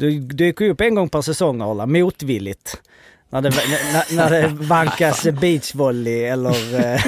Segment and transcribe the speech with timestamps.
[0.00, 2.80] Du dyker ju upp en gång per säsong Arla, motvilligt.
[3.30, 6.74] När det, när, när det vankas beachvolley eller...
[6.74, 7.00] eh,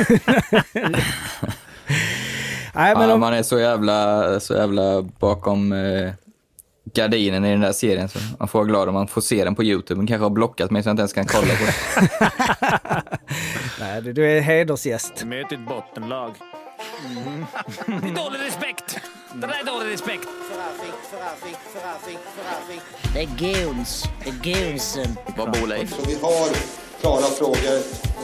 [2.74, 6.12] Nej, men Ja, om, man är så jävla, så jävla bakom eh,
[6.94, 9.54] gardinen i den där serien så man får vara glad om man får se den
[9.54, 10.00] på YouTube.
[10.00, 11.74] Den kanske har blockat mig så jag inte ens kan kolla på det.
[13.80, 15.24] nej, du, du är hedersgäst.
[15.24, 16.34] Möt ett bottenlag.
[17.86, 19.00] Det är dålig respekt.
[19.34, 20.28] Det där är dålig respekt.
[23.14, 24.04] Det är goons.
[24.24, 25.16] Det är goonsen.
[25.36, 25.90] Vad bor Leif?
[25.90, 26.48] Så vi har
[27.00, 27.76] klara frågor,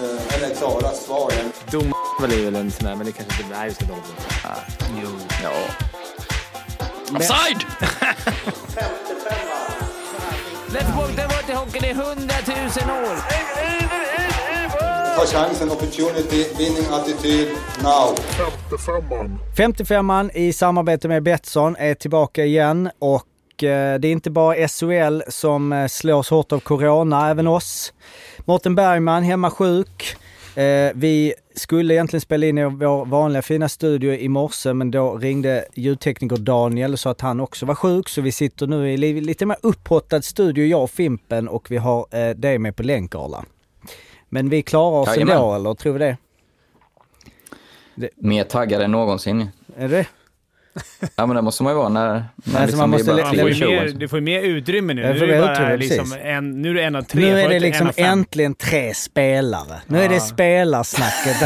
[0.02, 1.32] eh, eller klara svar.
[1.70, 3.58] Dom är väl en sån där, men det kanske inte...
[3.58, 4.02] Nej, vi ska dom.
[5.02, 5.08] Jo.
[5.42, 5.52] Ja.
[7.16, 7.64] Offside!
[10.70, 13.16] Let's go, det var till hockeyn i hundratusen år.
[15.18, 17.48] Ta chansen, opportunity, winning attityd,
[17.82, 18.14] now.
[19.56, 25.22] 55an i samarbete med Betsson är tillbaka igen och eh, det är inte bara SHL
[25.28, 27.92] som eh, slås hårt av corona, även oss.
[28.44, 30.16] Mårten Bergman hemma sjuk.
[30.54, 35.16] Eh, vi skulle egentligen spela in i vår vanliga fina studio i morse men då
[35.16, 38.96] ringde ljudtekniker Daniel och sa att han också var sjuk så vi sitter nu i
[38.96, 43.14] lite mer upphottad studio, jag och Fimpen och vi har eh, dig med på länk
[43.14, 43.44] Arla.
[44.28, 45.36] Men vi klarar oss Jajamän.
[45.36, 46.16] ändå eller tror vi det?
[48.16, 49.48] Mer taggad än någonsin.
[49.76, 50.06] Är det
[51.16, 53.38] Ja, men det måste man ju vara när, när Alltså, man måste bara lä- Du
[53.38, 55.02] får, ju mer, du får ju mer utrymme nu.
[55.02, 57.20] Ja, Nu är det bara utrymme, liksom en, nu är det en av tre.
[57.20, 59.80] Nu är det liksom äntligen tre spelare.
[59.86, 60.20] Nu är det Ja.
[60.20, 61.36] spelarsnacket.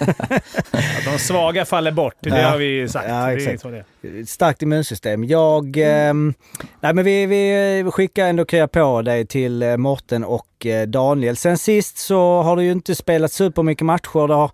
[0.72, 2.48] Ja, de svaga faller bort, det Ja.
[2.48, 3.08] har vi ju sagt.
[3.08, 3.62] Ja, det exakt.
[3.62, 4.20] det är.
[4.22, 5.24] Ett Starkt immunsystem.
[5.24, 5.76] Jag...
[5.76, 6.34] ehm,
[6.80, 11.36] nej men vi, vi skickar ändå krya på dig till eh, Morten och eh, Daniel.
[11.36, 14.28] Sen sist så har det ju inte spelat supermycket matcher.
[14.28, 14.50] Det har,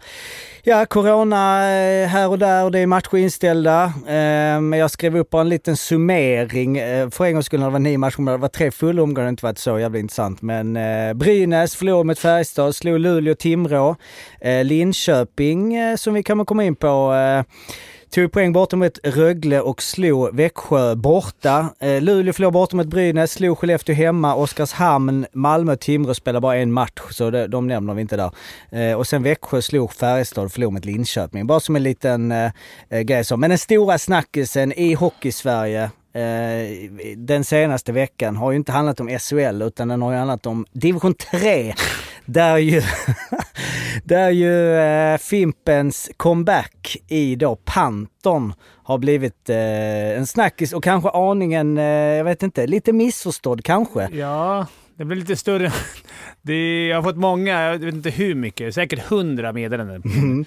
[0.69, 3.85] ja, corona eh, här och där och det är matcher inställda.
[3.85, 6.79] Eh, men jag skrev upp bara en liten summering.
[6.79, 9.03] Eh, för en gångs skull när det var nio matcher, men det var tre fulla
[9.03, 10.43] omgångar, det har inte varit så jävla intressant.
[10.43, 10.79] Men
[11.19, 13.97] Brynäs förlorade mot Färjestad, slog Luleå, Timrå.
[14.65, 17.15] Linköping, som vi kommer komma in på,
[18.11, 21.75] Tog poäng borta mot Rögle och slog Växjö borta.
[21.81, 24.35] Eh, Luleå förlorade borta mot Brynäs, slog Skellefteå hemma.
[24.35, 28.31] Oskarshamn, Malmö och Timrå spelar bara en match, så det, de nämner vi inte där.
[28.71, 31.47] Eh, och sen Växjö slog Färjestad och förlorade mot Linköping.
[31.47, 32.51] Bara som en liten eh,
[32.91, 33.37] eh grej så.
[33.37, 39.19] Men den stora snackisen i Hockeysverige eh, den senaste veckan har ju inte handlat om
[39.19, 41.75] SHL utan den har ju handlat om division 3.
[42.31, 42.83] Där ju,
[44.05, 51.11] där ju eh, Fimpens comeback i då Panton har blivit eh, en snackis och kanske
[51.11, 54.09] aningen, eh, jag vet inte, lite missförstådd kanske.
[54.13, 55.73] Ja, det blir lite större.
[56.43, 60.45] Det jag har fått många, jag vet inte hur mycket, säkert hundra meddelanden på, Mm.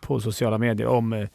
[0.00, 1.28] på sociala medier om eh,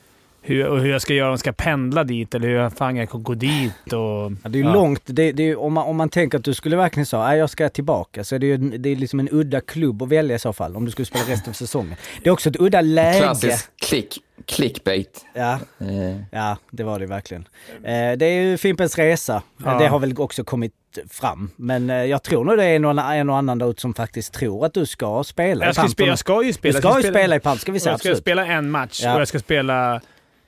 [0.45, 3.09] hur, och hur jag ska göra om jag ska pendla dit eller hur fan jag
[3.09, 3.93] kan gå dit.
[3.93, 6.43] Och, Ja, det är ju långt, det, det är, om, man, om man tänker att
[6.43, 9.19] du skulle verkligen säga nej jag ska tillbaka så är det ju det är liksom
[9.19, 11.95] en udda klubb att välja i så fall om du skulle spela resten av säsongen.
[12.23, 13.19] Det är också ett udda läge.
[13.19, 15.25] Klassisk click, clickbait.
[15.33, 17.47] Ja, Eh, ja, det var det verkligen.
[17.83, 19.41] Eh, det är ju Fimpens Resa.
[19.65, 19.77] Ja.
[19.79, 20.73] Det har väl också kommit
[21.09, 21.49] fram.
[21.55, 24.33] Men eh, jag tror nog det är någon, en och annan där ute som faktiskt
[24.33, 25.91] tror att du ska spela jag, i ska Panton.
[25.91, 26.73] spela, jag ska ju spela.
[26.79, 28.23] Du ska ju spela i Panton, ska vi säga Jag ska absolut.
[28.23, 29.13] spela en match Ja.
[29.15, 30.01] och jag ska spela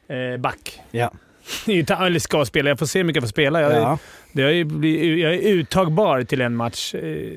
[0.07, 0.81] eh, back.
[0.91, 1.11] Ja.
[1.67, 3.61] Eller ska spela, jag får se hur mycket jag får spela.
[3.61, 3.97] Jag, Ja.
[4.33, 6.95] det ju blivit, jag är uttagbar till en match.
[6.95, 7.31] Eh,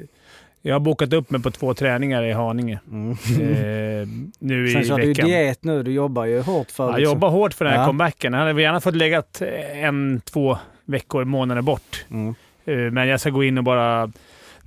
[0.63, 3.11] Jag har bokat upp mig på två träningar i Haninge Mm.
[3.11, 4.09] eh,
[4.39, 5.27] nu Sen i så har du veckan.
[5.29, 7.87] diet nu, du jobbar ju hårt för Jag liksom- jobbar hårt för den här Ja.
[7.87, 8.33] comebacken.
[8.33, 9.23] Jag hade gärna fått lägga
[9.75, 12.05] en, två veckor, månader bort.
[12.11, 12.35] Mm.
[12.65, 14.13] Eh, Men jag ska gå in och bara...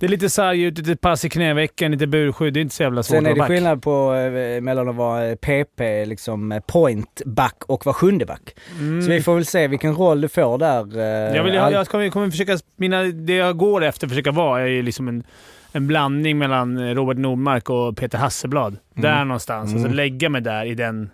[0.02, 2.54] Det är lite sarg lite pass i knävecken, lite burskydd.
[2.54, 3.48] Det är inte så jävla svårt Sen är det back.
[3.48, 8.26] skillnad på eh, mellan att vara eh, PP, liksom eh, point back och vara sjunde
[8.26, 8.54] back.
[8.78, 9.02] Mm.
[9.02, 10.98] Så vi får väl se vilken roll du får där.
[10.98, 12.58] eh, Jag, vill, jag, jag kommer, kommer försöka...
[12.76, 15.24] Mina, det jag går efter försöka vara är liksom en,
[15.72, 18.76] en blandning mellan Robert Nordmark och Peter Hasselblad.
[18.94, 19.74] Där någonstans.
[19.74, 21.10] Alltså lägga mig där i den...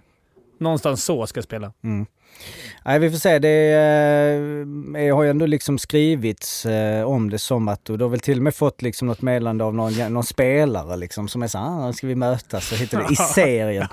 [0.61, 1.73] Någonstans så ska jag spela.
[2.85, 3.39] Nej, vi får se.
[3.39, 3.73] Det
[4.99, 8.21] eh, har ju ändå liksom skrivits eh, om det som att, och du har väl
[8.21, 11.59] till och med fått liksom något meddelande av någon, någon spelare liksom som är så
[11.59, 13.87] ah, ska vi mötas och hitta det i serien.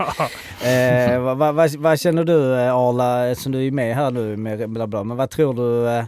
[0.63, 4.37] eh, vad, vad, vad, vad känner du eh, Arla, eftersom du är med här nu
[4.37, 5.89] med bla bla, men vad tror du?
[5.89, 6.05] Eh,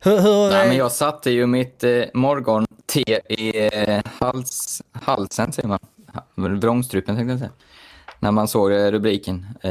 [0.00, 5.68] hur, hur, nej, men jag satte ju mitt eh, morgonte i eh, hals, halsen, säger
[5.68, 5.78] man.
[6.34, 7.50] Vrångstrupen tänkte jag säga.
[8.22, 9.46] När man såg eh, rubriken.
[9.62, 9.70] Eh,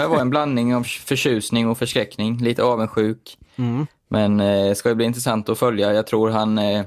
[0.00, 2.38] det var en blandning av förtjusning och förskräckning.
[2.38, 3.38] Lite avundsjuk.
[3.56, 3.86] Mm.
[4.08, 5.92] Men eh, det ska ju bli intressant att följa.
[5.92, 6.84] Jag tror han eh,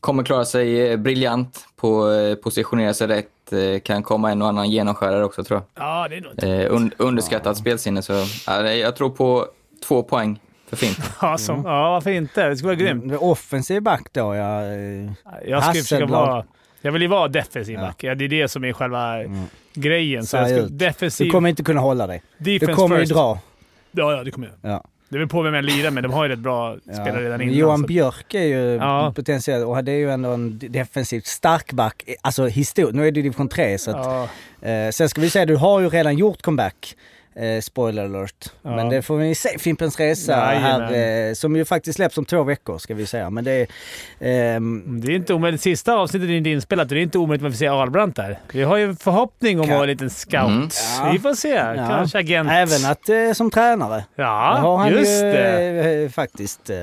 [0.00, 3.52] kommer klara sig eh, briljant på eh, positionera sig rätt.
[3.52, 5.84] Eh, kan komma en och annan genomskärare också tror jag.
[5.84, 6.64] Ja, det är.
[6.66, 8.02] Eh, un underskattat spelsinne.
[8.02, 8.12] Så,
[8.46, 9.46] ja, jag tror på
[9.88, 10.98] två poäng för fint.
[11.20, 12.48] Ja, som, ja, varför inte?
[12.48, 13.04] Det skulle vara grymt.
[13.04, 14.62] Mm, Offensiv back då, ja.
[14.64, 15.10] eh,
[15.46, 16.10] Jag ska försöka Hasselblad.
[16.28, 16.44] vara...
[16.80, 17.80] Jag vill ju vara defensiv Ja.
[17.80, 18.04] back.
[18.04, 19.44] Ja, det är det som är själva Mm.
[19.80, 20.26] Grejen.
[20.26, 20.78] Så jag ut.
[20.78, 21.26] defensiv...
[21.26, 22.22] Du kommer inte kunna hålla dig.
[22.38, 23.38] defense Du kommer ju dra.
[23.90, 24.70] Ja, ja, det kommer jag.
[24.72, 24.84] Ja.
[25.08, 26.02] Det beror på vem jag lirar med.
[26.02, 27.54] De har ju rätt bra spelare redan innan.
[27.54, 29.12] Johan så- Björk är ju Ja.
[29.16, 32.02] potentiell och det är ju ändå en defensivt stark back.
[32.20, 34.28] Alltså historiskt, nu är det division 3 så att,
[34.62, 36.96] Ja, eh, Sen ska vi säga, du har ju redan gjort comeback.
[37.40, 38.50] Eh, spoiler alert.
[38.62, 38.76] Ja.
[38.76, 41.28] Men det får vi se, Fimpens Resa här, Jajamän.
[41.28, 43.30] eh, som ju faktiskt släpps om två veckor ska vi säga.
[43.30, 43.66] Men det är...
[44.56, 45.60] ehm, det är inte omöjligt.
[45.60, 48.38] Sista avsnittet är inte inspelat det är inte omöjligt att vi får se Ahlbrandt där.
[48.52, 50.48] Vi har ju en förhoppning om att vara en liten scout.
[50.50, 50.68] Mm.
[50.98, 51.10] Ja.
[51.12, 51.56] Vi får se.
[51.76, 52.50] Kanske agent.
[52.52, 54.04] Även att eh, som tränare.
[54.14, 56.02] Ja, han just ju det.
[56.04, 56.70] eh, faktiskt.
[56.70, 56.76] Eh,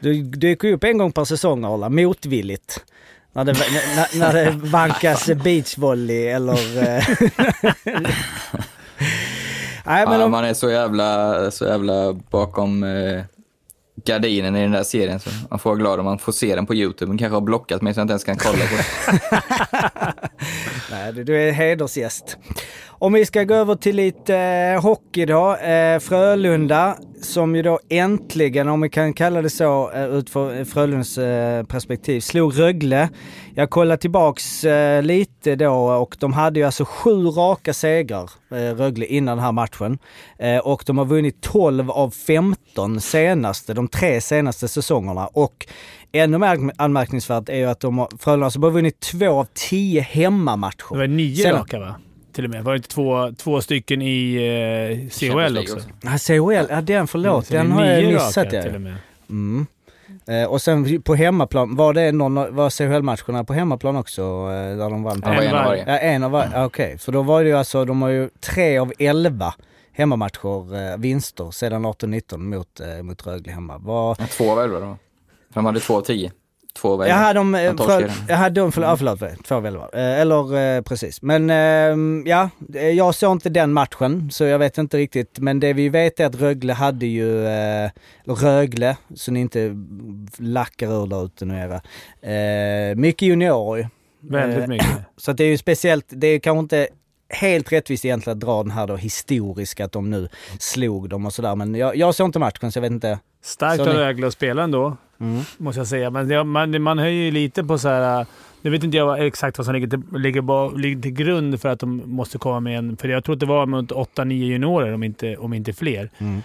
[0.00, 2.84] du dyker ju upp en gång per säsong Arla, motvilligt.
[3.32, 6.56] När det, när, när det vankas beachvolley eller...
[9.90, 13.22] Nej men Ja, om, man är så jävla, så jävla bakom eh,
[14.04, 16.66] gardinen i den där serien så man får vara glad om man får se den
[16.66, 17.08] på YouTube.
[17.08, 19.20] Man kanske har blockat mig så jag inte ens kan kolla på det.
[20.90, 22.36] nej, du- du är hedersgäst.
[23.02, 25.56] Om vi ska gå över till lite eh, hockey då.
[25.56, 31.18] Eh, Frölunda som ju då äntligen, om vi kan kalla det så eh, utifrån Frölundas
[31.18, 33.08] eh, perspektiv, slog Rögle.
[33.54, 38.56] Jag kollar tillbaks eh, lite då och de hade ju alltså sju raka segrar, eh,
[38.56, 39.98] Rögle, innan den här matchen.
[40.38, 45.26] Eh, och de har vunnit 12 av 15 senaste, de tre senaste säsongerna.
[45.26, 45.66] Och
[46.12, 49.46] ännu mer anmärkningsvärt är ju att de har, Frölunda har alltså bara vunnit två av
[49.54, 50.92] tio hemmamatcher.
[50.92, 51.94] Det var nio raka va?
[52.32, 52.64] Till och med.
[52.64, 54.34] Var det inte två, två stycken i
[55.04, 55.78] eh, CHL också?
[56.02, 58.94] Ja, CHL, ja den förlåt, är den har jag missat raka till och med.
[59.30, 59.66] Mm.
[60.26, 64.22] Eh, och sen på hemmaplan, var det någon, var CHL-matcherna på hemmaplan också?
[64.22, 65.20] Eh, där de vann?
[65.20, 65.84] Var en av var- varje.
[65.86, 66.98] Ja, en av varje, ja, okej.
[66.98, 69.54] För då var det ju alltså, de har ju tre av elva
[69.92, 73.78] hemmamatcher, eh, vinster sedan 18-19 mot, eh, mot Rögle hemma.
[73.78, 74.96] Var, Två av elva då.
[75.54, 76.32] De hade två av tio.
[76.72, 77.14] Två av elva.
[77.14, 79.88] Jaha, de, eh, De för, jaha, de, för, ja, förlåt, två av elva.
[79.92, 81.22] Eh, Eller eh, precis.
[81.22, 85.38] Men eh, ja, eh, jag såg inte den matchen så jag vet inte riktigt.
[85.38, 87.90] Men det vi vet är att Rögle hade ju, eh,
[88.24, 89.76] Rögle, så ni inte
[90.38, 91.80] lackar ur där ute nu era.
[92.32, 93.86] Eh, mycket juniorer ju.
[94.30, 94.86] Väldigt Eh, mycket.
[95.16, 96.88] Så att det är ju speciellt, det är kanske inte
[97.28, 100.28] helt rättvist egentligen att dra den här då historiska att de nu
[100.58, 101.56] slog dem och sådär.
[101.56, 103.18] Men jag, jag såg inte matchen så jag vet inte.
[103.42, 105.42] Starkt av Rögle att spela ändå, Mm.
[105.58, 106.10] måste jag säga.
[106.10, 108.26] Men det, man, man höjer ju lite på så här...
[108.62, 111.80] Nu vet inte jag exakt vad som ligger till, ligger, ligger till grund för att
[111.80, 112.96] de måste komma med en...
[112.96, 116.10] För jag tror att det var mot 8-9 juniorer, om inte, om inte fler.
[116.18, 116.42] Mm.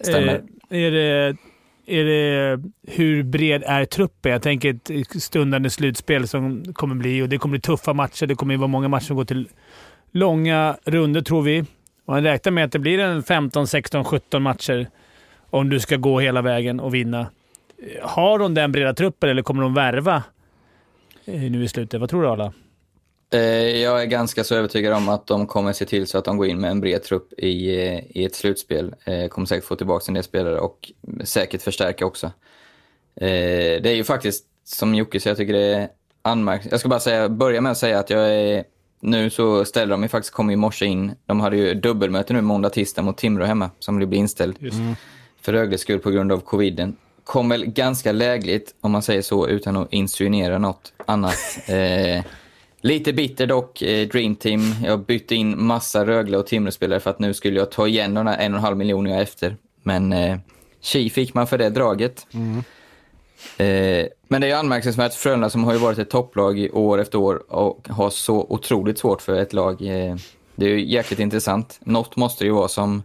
[0.00, 0.42] Stämmer.
[0.70, 1.36] Eh, är, det,
[1.86, 2.62] är det...
[2.86, 4.32] Hur bred är truppen?
[4.32, 7.22] Jag tänker ett stundande slutspel som kommer bli...
[7.22, 8.26] Och det kommer bli tuffa matcher.
[8.26, 9.48] Det kommer vara många matcher som går till
[10.12, 11.60] långa runder, tror vi.
[11.60, 14.88] Och man räknar med att det blir en 15, 16, 17 matcher
[15.50, 17.26] om du ska gå hela vägen och vinna.
[18.02, 20.22] Har de den breda truppen eller kommer de värva
[21.24, 22.00] eh, nu i slutet?
[22.00, 22.52] Vad tror du Arla?
[23.32, 23.40] Eh,
[23.80, 26.46] Jag är ganska så övertygad om att de kommer se till så att de går
[26.46, 28.94] in med en bred trupp i, eh, i ett slutspel.
[29.30, 30.92] Kommer säkert få tillbaka en del spelare och
[31.24, 32.32] säkert förstärka också.
[33.14, 35.88] Det är ju faktiskt, som Jocke säger, jag tycker det är
[36.22, 36.70] anmärkningsvärt.
[36.72, 38.64] Jag ska bara säga, börja med att säga att jag är...
[39.00, 41.12] Nu så ställer de ju faktiskt, kom i morse in.
[41.26, 44.76] De hade ju dubbelmöte nu måndag, tisdag mot Timrå hemma som blir inställd Just.
[45.40, 46.96] för Rögles skull på grund av coviden.
[47.28, 51.38] Kom väl ganska lägligt, om man säger så, utan att insinuera något annat.
[51.68, 52.24] Eh,
[52.80, 54.74] lite bitter dock, eh, Dream Team.
[54.84, 58.26] Jag bytte in massa Rögle och Timrå-spelare för att nu skulle jag ta igen de
[58.26, 59.56] där en och en halv miljon jag är efter.
[59.82, 60.38] Men eh,
[61.12, 62.26] fick man för det draget.
[63.56, 67.00] Eh, men det är ju anmärkningsvärt Frölunda som har ju varit ett topplag i år
[67.00, 69.82] efter år och har så otroligt svårt för ett lag.
[69.82, 70.16] Eh,
[70.56, 71.78] det är ju jäkligt intressant.
[71.80, 73.02] Något måste det ju vara som,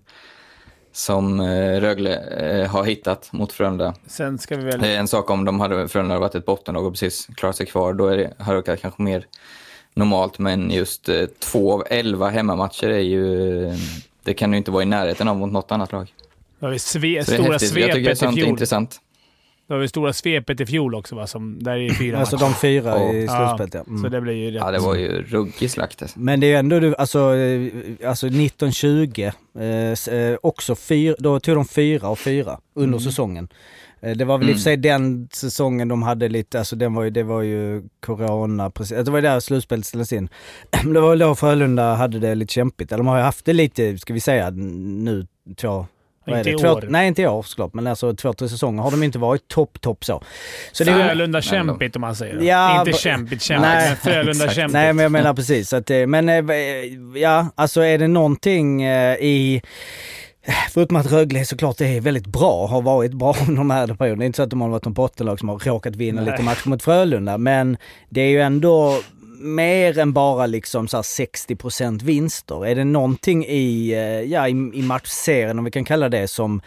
[0.93, 3.93] som eh, Rögle eh, har hittat mot Frölunda.
[4.07, 4.79] Sen ska vi väl...
[4.79, 7.55] Det är en sak om de hade, Frölunda hade varit ett bottenlag och precis klarat
[7.55, 7.93] sig kvar.
[7.93, 9.25] Då är det, har det kanske mer
[9.93, 10.39] normalt.
[10.39, 13.65] Men just eh, två av elva hemmamatcher är ju...
[13.67, 13.73] Eh,
[14.23, 16.13] det kan ju inte vara i närheten av mot något annat lag.
[16.59, 17.77] Då har vi sve, Så det är stora häftigt.
[17.77, 18.47] Jag tycker det är svepet i sånt fjol.
[18.47, 18.99] intressant.
[19.67, 21.27] Då har vi stora svepet i fjol också va?
[21.27, 22.45] Som, där är fyra Alltså matcher.
[22.45, 23.83] de fyra i Ja, slutspelet ja.
[23.91, 24.01] Mm.
[24.03, 24.61] Så det blir ju rätt.
[24.65, 26.01] Ja, det var ju ruggig slakt.
[26.01, 26.19] alltså.
[26.19, 27.71] Men det är ju ändå, du, alltså, eh,
[28.09, 33.47] alltså 1920, eh, eh, också fyra, då tog de fyra och fyra under säsongen.
[34.01, 36.93] Eh, Det var väl i och för sig den säsongen de hade lite, alltså den
[36.93, 40.29] var ju, det var ju corona precis, det var ju där slutspelet ställdes in.
[40.93, 43.53] Det var väl då Frölunda hade det lite kämpigt, eller de har ju haft det
[43.53, 45.27] lite, ska vi säga nu,
[45.57, 45.85] två
[46.25, 46.55] vad är Inte det?
[46.55, 46.85] i Två, år.
[46.89, 49.81] nej inte i år såklart, men alltså två, tre säsonger har de inte varit topp,
[49.81, 50.23] topp så.
[50.71, 52.41] så det Frölunda Men kämpigt om man säger.
[52.41, 53.87] Ja, Inte kämpigt kämpigt, Nej.
[53.89, 54.55] men Frölunda Exakt.
[54.55, 54.73] kämpigt.
[54.73, 55.73] Nej men jag menar precis.
[55.73, 56.43] Att, det- men eh,
[57.15, 59.61] ja, alltså är det någonting eh, i
[60.71, 64.15] Förutom att Rögle såklart är väldigt bra, har varit bra de här perioderna.
[64.19, 66.31] Det är inte så att de har varit något bottenlag som har råkat vinna Nej.
[66.31, 67.77] lite matcher mot Frölunda, men
[68.09, 68.99] det är ju ändå
[69.43, 72.65] mer än bara liksom så här 60% vinster.
[72.65, 73.99] Är det någonting i, eh,
[74.31, 76.61] ja, i, i matchserien, om vi kan kalla det, som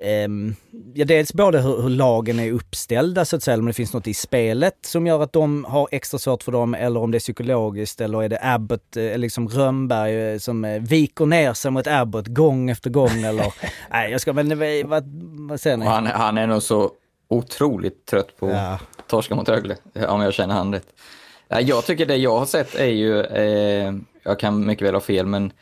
[0.00, 0.54] ehm,
[0.94, 4.06] ja, dels både hur, hur lagen är uppställda så att säga, om det finns något
[4.06, 7.20] i spelet som gör att de har extra svårt för dem, eller om det är
[7.20, 11.70] psykologiskt, eller är det Abbott, eh, eller liksom Rönnberg eh, som eh, viker ner sig
[11.70, 13.54] mot Abbott gång efter gång, eller...
[13.90, 14.58] Nej, jag ska, men
[14.88, 15.04] vad,
[15.48, 15.86] vad säger ni?
[15.86, 16.90] Han, han är nog så
[17.28, 18.78] otroligt trött på Ja.
[19.06, 19.76] torska mot Rögle,
[20.08, 20.86] om jag känner han rätt.
[21.48, 25.00] Ja, Jag tycker det jag har sett är ju, eh, jag kan mycket väl ha
[25.00, 25.52] fel, men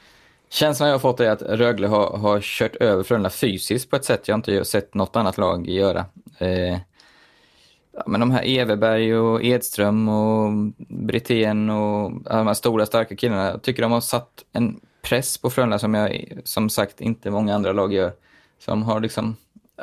[0.50, 4.04] känslan jag har fått är att Rögle har, har kört över Frölunda fysiskt på ett
[4.04, 6.04] sätt jag inte sett något annat lag göra.
[6.38, 6.78] Eh,
[8.06, 10.52] men de här Everberg och Edström och
[10.88, 15.38] Brithén och alla de här stora starka killarna, jag tycker de har satt en press
[15.38, 18.12] på Frölunda som jag, som sagt, inte många andra lag gör.
[18.58, 19.36] Som har liksom,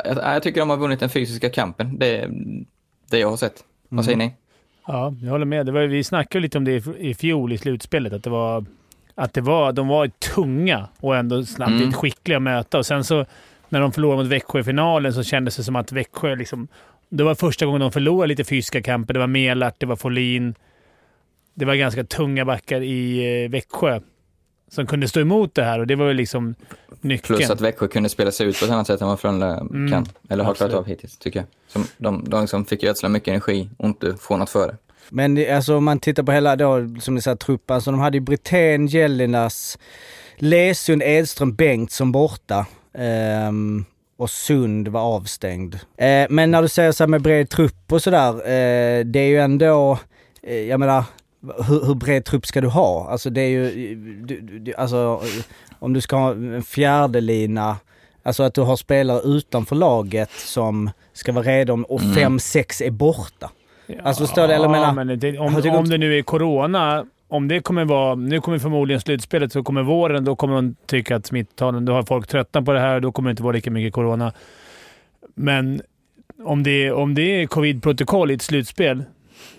[0.06, 2.00] jag, jag tycker de har vunnit den fysiska kampen.
[2.00, 2.30] Det
[3.10, 3.64] det jag har sett.
[3.90, 4.34] Vad säger ni?
[4.88, 5.66] Ja, jag håller med.
[5.66, 8.14] Det var, vi snackade lite om det i- fjol i slutspelet.
[8.14, 8.66] Att, det var,
[9.16, 11.94] att det var, de var tunga och ändå snabbt Mm.
[11.94, 12.78] skickliga att möta.
[12.78, 13.26] Och sen så
[13.70, 16.36] när de förlorade mot Växjö i finalen så kändes det som att Växjö...
[16.36, 16.68] Liksom,
[17.10, 19.14] det var första gången de förlorade lite fysiska kamper.
[19.14, 20.56] Det var Melart, det var Folin.
[21.54, 24.00] Det var ganska tunga backar i eh, Växjö
[24.76, 26.56] som kunde stå emot det här och det var väl liksom
[27.02, 27.38] nyckeln.
[27.38, 29.92] Plus att Växjö kunde spela sig ut på ett annat sätt än vad Frölunda Mm,
[29.92, 30.06] kan.
[30.30, 31.48] Eller har klarat av hittills, tycker jag.
[31.68, 34.76] Som de de liksom fick ödsla mycket energi och inte få något före.
[35.10, 37.76] Men det- alltså om man tittar på hela då, som ni sa, truppen.
[37.76, 39.78] Alltså de hade ju Brithén, Jellinas,
[40.38, 42.66] Lesund, Edström, Bengtsson borta.
[42.98, 43.86] Ehm,
[44.18, 45.76] och Sund var avstängd.
[45.98, 49.28] Eh, men när du säger så här med bred trupp och sådär, eh, det är
[49.28, 50.00] ju ändå,
[50.44, 51.04] eh, jag menar,
[51.68, 53.08] hur, hur bred trupp ska du ha?
[53.10, 53.96] Alltså det är ju,
[54.26, 55.22] du, du, du, alltså
[55.80, 57.78] om du ska ha en fjärde lina
[58.26, 62.14] Alltså att du har spelare utanför laget som ska vara redo om, och Mm.
[62.16, 63.50] fem, sex är borta.
[64.04, 67.48] Alltså, står det- eller menar- men det, om, tycker om det nu är corona, om
[67.48, 68.16] det kommer vara...
[68.16, 71.86] Nu kommer förmodligen slutspelet, så kommer våren, då kommer de tycka att smittalen...
[71.86, 74.34] Då har folk tröttnat på det här, då kommer det inte vara lika mycket corona.
[75.36, 75.82] Men
[76.44, 79.04] om det, om det är covid-protokoll i ett slutspel,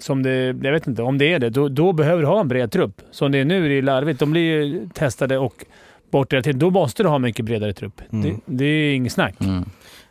[0.05, 2.49] som det, jag vet inte, om det är det, då, då behöver du ha en
[2.49, 3.03] bred trupp.
[3.11, 4.21] Som det är nu är det larvigt.
[4.21, 5.65] De blir ju testade och
[6.11, 6.59] borta hela tiden.
[6.59, 8.01] Då måste du ha mycket bredare trupp.
[8.13, 8.41] Mm.
[8.47, 9.35] Det, det är inget snack.
[9.41, 9.65] Mm.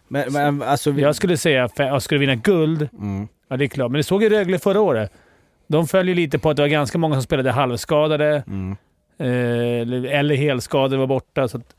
[0.08, 0.92] Men, men alltså...
[0.92, 3.28] Vi, Jag skulle säga att jag skulle vinna guld, mm.
[3.48, 3.92] Ja, det är klart.
[3.92, 5.12] Men det såg ju Rögle förra året.
[5.68, 8.76] De följer lite på att det var ganska många som spelade halvskadade Mm.
[9.20, 11.48] eh, eller- eller helskadade var borta.
[11.48, 11.76] Så att,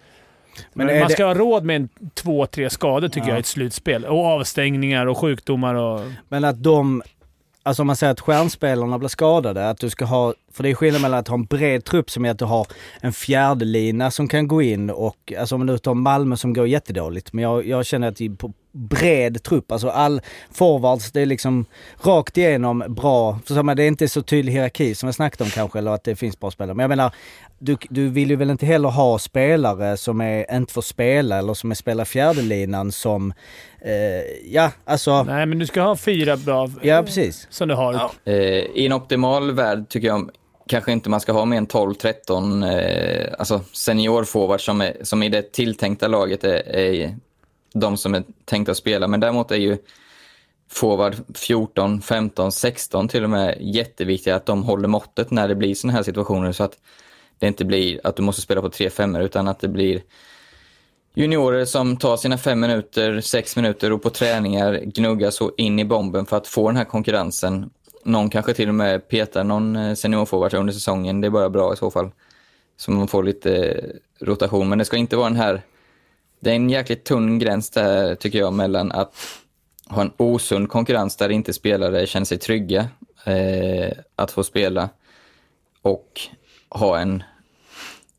[0.72, 3.32] Men men är man det- ska ha råd med en, två, tre skador tycker Ja.
[3.32, 4.04] jag i ett slutspel.
[4.04, 5.74] Och avstängningar och sjukdomar.
[5.74, 7.02] Och, Men att de,
[7.66, 10.74] alltså om man säger att stjärnspelarna blir skadade, att du ska ha, för det är
[10.74, 12.66] skillnad mellan att ha en bred trupp som är att du har
[13.00, 17.32] en fjärdelina som kan gå in och, alltså om du tar Malmö som går jättedåligt,
[17.32, 20.20] men jag, jag känner att i- på bred trupp, alltså all
[20.52, 21.66] forwards, det är liksom
[22.02, 25.90] rakt igenom bra, det är inte så tydlig hierarki som jag snackat om kanske, eller
[25.90, 26.74] att det finns bra spelare.
[26.74, 27.14] Men jag menar,
[27.58, 31.54] du, du vill ju väl inte heller ha spelare som är, inte får spela eller
[31.54, 33.32] som är spelar fjärdelinan som,
[33.80, 37.46] eh, ja alltså, nej, men du ska ha fyra bra ja precis.
[37.50, 38.10] som du har.
[38.24, 40.30] Eh, I en optimal värld tycker jag
[40.66, 45.28] kanske inte man ska ha mer än 12-13 eh, alltså seniorforwards som, är, som i
[45.28, 47.16] det tilltänkta laget är, är
[47.74, 49.08] de som är tänkta att spela.
[49.08, 49.78] Men däremot är ju
[50.70, 55.74] forward 14, 15, 16 till och med jätteviktiga att de håller måttet när det blir
[55.74, 56.78] sådana här situationer så att
[57.38, 60.02] det inte blir att du måste spela på 3 5 utan att det blir
[61.14, 65.84] juniorer som tar sina fem minuter, sex minuter och på träningar gnuggar så in i
[65.84, 67.70] bomben för att få den här konkurrensen.
[68.04, 71.20] Någon kanske till och med petar någon eh, seniorforward under säsongen.
[71.20, 72.10] Det är bara bra i så fall.
[72.76, 73.84] Så man får lite eh,
[74.20, 74.68] rotation.
[74.68, 75.62] Men det ska inte vara den här...
[76.44, 79.14] Det är en jäkligt tunn gräns där tycker jag mellan att
[79.88, 82.80] ha en osund konkurrens där inte spelare känner sig trygga
[83.24, 84.88] eh, att få spela
[85.82, 86.20] och
[86.70, 87.22] ha en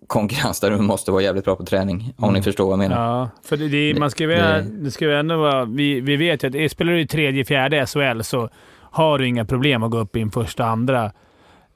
[0.07, 2.13] konkurrens där du måste vara jävligt bra på träning.
[2.17, 3.07] Om ni förstår vad jag menar.
[3.19, 5.65] Ja, för det, det, man ska ju, Det- det ska ju ändå vara...
[5.65, 9.45] Vi, vi vet ju att spelar du i tredje, fjärde SHL så har du inga
[9.45, 11.11] problem att gå upp i en första, andra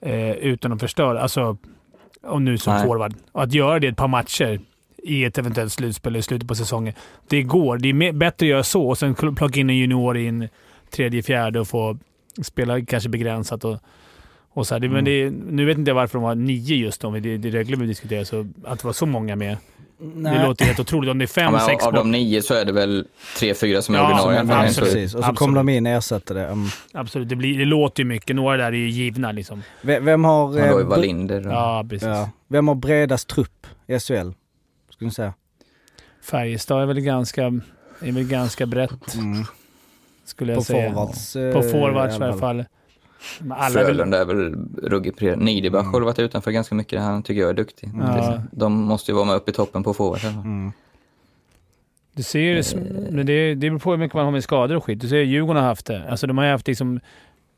[0.01, 1.22] eh, utan att förstöra.
[1.22, 1.58] Alltså,
[2.24, 2.86] om nu som Nej.
[2.86, 3.13] forward.
[3.32, 4.60] Och att göra det ett par matcher
[5.03, 6.94] i ett eventuellt slutspel i slutet på säsongen.
[7.27, 7.77] Det går.
[7.77, 10.50] Det är bättre att göra så och sen plocka in en junior i en
[10.91, 11.98] tredje, fjärde och få
[12.44, 13.63] spela kanske begränsat.
[13.63, 13.77] Och,
[14.53, 14.79] och så här.
[14.79, 17.38] Det, Men det, nu vet inte jag varför de var nio just då, men det,
[17.38, 19.58] det Rögle vi diskuterar, så att det var så många med.
[20.01, 21.12] Det låter helt otroligt.
[21.12, 23.06] Om det är Ja, fem, men sex av de nio så är det väl
[23.39, 24.68] tre, fyra som är Ja, ordinarie.
[24.75, 25.15] Ja, precis.
[25.15, 26.46] Och så kommer de in och ersätter det.
[26.46, 26.68] Mm.
[26.94, 27.29] Absolut.
[27.29, 28.36] Det, blir, det låter ju mycket.
[28.36, 29.63] Några där är ju givna liksom.
[29.82, 30.58] V- Vem har...
[30.60, 31.53] Ja, då är eh, Wallinder och...
[31.53, 32.08] Ja, precis.
[32.08, 32.29] ja.
[32.48, 34.32] Vem har bredast trupp i SHL?
[35.00, 35.34] Skulle ni säga?
[36.22, 37.44] Färjestad är väl ganska,
[38.01, 39.44] är väl ganska brett, Mm.
[40.25, 40.89] skulle jag På säga.
[40.94, 41.34] forwards.
[41.34, 42.65] På forwards i alla fall.
[43.50, 47.01] Alla är väl, Frölunda är väl ruggigt pre- Niederbach har varit utanför ganska mycket.
[47.01, 47.91] Han tycker jag är duktig.
[48.01, 48.41] Ja.
[48.51, 50.20] De måste ju vara med uppe i toppen på forward.
[50.24, 50.44] i alla fall.
[50.44, 50.72] Mm.
[52.13, 52.63] du ser
[53.12, 55.01] men det, det beror på hur mycket man har med skador och skit.
[55.01, 56.10] Du ser Djurgården har haft det.
[56.10, 57.00] Alltså de har ju haft liksom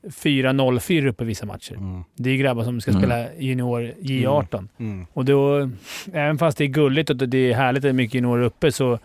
[0.04, 1.74] 4-0-4 uppe vissa matcher.
[1.74, 2.04] Mm.
[2.16, 3.02] Det är grabbar som ska Mm.
[3.02, 4.68] spela junior J18.
[4.80, 5.06] Mm.
[5.14, 5.70] Och då,
[6.14, 8.72] även fast det är gulligt och det är härligt att det är mycket juniorer uppe,
[8.72, 9.00] så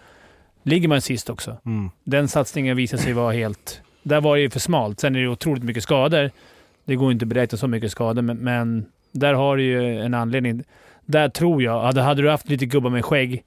[0.63, 1.57] ligger man sist också.
[1.67, 1.91] Mm.
[2.05, 3.81] Den satsningen visar sig vara helt...
[4.03, 5.01] Där var det ju för smalt.
[5.01, 6.31] Sen är det otroligt mycket skador.
[6.85, 10.15] Det går inte att beräkna så mycket skador, men, men där har du ju en
[10.15, 10.63] anledning.
[11.07, 13.43] Där tror jag, hade, hade du haft lite gubbar med skägg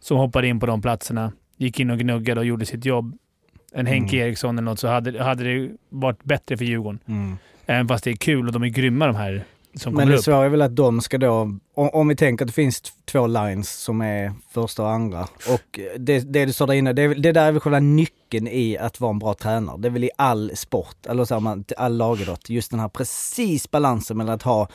[0.00, 3.18] som hoppade in på de platserna, gick in och gnuggade och gjorde sitt jobb,
[3.74, 4.26] en Henke Mm.
[4.28, 6.98] Eriksson eller något, så hade, hade det varit bättre för Djurgården.
[7.06, 7.36] Mm.
[7.66, 10.18] Även fast det är kul och de är grymma de här som Men kommer det
[10.18, 10.24] upp.
[10.24, 13.72] svåra är väl att de ska då, om, vi tänker att det finns två lines
[13.72, 17.46] som är första och andra och det, det du sa där inne, det, det där
[17.46, 19.76] är väl själva nyckeln i att vara en bra tränare.
[19.78, 23.70] Det är väl i all sport, eller så man, all lagidrott, just den här precis
[23.70, 24.68] balansen mellan att ha,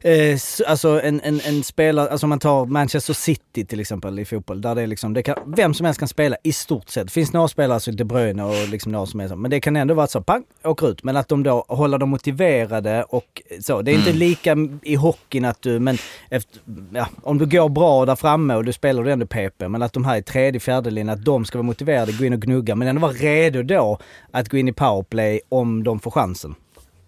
[0.00, 4.24] eh, alltså en, en, en spelare, alltså om man tar Manchester City till exempel i
[4.24, 7.06] fotboll, där det är liksom, det kan, vem som helst kan spela i stort sett.
[7.06, 9.60] Det finns några spelare, alltså De Bruyne och liksom några som är så, men det
[9.60, 11.02] kan ändå vara så, pang, åker ut.
[11.02, 13.82] Men att de då håller dem motiverade och så.
[13.82, 15.98] Det är inte lika i hockeyn att du, men
[16.30, 16.60] efter,
[16.92, 19.92] ja, om du går bra där framme och du spelar du ändå PP, men att
[19.92, 22.74] de här i tredje, fjärde linjen, att de ska vara motiverade, gå in och gnugga,
[22.74, 23.98] men ändå vara redo då
[24.30, 26.54] att gå in i powerplay om de får chansen.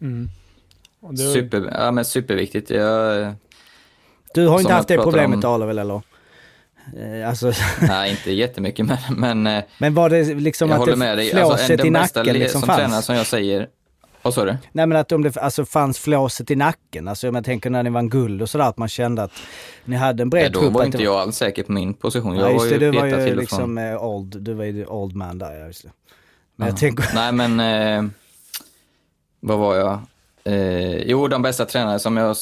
[0.00, 0.28] Mm.
[1.10, 2.70] Det- Super, ja, men superviktigt.
[2.70, 3.32] Jag,
[4.34, 6.02] Du har inte haft det problemet om- väl eller?
[6.96, 10.92] Eh, Alltså, nej, inte jättemycket, men, men eh, men var det liksom jag att håller
[10.92, 11.28] det med dig.
[11.86, 13.04] i bästa nacken liksom som tränare fanns?
[13.06, 13.68] som jag säger.
[14.22, 14.56] Vad sa du?
[14.72, 17.82] Nej men att om det alltså, fanns flåset i nacken, alltså om jag tänker när
[17.82, 19.32] ni vann guld och sådär, att man kände att
[19.84, 20.72] ni hade en bred Nej, då trupp.
[20.72, 22.36] var att inte jag alls säker på min position.
[22.36, 23.78] Jag Ja, var just det, ju du var ju till liksom från.
[23.78, 25.90] eh, old, du var ju old man där, ja just det.
[26.56, 26.72] Men Ja.
[26.72, 28.10] jag tänker, Nej, men eh,
[29.40, 29.98] vad var jag?
[30.44, 32.34] Eh, jo, de bästa tränare som jag har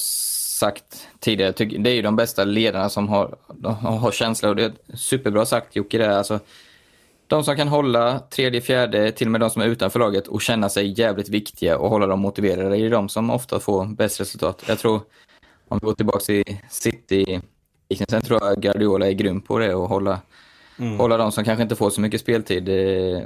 [0.59, 4.65] sagt tidigare, det är ju de bästa ledarna som har, de har känsla och det
[4.65, 6.19] är superbra sagt Jocke det.
[6.19, 6.41] Alltså,
[7.29, 10.43] de som kan hålla tredje, fjärde, till och med de som är utanför laget och
[10.43, 14.21] känna sig jävligt viktiga och hålla dem motiverade, det är de som ofta får bäst
[14.21, 14.65] resultat.
[14.69, 15.01] Jag tror,
[15.69, 17.41] om vi går tillbaka till City,
[18.09, 20.21] sen tror jag Guardiola är grym på det och hålla,
[20.99, 23.23] hålla de som kanske inte får så mycket speltid eh,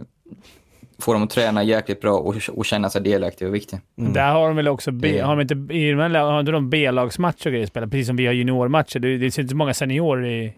[0.99, 3.81] få dem att träna jäkligt bra och, och känna sig delaktiga och viktiga.
[3.95, 7.47] Men Där har de väl också, B, Det- har, de inte, har inte de B-lagsmatcher
[7.47, 7.91] och grejer spelat?
[7.91, 8.99] Precis som vi har juniormatcher.
[8.99, 10.53] Det, det finns inte så många seniorer i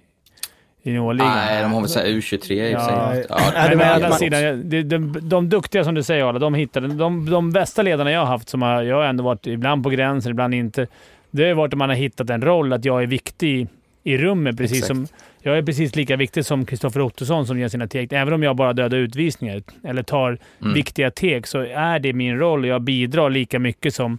[0.85, 1.29] juniorligan.
[1.37, 2.81] Nej, de har väl så här U23 i Ja.
[2.81, 3.27] sig.
[3.29, 6.25] Ja, Men det å menar andra man- sidan, de, de, de duktiga som du säger
[6.25, 6.89] Arla, de hittade...
[6.89, 9.91] De, de bästa ledarna jag har haft, som har, jag har ändå varit ibland på
[9.91, 10.87] gränsen, ibland inte.
[11.31, 13.69] Det har varit att man har hittat en roll, att jag är viktig
[14.05, 14.57] i rummet.
[14.57, 14.87] Precis Exakt.
[14.97, 15.07] som,
[15.43, 18.13] jag är precis lika viktig som Kristoffer Ottosson som gör sina teg.
[18.13, 20.75] Även om jag bara dödar utvisningar eller tar Mm.
[20.75, 24.19] viktiga teg så är det min roll och jag bidrar lika mycket som...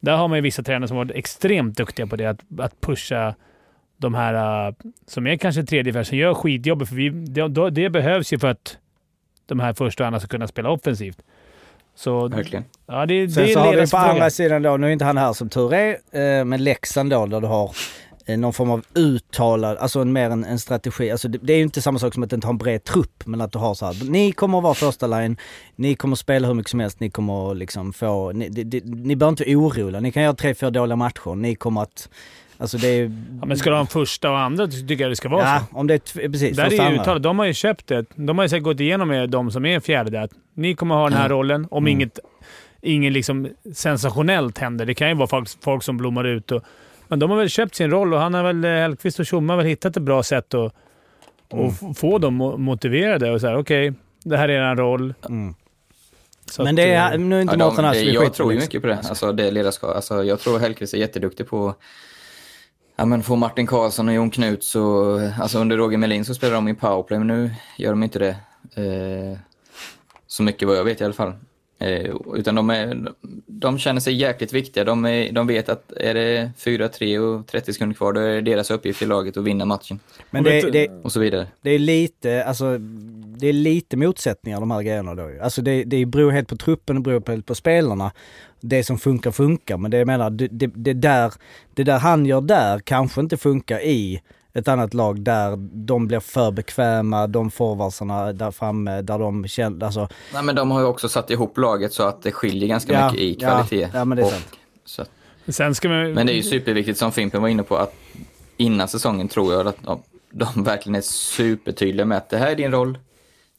[0.00, 3.34] Där har man ju vissa tränare som varit extremt duktiga på det, att, att pusha
[4.00, 4.74] de här äh,
[5.06, 6.88] som är kanske tredje färg, som gör skitjobbet.
[6.88, 8.76] För vi, det, det behövs ju för att
[9.46, 11.18] de här första och andra ska kunna spela offensivt.
[11.94, 12.64] Så Verkligen.
[12.86, 14.02] ja, det, det Sen är så har vi på fråga.
[14.02, 17.26] andra sidan då, nu är inte han här som tur är, eh, men Leksand då
[17.26, 17.70] där du har
[18.26, 21.10] eh, någon form av uttalad, alltså en, mer en, en strategi.
[21.10, 23.26] Alltså det, det är ju inte samma sak som att inte ha en bred trupp,
[23.26, 25.36] men att du har så här, ni kommer att vara första line,
[25.76, 28.64] ni kommer att spela hur mycket som helst, ni kommer att liksom få, ni, det,
[28.64, 32.08] det, ni behöver inte oroliga, ni kan göra tre, fyra dåliga matcher, ni kommer att,
[32.60, 33.02] alltså det är...
[33.40, 35.60] Ja, men ska du ha en första och andra tycker jag det ska vara Ja,
[35.70, 35.76] så.
[35.78, 37.22] om det är, precis, Där är ju uttalat.
[37.22, 38.04] De har ju köpt det.
[38.14, 40.22] De har ju säkert gått igenom med de som är fjärde där.
[40.22, 41.28] att Ni kommer ha den här Ja.
[41.34, 41.92] rollen om Mm.
[42.00, 42.18] inget,
[42.82, 44.86] inget liksom sensationellt händer.
[44.86, 46.52] Det kan ju vara folk, folk som blommar ut.
[46.52, 46.62] Och,
[47.08, 49.52] men de har väl köpt sin roll och han har väl, eh, Hellkvist och Tjomme
[49.52, 50.74] har väl hittat ett bra sätt att
[51.52, 51.64] Mm.
[51.64, 53.92] och f- få dem mo- motiverade och säga okej,
[54.24, 55.14] det här är en roll.
[55.28, 55.54] Mm.
[56.50, 58.12] Så Men det eh, är, nu är inte Ja, Mårten de, här det, så vi
[58.14, 59.96] jag tror ju mycket på det, alltså det ledarskap.
[59.96, 61.74] Alltså, jag tror Hellkvist är jätteduktig på
[63.00, 66.54] Ja, men få Martin Karlsson och Jon Knuts och alltså under Roger Melin så spelar
[66.54, 68.36] de i powerplay, men nu gör de inte det.
[68.74, 69.38] Eh,
[70.26, 71.32] så mycket vad jag vet i alla fall.
[71.78, 73.08] Eh, utan de, är,
[73.46, 74.84] de känner sig jäkligt viktiga.
[74.84, 78.40] De, är, de vet att är det 4-3 och 30 sekunder kvar, då är det
[78.40, 80.00] deras uppgift i laget att vinna matchen.
[80.30, 81.46] Men Och det, du- det, Och så vidare.
[81.62, 82.78] det är lite, alltså
[83.38, 85.40] det är lite motsättningar de här grejerna då ju.
[85.40, 88.12] Alltså det, det beror helt på truppen och beror helt på spelarna.
[88.60, 91.32] Det som funkar funkar men det jag menar, det, det, det, där,
[91.74, 96.20] det där han gör där kanske inte funkar i ett annat lag där de blir
[96.20, 100.08] för bekväma, de forwardsarna där framme, där de känner, alltså.
[100.34, 103.06] Nej, men de har ju också satt ihop laget så att det skiljer ganska Ja,
[103.10, 103.88] mycket i ja, kvalitet.
[103.94, 104.48] ja, men det är Och- sant.
[104.84, 105.04] så
[105.52, 107.94] Sen ska man, Men det är ju superviktigt som Fimpen var inne på att
[108.56, 112.56] innan säsongen tror jag att ja, de verkligen är supertydliga med att det här är
[112.56, 112.98] din roll.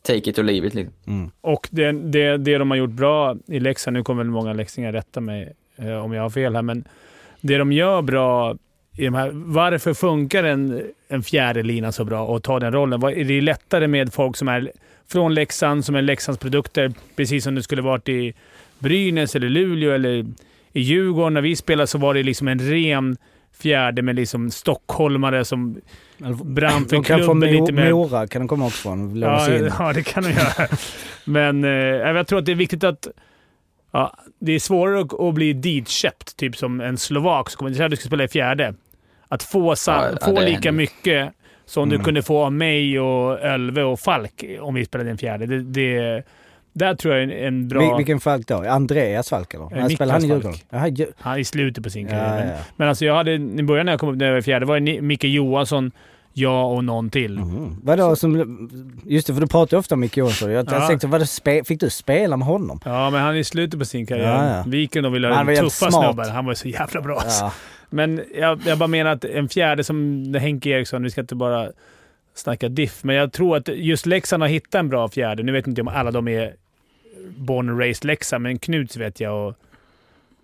[0.01, 0.73] Take it or leave it.
[0.73, 1.31] Liksom.
[1.41, 4.91] Och det, det, det de har gjort bra i Leksand, nu kommer väl många leksingar
[4.91, 6.83] rätta mig eh, om jag har fel här, men
[7.41, 8.55] det de gör bra
[8.97, 12.99] i de här, varför funkar en, en fjärde lina så bra och ta den rollen?
[12.99, 14.71] Vad- Är det lättare med folk som är
[15.11, 18.33] från Leksand, som är Leksands produkter, precis som det skulle varit i
[18.79, 20.25] Brynäs eller Luleå eller
[20.73, 21.33] i Djurgården.
[21.33, 23.17] När vi spelade så var det liksom en ren
[23.53, 25.81] fjärde med liksom stockholmare som
[26.43, 27.91] brann för De kan få klubben lite mer.
[27.91, 29.15] Mora, kan de komma också från.
[29.19, 30.67] Ja, ja, det kan de göra.
[31.25, 33.07] Men eh, jag tror att det är viktigt att...
[33.93, 37.95] Ja, det är svårare att, att bli ditköpt, typ som en slovak som kommer du
[37.95, 38.73] ska spela i fjärde.
[39.27, 41.33] Att få, sa, Ja, få det- lika mycket
[41.65, 42.05] som du Mm.
[42.05, 45.45] kunde få av mig och Ölve och Falk om vi spelade i en fjärde.
[45.45, 46.23] Det, det,
[46.73, 47.81] där tror jag är en, bra...
[47.81, 48.55] Vil- vilken Falk då?
[48.69, 49.63] Andreas Falk eller?
[49.65, 50.53] Eh, Nej, spelar han i Djurgården?
[51.17, 52.35] Han är i slutet på sin ja, karriär.
[52.37, 52.57] Men, ja.
[52.75, 54.79] men alltså jag hade, i början när jag kom upp när jag var fjärde, var
[54.79, 55.91] det Micke Johansson,
[56.33, 57.39] jag och någon till.
[57.39, 57.77] Mhm.
[57.83, 58.69] Vadå som...
[59.05, 60.51] Just det, för du pratar ju ofta om Micke Jonsson.
[60.51, 60.87] Jag Ja.
[60.87, 62.79] tänkte, vadå, spe, fick du spela med honom?
[62.85, 64.47] Ja, men han är i slutet på sin karriär.
[64.47, 64.63] Ja, ja.
[64.67, 66.05] Viken och vill Han ha tuffa smart.
[66.05, 66.29] snubbar.
[66.29, 67.15] Han var så jävla bra.
[67.19, 67.43] alltså.
[67.45, 67.51] Ja.
[67.89, 71.67] Men jag, jag bara menar att en fjärde som Henke Eriksson, vi ska inte bara
[72.35, 75.43] snacka diff, men jag tror att just Leksand har hittat en bra fjärde.
[75.43, 76.53] Nu vet inte om alla de är
[77.37, 79.55] born and raised Leksand, men Knuts vet jag och,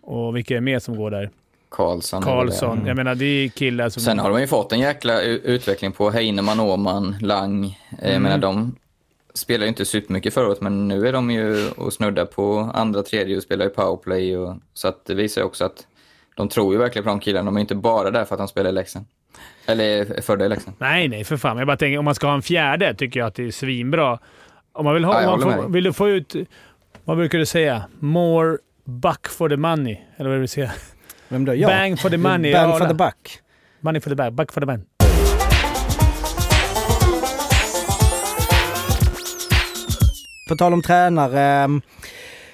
[0.01, 1.29] och vilka är mer som går där?
[1.69, 2.21] Karlsson.
[2.21, 2.25] det.
[2.27, 2.85] Karlsson.
[2.85, 4.01] Jag menar, det är killar som...
[4.03, 7.65] Sen har de ju fått en jäkla utveckling på Heinemann, Åman, Lang.
[7.65, 8.23] Eh, Jag Mm.
[8.23, 8.75] menar, de
[9.33, 13.03] spelar ju inte supermycket förra året, men nu är de ju och snuddar på andra,
[13.03, 14.37] tredje och spelar i powerplay.
[14.37, 15.87] Och, så att det visar ju också att
[16.35, 17.45] de tror ju verkligen på de killarna.
[17.45, 19.05] De är inte bara där för att de spelar i Leksand.
[19.65, 19.83] Eller
[20.17, 20.75] är födda i Leksand.
[20.79, 21.57] Nej, nej, för fan.
[21.57, 24.19] Jag bara tänker, om man ska ha en fjärde tycker jag att det är svinbra.
[24.71, 25.13] Om man vill ha...
[25.13, 26.35] Ja, jag om man får, vill du få ut...
[27.08, 27.84] Vad brukar du säga?
[28.00, 29.98] More buck for the money.
[30.17, 30.72] Eller vad vill du säga?
[31.30, 31.56] Vem då?
[31.56, 31.70] Jag?
[31.70, 32.54] Bang for the money.
[32.54, 33.39] Bang Ja, for the buck.
[33.82, 34.34] Money for the bag.
[34.34, 34.86] Buck for the man.
[40.50, 41.67] På tal om tränare.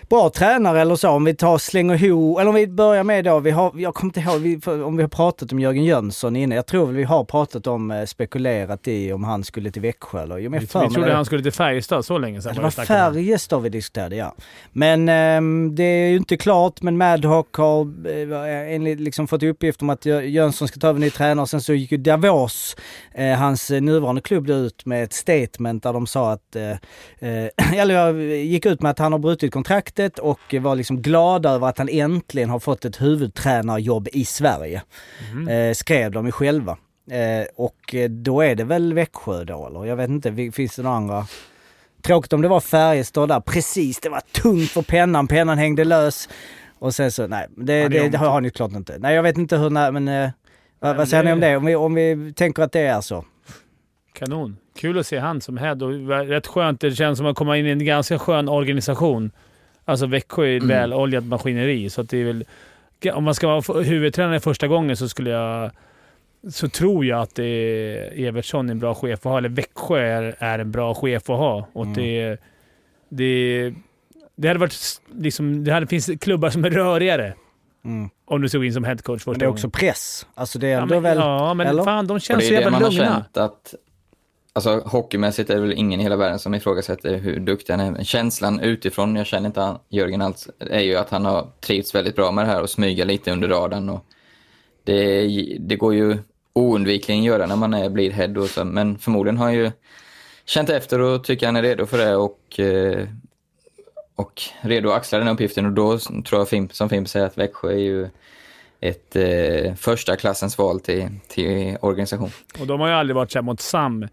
[0.09, 3.39] Bra tränare eller så, om vi tar slänger ihop, eller om vi börjar med då,
[3.39, 6.55] vi har, jag kommer inte ihåg vi, om vi har pratat om Jörgen Jönsson inne.
[6.55, 10.37] Jag tror vi har pratat om, eh, spekulerat i om han skulle till Växjö eller,
[10.37, 11.15] jo, men Vi, för vi trodde det.
[11.15, 12.55] han skulle till Färjestad så länge sedan.
[12.55, 12.69] Det var.
[12.69, 14.35] Färjestad vi diskuterade, ja.
[14.71, 19.81] Men ehm, det är ju inte klart, men Madhawk har eh, enligt, liksom fått uppgift
[19.81, 21.47] om att Jö- Jönsson ska ta över ny tränare.
[21.47, 22.75] Sen så gick ju Davos,
[23.13, 26.71] eh, hans eh, nuvarande klubb, ut med ett statement där de sa att, eh,
[27.29, 29.53] eh, eller gick ut med att han har brutit
[29.93, 34.81] kontraktet och var liksom glada över att han äntligen har fått ett huvudtränarjobb i Sverige.
[35.33, 35.47] Mhm.
[35.47, 36.77] Eh, skrev de ju själva.
[37.11, 39.85] Eh, och eh, då är det väl Växjö då eller?
[39.85, 41.27] Jag vet inte, finns det några andra?
[42.01, 43.39] Tråkigt om det var Färjestad där.
[43.39, 45.27] Precis, det var tungt för pennan.
[45.27, 46.29] Pennan hängde lös.
[46.79, 48.97] Och sen så, nej, det, Ja, det det, det har ni klart inte.
[48.99, 50.07] Nej, jag vet inte hur, nej, men...
[50.07, 50.29] Eh,
[50.79, 51.57] vad, vad säger ni om det?
[51.57, 53.25] Om vi, om vi tänker att det är så.
[54.13, 54.57] Kanon.
[54.77, 56.81] Kul att se han som head och rätt skönt.
[56.81, 59.31] Det känns som att komma in i en ganska skön organisation.
[59.85, 60.77] Alltså Växjö är ett Mm.
[60.77, 62.45] väloljat maskineri, så att det är väl...
[63.13, 65.71] Om man ska vara huvudtränare första gången så skulle jag...
[66.51, 69.99] Så tror jag att det är Evertsson är en bra chef att ha, eller Växjö
[69.99, 71.67] är, är en bra chef att ha.
[71.73, 71.93] Och Mm.
[71.95, 72.37] det,
[73.09, 73.73] det,
[74.35, 74.75] det hade varit...
[75.19, 77.33] Liksom, det hade, finns klubbar som är rörigare
[77.85, 78.09] Mm.
[78.25, 79.53] om du såg in som headcoach första Men det är gången.
[79.57, 80.27] också press.
[80.35, 81.17] Alltså det är Ja men, väl...
[81.17, 81.83] ja, men eller?
[81.83, 83.25] fan de känns det så är det jävla lugna
[84.53, 87.91] alltså hockeymässigt är det väl ingen i hela världen som ifrågasätter hur duktig han är.
[87.91, 91.95] Men Känslan utifrån, jag känner inte han, Jörgen alls, är ju att han har trivts
[91.95, 93.89] väldigt bra med det här och smyga lite under radarn.
[93.89, 94.05] Och
[94.83, 95.27] det,
[95.59, 96.17] det går ju
[96.53, 99.71] oundvikligen göra när man är, blir head och så, men förmodligen har han ju
[100.45, 103.07] känt efter och tycker han är redo för det och, eh,
[104.15, 105.65] och redo att axla den här uppgiften.
[105.65, 108.09] Och då tror jag, Fimp, som Fimp säger, att Växjö är ju
[108.79, 112.31] ett eh, första klassens val till, till organisation.
[112.59, 114.07] Och de har ju aldrig varit så här mot Sam.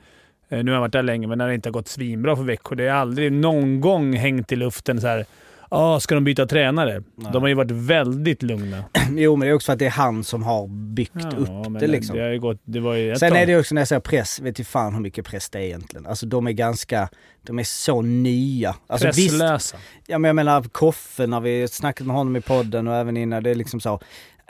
[0.50, 2.42] Eh, Nu har jag varit där länge, men när det inte har gått svinbra för
[2.42, 2.74] Växjö.
[2.74, 5.26] Det har aldrig någon gång hängt i luften så här.
[5.72, 7.02] Ah, ska de byta tränare?
[7.32, 8.84] De har ju varit väldigt lugna.
[9.16, 11.80] Jo, men det är också för att det är han som har byggt Ja, upp
[11.80, 12.16] det liksom.
[12.16, 13.38] Det, har ju gått, det var ju Sen tag.
[13.40, 15.62] är det också när jag säger press, vet ju fan hur mycket press det är
[15.62, 16.06] egentligen.
[16.06, 17.08] Alltså de är ganska,
[17.42, 18.74] de är så nya.
[18.86, 19.76] Alltså visst, Presslösa.
[20.06, 23.42] ja men jag menar Koffe när vi snackat med honom i podden och även innan,
[23.42, 24.00] det är liksom så.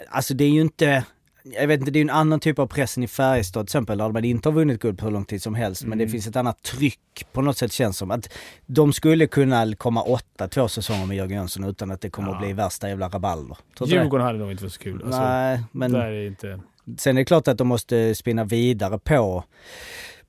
[0.08, 1.04] Alltså det är ju inte,
[1.42, 3.98] jag vet inte, det är en annan typ av press än i Färjestad till exempel,
[3.98, 5.84] där man inte har vunnit guld på hur lång tid som helst.
[5.84, 6.12] Men det Mm.
[6.12, 8.10] finns ett annat tryck på något sätt känns som.
[8.10, 8.32] Att
[8.66, 12.34] de skulle kunna komma åtta, två säsonger med Jörgen Jönsson utan att det kommer Ja.
[12.34, 13.56] att bli värsta jävla rabalder.
[13.86, 15.02] Djurgården hade nog inte varit så kul.
[15.04, 15.92] Alltså, Nej, men...
[15.92, 16.60] Där är inte...
[16.98, 19.44] Sen är det klart att de måste spinna vidare på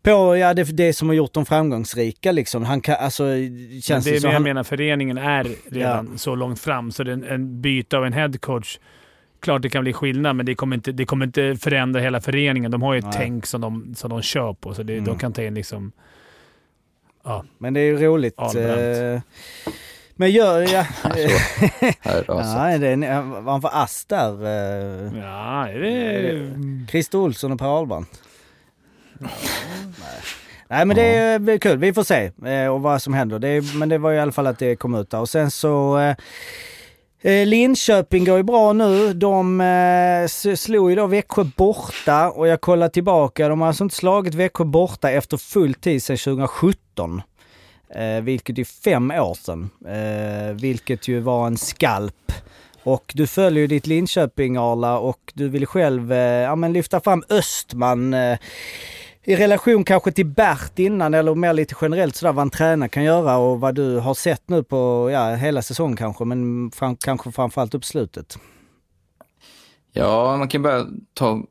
[0.03, 2.63] på ja, det, det som har gjort dem framgångsrika liksom.
[2.65, 5.47] Han kan, alltså, Men känns det det är som det jag han, menar, föreningen är
[5.71, 8.79] redan så långt fram så det är en, en byte av en headcoach
[9.41, 12.71] klart det kan bli skillnad, men det kommer inte, det kommer inte förändra hela föreningen.
[12.71, 13.13] De har ju ett Nej.
[13.17, 15.05] tänk som de, som de kör på, så det, Mm.
[15.05, 15.91] de kan ta in liksom...
[17.23, 18.33] Ja, Men det är ju roligt.
[18.37, 18.79] Ahlbrandt.
[18.79, 19.21] eh,
[20.15, 20.61] Men gör...
[20.61, 20.85] Ja,
[22.27, 24.45] ja, det är, en- var han för ass där?
[24.45, 26.51] eh, ja är det...
[26.91, 28.21] Christer Olsson och Per Ahlbrandt?
[29.19, 29.31] Nej.
[30.67, 33.39] Nej men det är kul, vi får se eh, och vad som händer.
[33.39, 35.19] Det är, men det var i alla fall att det kom ut där.
[35.19, 35.97] Och sen så
[37.21, 39.13] eh, Linköping går ju bra nu.
[39.13, 43.49] De eh, slog ju då Växjö borta och jag kollar tillbaka.
[43.49, 47.21] De har alltså inte slagit Växjö borta efter full tid sedan 2017.
[47.95, 49.69] Eh, vilket är fem år sedan.
[49.87, 52.31] Eh, vilket ju var en skalp.
[52.83, 56.99] Och du följer ju ditt Linköping Arla och du vill själv eh, ja, men lyfta
[56.99, 58.37] fram Östman eh,
[59.23, 63.03] i relation kanske till Bert innan eller mer lite generellt sådär vad en tränare kan
[63.03, 67.31] göra och vad du har sett nu på ja, hela säsongen kanske men fram, kanske
[67.31, 68.37] framförallt upp slutet.
[69.93, 71.43] Ja, man kan bara ta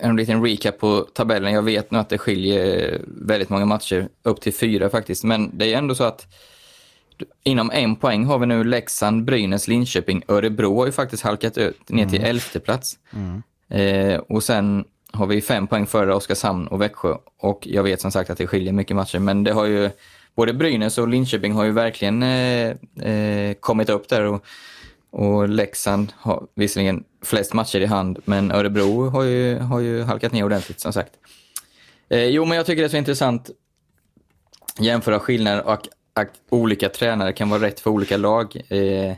[0.00, 1.52] en liten recap på tabellen.
[1.52, 5.24] Jag vet nu att det skiljer väldigt många matcher, upp till fyra faktiskt.
[5.24, 6.26] Men det är ändå så att
[7.42, 11.88] inom en poäng har vi nu Leksand, Brynäs, Linköping, Örebro har ju faktiskt halkat ut
[11.88, 12.98] ner till elfte plats.
[13.68, 14.84] Eh, och sen
[15.16, 17.16] har vi fem poäng före Oskarshamn och Växjö.
[17.40, 19.90] Och jag vet som sagt att det skiljer mycket matcher, men det har ju
[20.34, 22.70] både Brynäs och Linköping har ju verkligen eh,
[23.10, 24.22] eh, kommit upp där.
[24.22, 24.44] Och,
[25.10, 30.32] och Leksand har visserligen flest matcher i hand, men Örebro har ju, har ju halkat
[30.32, 31.12] ner ordentligt som sagt.
[32.08, 33.50] Eh, jo, men jag tycker det är så intressant
[34.78, 38.56] jämföra skillnader och att olika tränare kan vara rätt för olika lag.
[38.68, 39.14] Eh,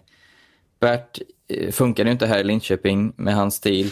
[0.81, 3.91] Bert eh, funkade ju inte här i Linköping med hans stil.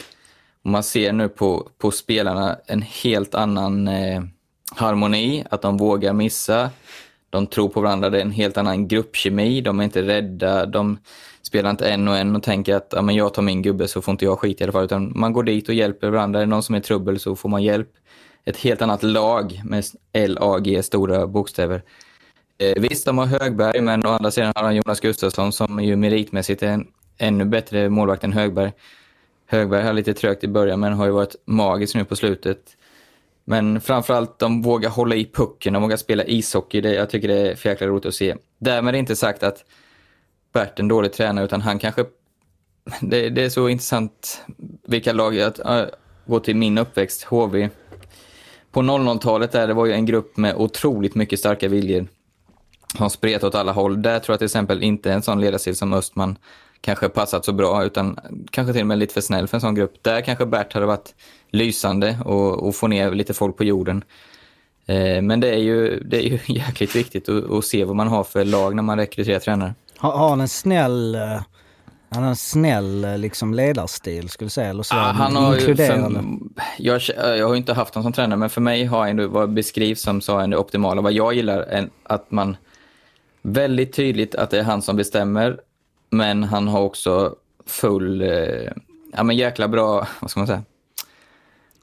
[0.67, 4.23] Man ser nu på, på spelarna en helt annan eh,
[4.71, 6.71] harmoni, att de vågar missa.
[7.31, 10.99] De tror på varandra, det är en helt annan gruppkemi, de är inte rädda, de
[11.43, 14.03] spelar inte en och en och tänker att ja, men jag tar min gubbe så
[14.03, 14.85] får inte jag skit i alla fall.
[14.85, 17.37] Utan man går dit och hjälper varandra, är det någon som är i trubbel så
[17.37, 17.91] får man hjälp.
[18.45, 19.85] Ett helt annat lag med
[20.29, 21.83] LAG, stora bokstäver.
[22.59, 25.97] Eh, visst, de har Högberg, men å andra sidan har de Jonas Gustafsson som ju
[25.97, 26.87] meritmässigt är en
[27.19, 28.73] ännu bättre målvakt än Högberg.
[29.47, 32.77] Högberg har lite trögt i början, men har ju varit magisk nu på slutet.
[33.45, 36.81] Men framförallt, de vågar hålla i pucken, de vågar spela ishockey.
[36.81, 38.37] Det, jag tycker det är för jäkla roligt att se.
[38.59, 39.65] Därmed är inte sagt att
[40.53, 42.05] Bert är en dålig tränare, utan han kanske...
[43.01, 44.43] Det, det är så intressant
[44.87, 45.41] vilka lag...
[45.41, 45.85] Att, äh,
[46.27, 47.69] gå till min uppväxt, HV.
[48.71, 52.07] På 00-talet där, det var ju en grupp med otroligt mycket starka viljor.
[52.99, 54.03] Har spret åt alla håll.
[54.03, 56.39] Där tror jag till exempel inte en sån ledarstil som Östman
[56.87, 58.19] kanske passat så bra, utan
[58.51, 60.03] kanske till och med lite för snäll för en sån grupp.
[60.03, 61.15] Där kanske Bert hade varit
[61.51, 64.05] lysande och, och få ner lite folk på jorden.
[64.87, 68.09] Eh, men det är ju, det är ju jäkligt viktigt att, att se vad man
[68.09, 69.75] har för lag när man rekryterar tränare.
[69.97, 71.43] Har, har han en snäll, eh,
[72.11, 74.69] han har en snäll eh, liksom ledarstil skulle du säga?
[74.69, 76.19] Eller så, Ja, han har ju inkluderande?
[76.19, 79.33] för, jag, jag har ju inte haft honom som tränare, men för mig har han
[79.33, 81.01] vad beskrivs som så en det optimala.
[81.01, 82.57] Vad jag gillar är att man
[83.43, 85.61] väldigt tydligt att det är han som bestämmer,
[86.11, 87.35] men han har också
[87.67, 88.73] full, eh,
[89.13, 90.63] ja men jäkla bra, vad ska man säga?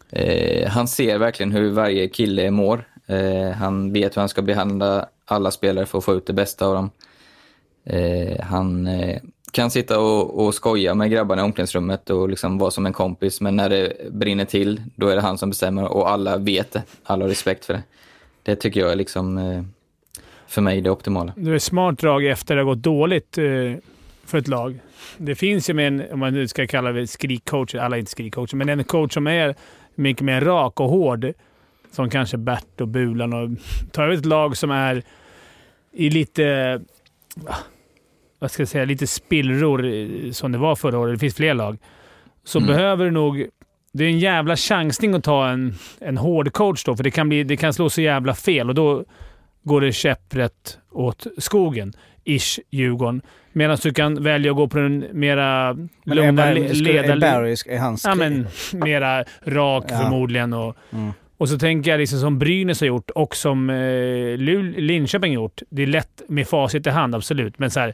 [0.09, 2.87] Eh, han ser verkligen hur varje kille mår.
[3.07, 6.65] Eh, han vet hur han ska behandla alla spelare för att få ut det bästa
[6.65, 6.91] av dem.
[7.85, 12.71] Eh, han eh, kan sitta och, och skoja med grabbarna i omklädningsrummet och liksom vara
[12.71, 16.09] som en kompis, men när det brinner till, då är det han som bestämmer och
[16.09, 16.83] alla vet det.
[17.03, 17.83] Alla har respekt för det.
[18.43, 19.63] Det tycker jag är liksom, eh,
[20.47, 21.33] för mig, det optimala.
[21.35, 23.43] Det är ett smart drag efter det har gått dåligt eh,
[24.25, 24.79] för ett lag.
[25.17, 28.11] Det finns ju med en, om man nu ska kalla det skrikcoach, alla är inte
[28.11, 29.55] skrikcoacher, men en coach som är
[29.95, 31.33] mycket mer rak och hård.
[31.91, 33.33] Som kanske Bert och Bulan.
[33.33, 33.49] Och
[33.91, 35.03] tar över ett lag som är
[35.91, 36.81] i lite,
[37.47, 37.55] ah,
[38.39, 41.15] vad ska jag säga, lite spillror som det var förra året.
[41.15, 41.77] Det finns fler lag.
[42.43, 42.67] Så Mm.
[42.67, 43.45] behöver du nog...
[43.93, 47.29] Det är en jävla chansning att ta en, en hård coach då, för det kan,
[47.29, 49.03] bli, det kan slå så jävla fel och då
[49.63, 51.93] går det käpprätt åt skogen.
[52.25, 53.21] Ish, Djurgården.
[53.53, 56.99] Medan du kan välja att gå på den mera Men lugna är, le- Barry, skulle,
[56.99, 57.17] är ledar...
[57.33, 59.97] Barry, är han Ja, men mera rak Ja.
[59.99, 60.53] förmodligen.
[60.53, 61.11] Och, Mm.
[61.37, 64.37] och så tänker jag liksom som Brynäs har gjort och som eh,
[64.81, 65.61] Linköping har gjort.
[65.69, 67.59] Det är lätt med facit i hand, absolut.
[67.59, 67.93] Men så här,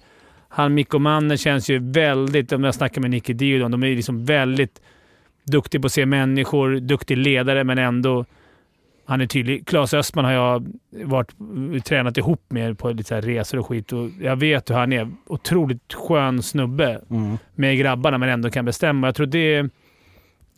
[0.49, 4.25] han Mikko Manner känns ju väldigt, om jag snackar med Nicky Diodon, de är liksom
[4.25, 4.81] väldigt
[5.45, 8.25] duktiga på att se människor, duktig ledare, men ändå
[9.09, 9.67] han är tydlig.
[9.67, 11.31] Claes Östman har jag varit,
[11.85, 13.91] tränat ihop med på lite så resor och skit.
[13.93, 15.11] Och jag vet hur han är.
[15.27, 17.37] Otroligt skön snubbe Mm.
[17.55, 19.07] med grabbarna, men ändå kan bestämma.
[19.07, 19.69] Jag tror det är...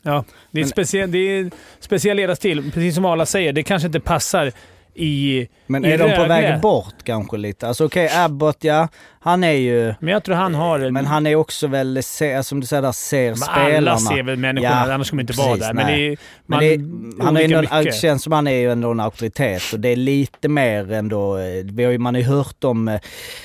[0.04, 2.64] Ja, det är, Men- speciell, det är speciell ledarstil.
[2.72, 4.52] Precis som Arla säger, det kanske inte passar
[4.96, 5.48] i...
[5.68, 7.68] Men i är de på väg bort kanske lite?
[7.68, 8.88] Alltså okej, Abbott ja,
[9.20, 9.94] han är ju...
[10.00, 10.94] Men jag tror han har en...
[10.94, 13.78] Men han är också väl, se- som du säger där, ser Men spelarna.
[13.92, 15.74] alla ser väl människorna, Ja, annars kommer inte precis, vara där.
[15.74, 17.96] Men det är, Men man, det, han är ändå, mycket.
[17.96, 21.44] känns som han är ju ändå en auktoritet och det är lite mer ändå, eh,
[21.66, 23.00] vi har ju, man har ju hört om, eh,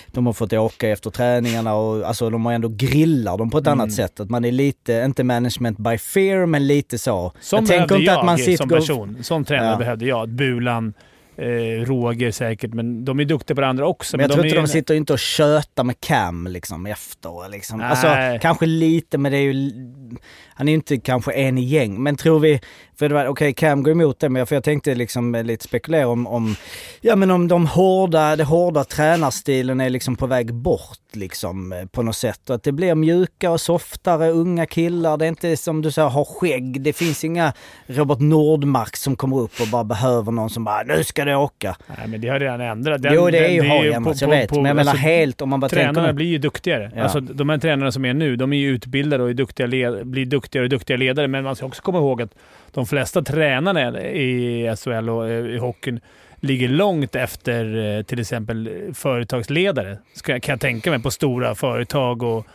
[0.06, 3.66] de har fått åka efter träningarna och alltså de har ändå grillar dem på ett
[3.66, 3.80] Mm.
[3.80, 4.20] annat sätt.
[4.20, 7.32] Att man är lite, inte management by fear, men lite så.
[7.40, 9.16] Som jag behövde tänker inte jag att man sitter som och- person.
[9.22, 9.76] Som tränare Ja.
[9.76, 10.28] behövde jag.
[10.28, 10.94] Bulan,
[11.84, 14.16] Roger säkert, men de är duktiga på det andra också.
[14.16, 17.48] Men jag tror de inte är, de sitter inte och tjötar med Cam liksom efter.
[17.50, 17.80] Liksom.
[17.80, 18.08] Alltså,
[18.40, 19.72] kanske lite, men det är ju...
[20.56, 22.02] Han är ju inte kanske en i gäng.
[22.02, 22.60] Men tror vi...
[22.98, 25.64] För det var, okej, Cam går emot det, men jag, för jag tänkte liksom lite
[25.64, 26.56] spekulera om, om...
[27.00, 31.84] Ja men om de hårda, det hårda tränarstilen är liksom på väg bort liksom eh,
[31.86, 32.50] på något sätt.
[32.50, 35.16] Och att det blir mjukare, softare, unga killar.
[35.16, 36.80] Det är inte som du säger, har skägg.
[36.80, 37.52] Det finns inga
[37.86, 41.76] Robert Nordmark som kommer upp och bara behöver någon som bara, nu ska det åka.
[41.98, 43.00] Nej, men det har redan ändrat.
[43.04, 44.48] jo det är ju, har ändrats, jag vet.
[44.48, 45.84] på- men jag menar alltså, helt om man bara tänker...
[45.92, 46.92] Tränarna blir ju duktigare.
[46.96, 47.02] Ja.
[47.02, 50.06] Alltså, de här tränarna som är nu, de är ju utbildade och är duktiga led,
[50.06, 51.28] blir duktigare och duktiga ledare.
[51.28, 52.34] Men man ska också komma ihåg att
[52.72, 56.00] de flesta tränarna i SHL och eh, i hockeyn
[56.40, 59.98] ligger långt efter eh, till exempel företagsledare.
[60.24, 62.46] Kan jag tänka mig på stora företag och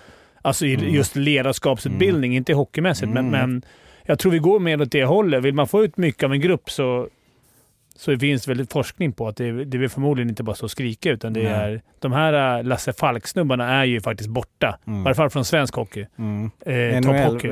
[0.42, 0.94] alltså i Mm.
[0.94, 2.36] just ledarskapsutbildning.
[2.36, 3.62] Inte hockeymässigt, men, men
[4.06, 5.44] jag tror vi går mer åt det hållet.
[5.44, 7.08] Vill man få ut mycket av en grupp så
[8.02, 10.66] så finns det väl forskning på att det, det är väl förmodligen inte bara så
[10.66, 11.82] att skrika, utan det är...
[12.00, 14.78] De här äh, Lasse Falk-snubbarna är ju faktiskt borta.
[14.88, 15.04] Mm.
[15.04, 16.06] I alla fall från svensk hockey.
[16.18, 16.52] Mm.
[16.66, 17.48] Eh, Topphockey.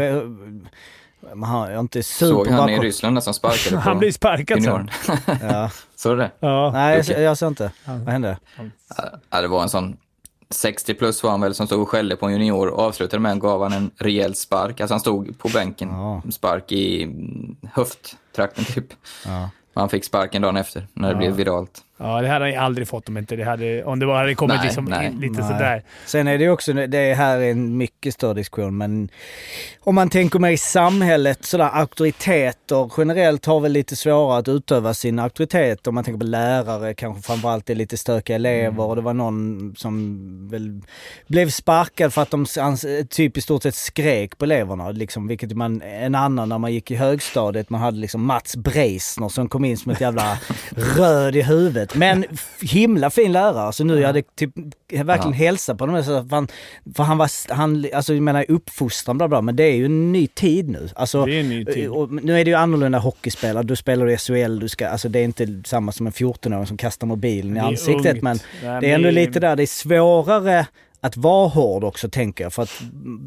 [1.33, 4.63] Man har jag har inte Såg han i Ryssland som sparkade på Han blir sparkad
[4.63, 4.89] sen.
[5.41, 5.71] Ja.
[5.95, 6.31] Såg du det?
[6.39, 6.71] Ja.
[6.73, 7.71] Nej, jag, jag ser inte.
[7.85, 8.38] Vad hände?
[9.29, 9.97] Ja, det var en sån
[10.49, 13.31] 60 plus var han väl som stod och skällde på en junior och avslutade med
[13.31, 14.81] en gav han en rejäl spark.
[14.81, 16.21] Alltså han stod på bänken, Ja.
[16.29, 17.07] spark i
[17.73, 18.88] höfttrakten typ.
[19.25, 19.49] Ja.
[19.73, 21.17] Han fick sparken dagen efter när det Ja.
[21.17, 21.84] blev viralt.
[21.99, 24.57] Ja, det hade han aldrig fått om, inte det hade, om det bara hade kommit
[24.57, 25.13] Nej, liksom nej.
[25.19, 25.51] lite Nej.
[25.51, 25.83] sådär.
[26.05, 29.09] Sen är det också, det här är en mycket större diskussion, men
[29.79, 34.93] om man tänker mer i samhället, sådär auktoriteter generellt har väl lite svårare att utöva
[34.93, 35.88] sin auktoritet.
[35.88, 39.73] Om man tänker på lärare, kanske framförallt är lite stökiga elever och det var någon
[39.77, 40.19] som
[40.51, 40.81] väl
[41.27, 42.45] blev sparkad för att de
[43.09, 44.91] typ i stort sett skrek på eleverna.
[44.91, 49.29] Liksom, vilket man, en annan när man gick i högstadiet, man hade liksom Mats Breisner
[49.29, 50.38] som kom in som ett jävla
[50.97, 51.88] röd i huvudet.
[51.99, 54.52] Men f- himla fin lärare, så nu jag hade typ
[54.91, 55.45] verkligen Ja.
[55.45, 55.88] hälsa på.
[56.04, 56.47] Så för, han,
[56.95, 60.12] för han var, han, alltså jag menar uppfostran bla bla, men det är ju en
[60.12, 60.89] ny tid nu.
[60.95, 61.89] Alltså, Det är en ny tid.
[61.89, 65.19] och nu är det ju annorlunda hockeyspelare, du spelar i SHL, du ska, alltså det
[65.19, 68.23] är inte samma som en 14-åring som kastar mobilen i ansiktet ungt.
[68.23, 70.65] men Nej, det är ändå men- lite där, det är svårare
[71.02, 72.82] att vara hård också tänker jag för att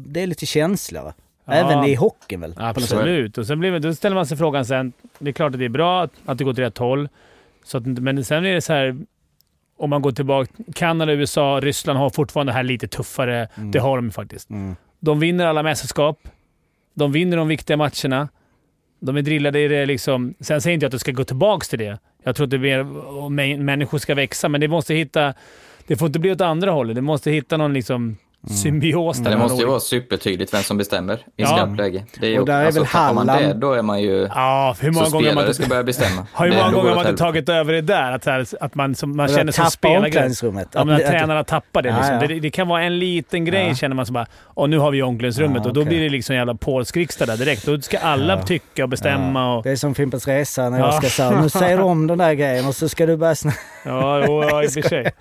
[0.07, 1.13] det är lite känsligare.
[1.45, 1.53] Ja.
[1.53, 2.53] Även i hockeyn väl?
[2.57, 3.37] Absolut.
[3.37, 4.93] Och sen blir, då ställer man sig frågan sen.
[5.19, 7.09] Det är klart att det är bra att, att det går till rätt håll.
[7.63, 8.97] Så att, men sen är det så här.
[9.77, 10.51] Om man går tillbaka.
[10.75, 13.47] Kanada, USA, Ryssland har fortfarande det här lite tuffare.
[13.55, 14.49] Det har de faktiskt.
[14.49, 14.75] Mm.
[14.99, 16.27] De vinner alla mästerskap.
[16.93, 18.29] De vinner de viktiga matcherna.
[18.99, 20.33] De är drillade i det liksom.
[20.39, 21.99] Sen säger inte jag att det ska gå tillbaka till det.
[22.23, 25.33] Jag tror att det är mer, människor ska växa, men det måste hitta...
[25.87, 26.95] Det får inte bli åt andra hållet.
[26.95, 28.17] Det måste hitta någon liksom
[28.49, 29.17] symbios.
[29.17, 31.47] Men där det måste ju vara supertydligt vem som bestämmer i Ja.
[31.47, 32.03] skarpt läge.
[32.19, 34.01] Det är ju, Och där är alltså, väl tappar man Halland- det, då är man
[34.01, 34.29] ju...
[34.35, 35.53] Ja, hur många så gånger har man inte...
[35.53, 36.27] ska börja bestämma.
[36.33, 38.11] Har Det- många gånger det man inte tagit över det där.
[38.11, 40.05] Att, här, att man, som, man känner som tappa spelare...
[40.05, 40.67] omklädningsrummet.
[40.73, 41.89] Ja, men att tränarna tappar det.
[41.89, 42.15] Ja, Liksom.
[42.15, 42.27] ja.
[42.27, 43.75] Det, det kan vara en liten grej, Ja.
[43.75, 46.35] känner man som bara och nu har vi omklädningsrummet Ja, och då blir det liksom
[46.35, 47.65] jävla Paul Skrikstad där direkt.
[47.65, 48.41] Då ska alla Ja.
[48.43, 49.55] tycka och bestämma.
[49.57, 50.91] Och, Det är som Fimpens Resa när jag Ja.
[50.91, 53.57] ska säga nu säger du om den där grejen och så ska du börja snacka.
[53.85, 55.11] ja, jo, ja, i och för sig.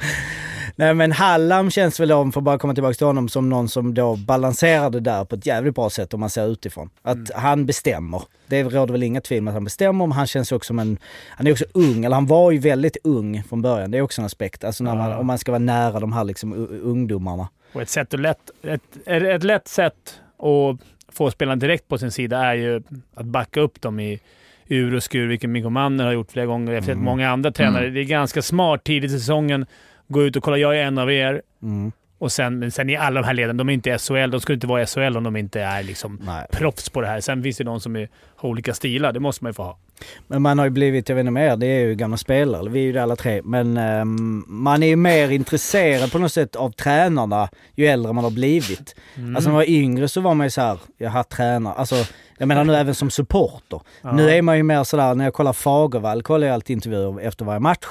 [0.77, 3.69] Nej men Hallam känns väl om, för att bara komma tillbaka till honom, som någon
[3.69, 6.91] som då balanserar det där på ett jävligt bra sätt om man ser utifrån.
[7.03, 7.27] Att Mm.
[7.35, 8.23] han bestämmer.
[8.47, 10.99] Det råder väl inga tvivel om att han bestämmer, men han känns också som en...
[11.31, 13.91] Han är också ung, eller han var ju väldigt ung från början.
[13.91, 14.65] Det är också en aspekt.
[14.65, 15.19] Alltså när man, Ja.
[15.19, 17.49] om man ska vara nära de här liksom ungdomarna.
[17.73, 20.81] Och ett, sätt att lätt, ett, ett, ett lätt sätt att
[21.13, 22.83] få spelarna direkt på sin sida är ju
[23.15, 24.21] att backa upp dem i
[24.67, 26.73] ur och skur, vilket Mikko Manner har gjort flera gånger.
[26.73, 27.05] Jag har sett Mm.
[27.05, 27.83] många andra tränare.
[27.83, 27.95] Mm.
[27.95, 29.67] Det är ganska smart tidigt i säsongen.
[30.12, 31.42] Gå ut och kolla, jag är en av er.
[31.62, 31.92] Mm.
[32.18, 34.31] Och sen, men sen i alla de här leden, de är inte SHL.
[34.31, 36.46] De skulle inte vara SHL om de inte är liksom Nej.
[36.53, 37.20] proffs på det här.
[37.20, 39.12] Sen finns det de som är, har olika stilar.
[39.12, 39.79] Det måste man ju få ha.
[40.27, 42.81] Men man har ju blivit, jag vet inte mer, det är ju gamla spelare, vi
[42.81, 43.40] är ju det alla tre.
[43.44, 48.25] Men ehm, man är ju mer intresserad på något sätt av tränarna ju äldre man
[48.25, 48.96] har blivit.
[49.15, 49.37] Mm.
[49.37, 51.96] Alltså när man var yngre så var man ju såhär, jag har tränare, alltså
[52.38, 53.81] jag menar nu även som supporter.
[54.02, 54.13] Ja.
[54.13, 57.44] Nu är man ju mer sådär, när jag kollar Fagervall kollar jag alltid intervjuer efter
[57.44, 57.87] varje match.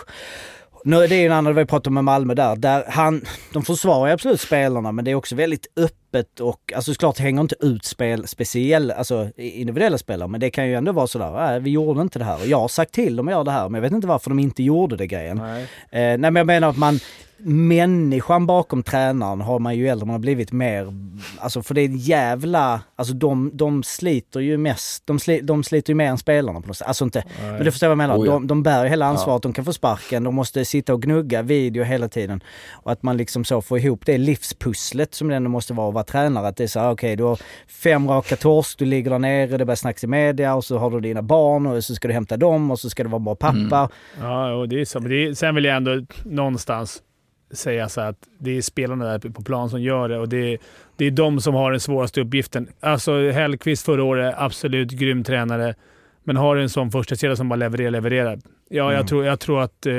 [0.83, 3.21] Nu, det är ju en annan, vi pratade med Malmö där, där han,
[3.53, 7.19] de försvarar ju absolut spelarna men det är också väldigt öppet öppet och alltså såklart
[7.19, 11.55] hänger inte ut spel, speciella, alltså individuella spelare, men det kan ju ändå vara sådär,
[11.55, 12.35] äh, vi gjorde inte det här.
[12.35, 14.29] Och jag har sagt till dem att göra det här, men jag vet inte varför
[14.29, 15.37] de inte gjorde det grejen.
[15.37, 15.63] Nej.
[15.63, 16.99] Eh, nej men jag menar att man,
[17.43, 20.93] människan bakom tränaren har man ju äldre man har blivit mer,
[21.39, 25.63] alltså för det är en jävla, alltså de, de sliter ju mest, de, sli, de
[25.63, 26.87] sliter ju mer än spelarna på något sätt.
[26.87, 28.17] Alltså inte, men du förstår vad jag menar.
[28.17, 28.31] Oh ja.
[28.31, 31.41] de, de bär ju hela ansvaret, de kan få sparken, de måste sitta och gnugga
[31.41, 32.43] video hela tiden.
[32.71, 36.23] Och att man liksom så får ihop det livspusslet som det ändå måste vara vara
[36.23, 36.47] tränare.
[36.47, 39.57] Att det är så här, okej du har fem raka torsk, du ligger där nere,
[39.57, 42.13] det börjar snackas i media och så har du dina barn och så ska du
[42.13, 43.89] hämta dem och så ska du vara bra pappa.
[44.19, 44.99] Ja, och det är så.
[44.99, 47.03] Men är, sen vill jag ändå någonstans
[47.51, 50.59] säga så att det är spelarna där på plan som gör det och det är,
[50.97, 52.67] det är de som har den svåraste uppgiften.
[52.79, 55.75] Alltså Hellkvist förra året, absolut grym tränare,
[56.23, 58.39] men har en sån första serie som bara levererar, levererar.
[58.69, 59.93] Ja, jag, tror, jag tror att eh,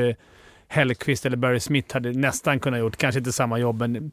[0.68, 4.12] Hellkvist eller Barry Smith hade nästan kunnat gjort, kanske inte samma jobb, men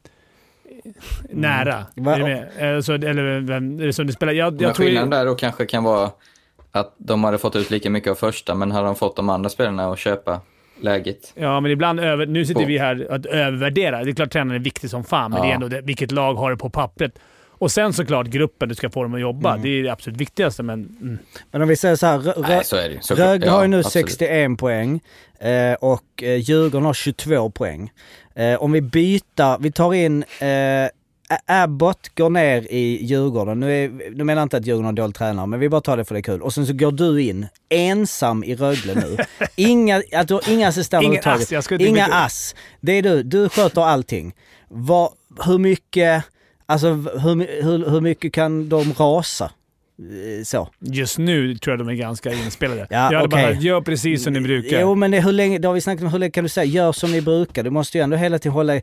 [1.30, 1.86] nära.
[1.94, 2.76] Va- Är du med?
[2.76, 4.32] Eh, Så, eller vem det som du spelar?
[4.32, 6.10] Jag, jag tror skillnaden där då kanske kan vara
[6.72, 9.50] att de hade fått ut lika mycket av första, men hade de fått de andra
[9.50, 10.40] spelarna att köpa
[10.80, 11.32] läget?
[11.34, 12.26] Ja, men ibland över...
[12.26, 12.66] Nu sitter På.
[12.66, 14.04] vi här att övervärdera.
[14.04, 15.44] Det är klart tränaren är viktig som fan, men Ja.
[15.44, 17.18] det är ändå det, vilket lag har det på pappret.
[17.60, 19.56] Och sen såklart gruppen du ska få dem att jobba.
[19.56, 20.96] Det är det absolut viktigaste, men...
[21.00, 21.18] Mm.
[21.50, 22.76] Men om vi säger så här, Rö- Nej, så.
[23.00, 24.10] Så- Rögle ja, har ju nu absolut.
[24.10, 25.00] 61 poäng
[25.38, 27.90] eh, och eh, Djurgården har 22 poäng.
[28.34, 30.88] Eh, om vi byter, vi tar in eh,
[31.46, 33.60] Abbott går ner i Djurgården.
[33.60, 35.96] Nu, är, nu menar jag inte att Djurgården har dålig tränare, men vi bara tar
[35.96, 36.42] det för det är kul.
[36.42, 39.16] Och sen så går du in ensam i Rögle nu.
[39.56, 42.54] Inga, att du har inga assistenter Ingen ass, jag Inga ass.
[42.80, 43.22] Det är du.
[43.22, 44.34] Du sköter allting.
[44.68, 45.10] Vad,
[45.46, 46.24] hur mycket,
[46.70, 49.44] alltså hur, hur, hur mycket kan de rasa?
[50.00, 50.68] Eh, Så.
[50.78, 52.86] Just nu tror jag de är ganska inspelade.
[52.90, 53.52] Ja, jag hade bara okej.
[53.54, 54.80] sagt, gör precis som ni brukar.
[54.80, 56.64] Jo men det, hur länge, det har vi snackat om, hur länge kan du säga
[56.64, 57.62] gör som ni brukar?
[57.62, 58.82] Du måste ju ändå hela tiden hålla, eh,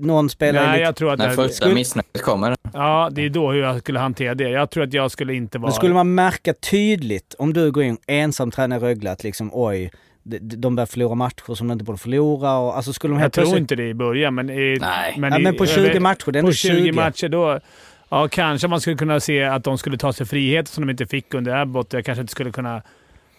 [0.00, 0.82] någon spelare Nej, lite...
[0.84, 1.18] jag tror att...
[1.18, 2.56] När det- första skulle- missnöjet kommer.
[2.72, 4.48] Ja, det är då hur jag skulle hantera det.
[4.50, 5.68] Jag tror att jag skulle inte vara...
[5.68, 9.90] Men skulle man märka tydligt om du går in ensam tränar Rögle att liksom oj,
[10.22, 13.56] de, börjar förlora matcher som de inte borde förlora och alltså skulle de Jag tror
[13.58, 14.50] inte det i början, men...
[14.50, 15.14] I, Nej.
[15.30, 16.92] Ja, i- men på 20 över- matcher, det är På ändå 20, 20.
[16.92, 17.60] matcher då...
[18.08, 21.06] Ja, kanske man skulle kunna se att de skulle ta sig friheter som de inte
[21.06, 21.92] fick under Abbott.
[21.92, 22.82] Jag kanske inte skulle kunna...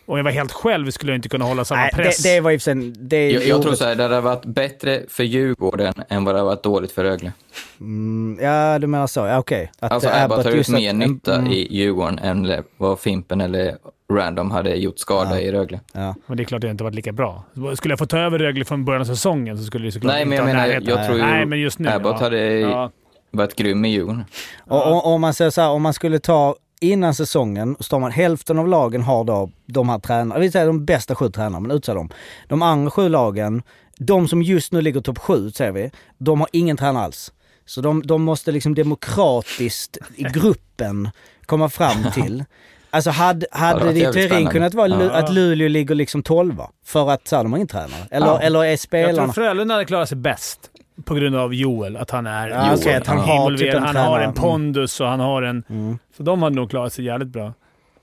[0.05, 2.23] Om jag var helt själv skulle jag inte kunna hålla samma Nej, press.
[2.23, 2.75] det, det var för sig...
[2.75, 6.23] Det är Jag, jag tror orätt- så här, det hade varit bättre för Djurgården än
[6.25, 7.31] vad det hade varit dåligt för Rögle.
[7.79, 9.19] Mm, ja, du menar så.
[9.19, 9.71] Ja, okej.
[9.79, 13.77] Att Alltså Abbott har gjort mer nytta mm, i Djurgården än vad Fimpen eller
[14.15, 15.39] Random hade gjort skada Ja.
[15.39, 15.79] i Rögle.
[15.93, 16.15] Ja.
[16.25, 17.43] Men det är klart att det inte varit lika bra.
[17.75, 20.21] Skulle jag få ta över Rögle från början av säsongen så skulle det såklart Nej,
[20.21, 22.23] inte men jag ha menar, jag tror ju Nej, men just nu, Abbott ja.
[22.23, 22.91] hade Ja.
[23.31, 24.25] varit grym i Djurgården.
[24.67, 27.99] Och, och, om man säger så här, om man skulle ta innan säsongen, så tar
[27.99, 31.59] man hälften av lagen har då de här tränarna, vi säger de bästa sju tränarna,
[31.59, 32.09] men utser dem.
[32.47, 33.61] De andra sju lagen,
[33.97, 37.33] de som just nu ligger topp sju, säger vi, de har ingen tränare alls.
[37.65, 41.09] Så de, de måste liksom demokratiskt i gruppen
[41.45, 42.43] komma fram till.
[42.93, 45.11] Alltså hade, hade i jävligt teorin kunnat vara Ja.
[45.11, 46.69] att Luleå ligger liksom tolva?
[46.85, 48.07] För att så här, de har ingen tränare.
[48.11, 48.39] Eller, Ja.
[48.39, 49.33] eller är Jag tror spelarna...
[49.33, 50.59] Frölunda hade klarat sig bäst
[51.05, 51.97] på grund av Joel.
[51.97, 53.59] Att han är Ja, okej, att han har involverad.
[53.71, 54.09] typ en han tränare.
[54.09, 54.35] har en Mm.
[54.35, 55.63] pondus och han har en...
[55.69, 55.97] Mm.
[56.17, 57.53] Så de hade nog klarat sig jävligt bra.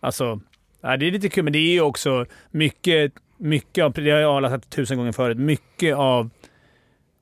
[0.00, 0.40] Alltså,
[0.82, 3.92] ja, det är lite kul, men det är ju också mycket, mycket av...
[3.92, 5.38] Det har jag alla sagt tusen gånger förut.
[5.38, 6.30] Mycket av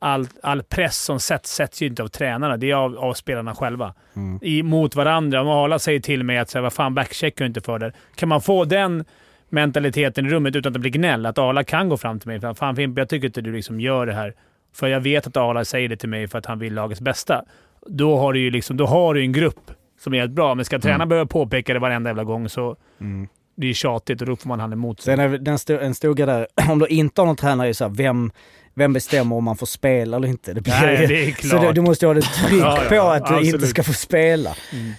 [0.06, 2.56] all, all press som sätts, sätts ju inte av tränarna.
[2.56, 3.94] Det är av, av spelarna själva.
[4.16, 4.38] Mm.
[4.42, 5.40] I, mot varandra.
[5.40, 7.92] Om Arla säger till mig att så här, vad fan, backcheckar du inte för det.
[8.14, 9.04] Kan man få den
[9.48, 11.26] mentaliteten i rummet utan att det blir gnäll?
[11.26, 13.80] Att Arla kan gå fram till mig och fan Fimpen, jag tycker inte du liksom
[13.80, 14.34] gör det här.
[14.74, 17.44] För jag vet att Arla säger det till mig för att han vill lagets bästa.
[17.86, 20.54] Då har du ju liksom, då har du en grupp som är helt bra.
[20.54, 23.28] Men ska tränaren behöva påpeka det varenda jävla gång så Mm.
[23.56, 25.16] det är tjatigt och då får man han emot sig.
[25.16, 27.84] Sen är den sto- en grej där, om du inte har någon tränare, är så
[27.84, 28.30] här, vem,
[28.78, 30.52] vem bestämmer om man får spela eller inte?
[30.52, 31.62] Det blir, Nej, det är Så klart.
[31.62, 33.54] du, du måste ha det tryck Ja, ja, på att du absolut.
[33.54, 34.50] inte ska få spela.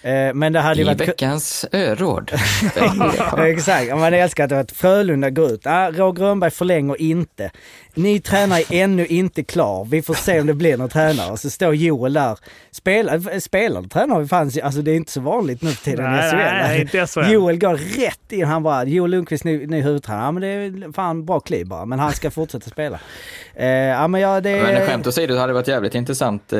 [0.02, 1.02] Eh, men det hade I varit...
[1.02, 2.32] veckans öråd.
[3.20, 5.68] Ja, Exakt, Ja, man älskar att, att Frölunda går ut.
[5.68, 7.52] Ah, Roger Rönnberg förlänger inte.
[7.94, 9.86] Ny tränare är ännu inte klar.
[9.86, 11.32] Vi får se om det blir någon tränare.
[11.32, 12.38] Och så står Joel där.
[12.72, 16.10] Spelar, spelande tränare fanns ju, alltså det är inte så vanligt nu för tiden i
[16.10, 16.38] Nej, SHL.
[16.38, 17.32] nej, inte SHL.
[17.34, 17.76] Joel går
[18.06, 18.46] rätt in.
[18.46, 20.24] Han bara, Joel Lundqvist ny, ny huvudtränare.
[20.26, 21.86] Ja men det är fan bra kliv bara.
[21.86, 23.00] Men han ska fortsätta spela.
[23.56, 26.54] Eh, ja men ja det Men skämt åsido så hade det varit jävligt intressant.
[26.54, 26.60] Eh,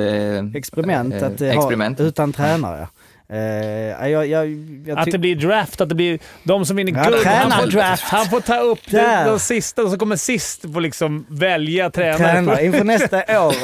[0.56, 2.00] experiment eh, att eh, experiment.
[2.00, 2.88] ha utan tränare.
[3.30, 4.48] Eh, ja, jag, jag,
[4.86, 7.26] jag Att det blir draft, att det blir de som vinner Ja, guld.
[7.26, 8.04] Han får, tränardraft.
[8.04, 9.26] han får ta upp de, Där.
[9.26, 12.18] de sista, de som kommer sist får liksom välja tränare.
[12.18, 13.56] tränare inför nästa år.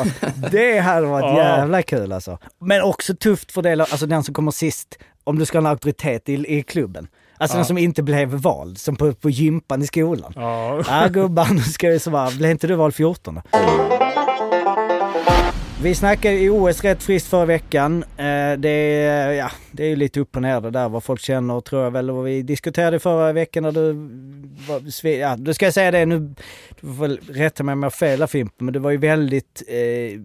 [0.52, 1.58] Det hade varit Ja.
[1.58, 2.38] jävla kul alltså.
[2.60, 5.72] Men också tufft för det, alltså den som kommer sist, om du ska ha en
[5.72, 7.08] auktoritet i, i klubben.
[7.38, 7.60] Alltså Ja.
[7.60, 10.34] den som inte blev vald, som på, på gympan i skolan.
[10.36, 10.82] Ja.
[10.88, 13.42] Ja gubbar, nu ska vi så vara, blev inte du vald 14?
[15.84, 18.04] Vi snackade i OS rätt friskt förra veckan.
[18.18, 21.62] Eh, det, är, ja, det är lite upp och ner det där vad folk känner
[21.62, 22.10] tror jag väl.
[22.10, 23.94] Och vi diskuterade förra veckan när du
[24.68, 26.20] var, ja, då ska jag säga det nu.
[26.82, 28.98] Du får väl rätta mig om jag har fel här, Fimpen, men du var ju
[28.98, 29.64] väldigt...
[29.68, 30.20] Eh,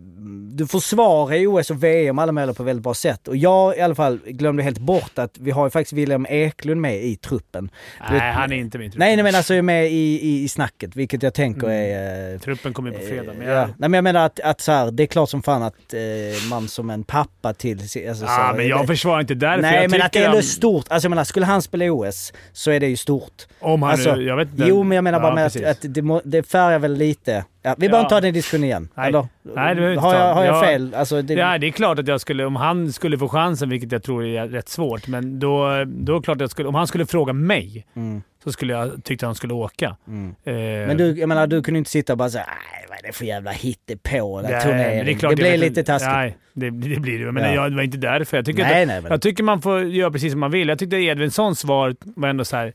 [0.53, 3.29] du försvarar OS och VM alla möjliga på väldigt bra sätt.
[3.29, 6.81] Och jag i alla fall glömde helt bort att vi har ju faktiskt William Eklund
[6.81, 7.71] med i truppen.
[8.11, 8.99] Nej, han är inte min trupp.
[8.99, 11.73] Nej, nej men alltså är med i, i, i snacket, vilket jag tänker Mm.
[11.73, 12.35] är...
[12.35, 13.33] Eh, Truppen kommer in på fredag.
[13.39, 13.53] Men Ja.
[13.55, 15.95] jag, Nej men jag menar att, att så här, det är klart som fan att
[15.95, 17.79] eh, man som en pappa till...
[17.81, 19.63] Alltså, så ja, här, men jag det- försvarar inte därför.
[19.63, 20.85] Nej jag men att det är han- stort.
[20.89, 23.47] Alltså jag menar, skulle han spela i OS så är det ju stort.
[23.61, 24.65] Om han Alltså, jag vet inte.
[24.69, 27.45] Jo men jag menar bara Ja, med att, att det, må, det färgar väl lite.
[27.63, 28.89] Ja, vi behöver inte ta den diskussionen igen.
[28.95, 29.09] Nej.
[29.09, 29.29] Eller?
[29.55, 30.95] Nej, det inte har jag, har Jag- fel?
[30.95, 33.93] Alltså, det, Ja, det är klart att jag skulle, om han skulle få chansen, vilket
[33.93, 36.75] jag tror är rätt svårt, men då, då är det klart att jag skulle, om
[36.75, 39.97] han skulle fråga mig Mm, så skulle jag tycka att han skulle åka.
[40.09, 40.35] mm.
[40.45, 40.55] Eh,
[40.87, 42.47] Men du, jag menar, du kunde inte sitta och bara säga
[42.89, 45.07] vad är det för jävla hittepå, den turneringen.
[45.07, 46.11] Det, är klart, jag blir lite taskigt.
[46.13, 47.33] Nej, det, det blir det.
[47.33, 47.55] Men Ja.
[47.55, 48.37] jag, det var inte därför.
[48.37, 50.69] Jag tycker, nej, att, nej, men, jag tycker man får göra precis som man vill.
[50.69, 52.73] Jag tyckte Edvinssons svar var ändå så här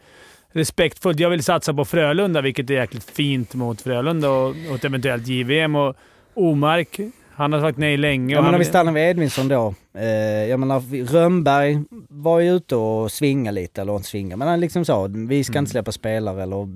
[0.51, 1.19] respektfullt.
[1.19, 5.27] Jag vill satsa på Frölunda, vilket är jäkligt fint mot Frölunda och, och ett eventuellt
[5.27, 5.75] JVM.
[5.75, 5.95] Och
[6.33, 6.99] Omark,
[7.35, 8.35] han har sagt nej länge.
[8.35, 9.73] Ja, men om vi stannar vid Edvinsson då.
[9.97, 10.05] Eh,
[10.49, 11.79] jag menar, Rönnberg
[12.09, 15.51] var ju ute och svinga lite, eller inte svinga, men han liksom sa vi ska
[15.53, 15.61] Mm.
[15.61, 16.67] inte släppa spelare eller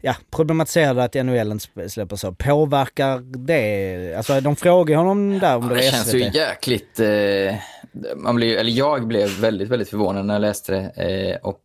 [0.00, 2.32] ja, problematiserade att NHL inte släpper så.
[2.32, 4.14] Påverkar det?
[4.16, 7.00] Alltså de frågar honom där om Ja, det det känns ju jäkligt...
[7.00, 7.54] Eh,
[8.16, 11.04] man blir, eller jag blev väldigt, väldigt förvånad när jag läste det.
[11.30, 11.60] Eh, och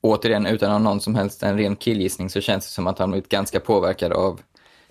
[0.00, 2.98] återigen, utan att ha någon som helst en ren killgissning så känns det som att
[2.98, 4.40] han blivit ganska påverkad av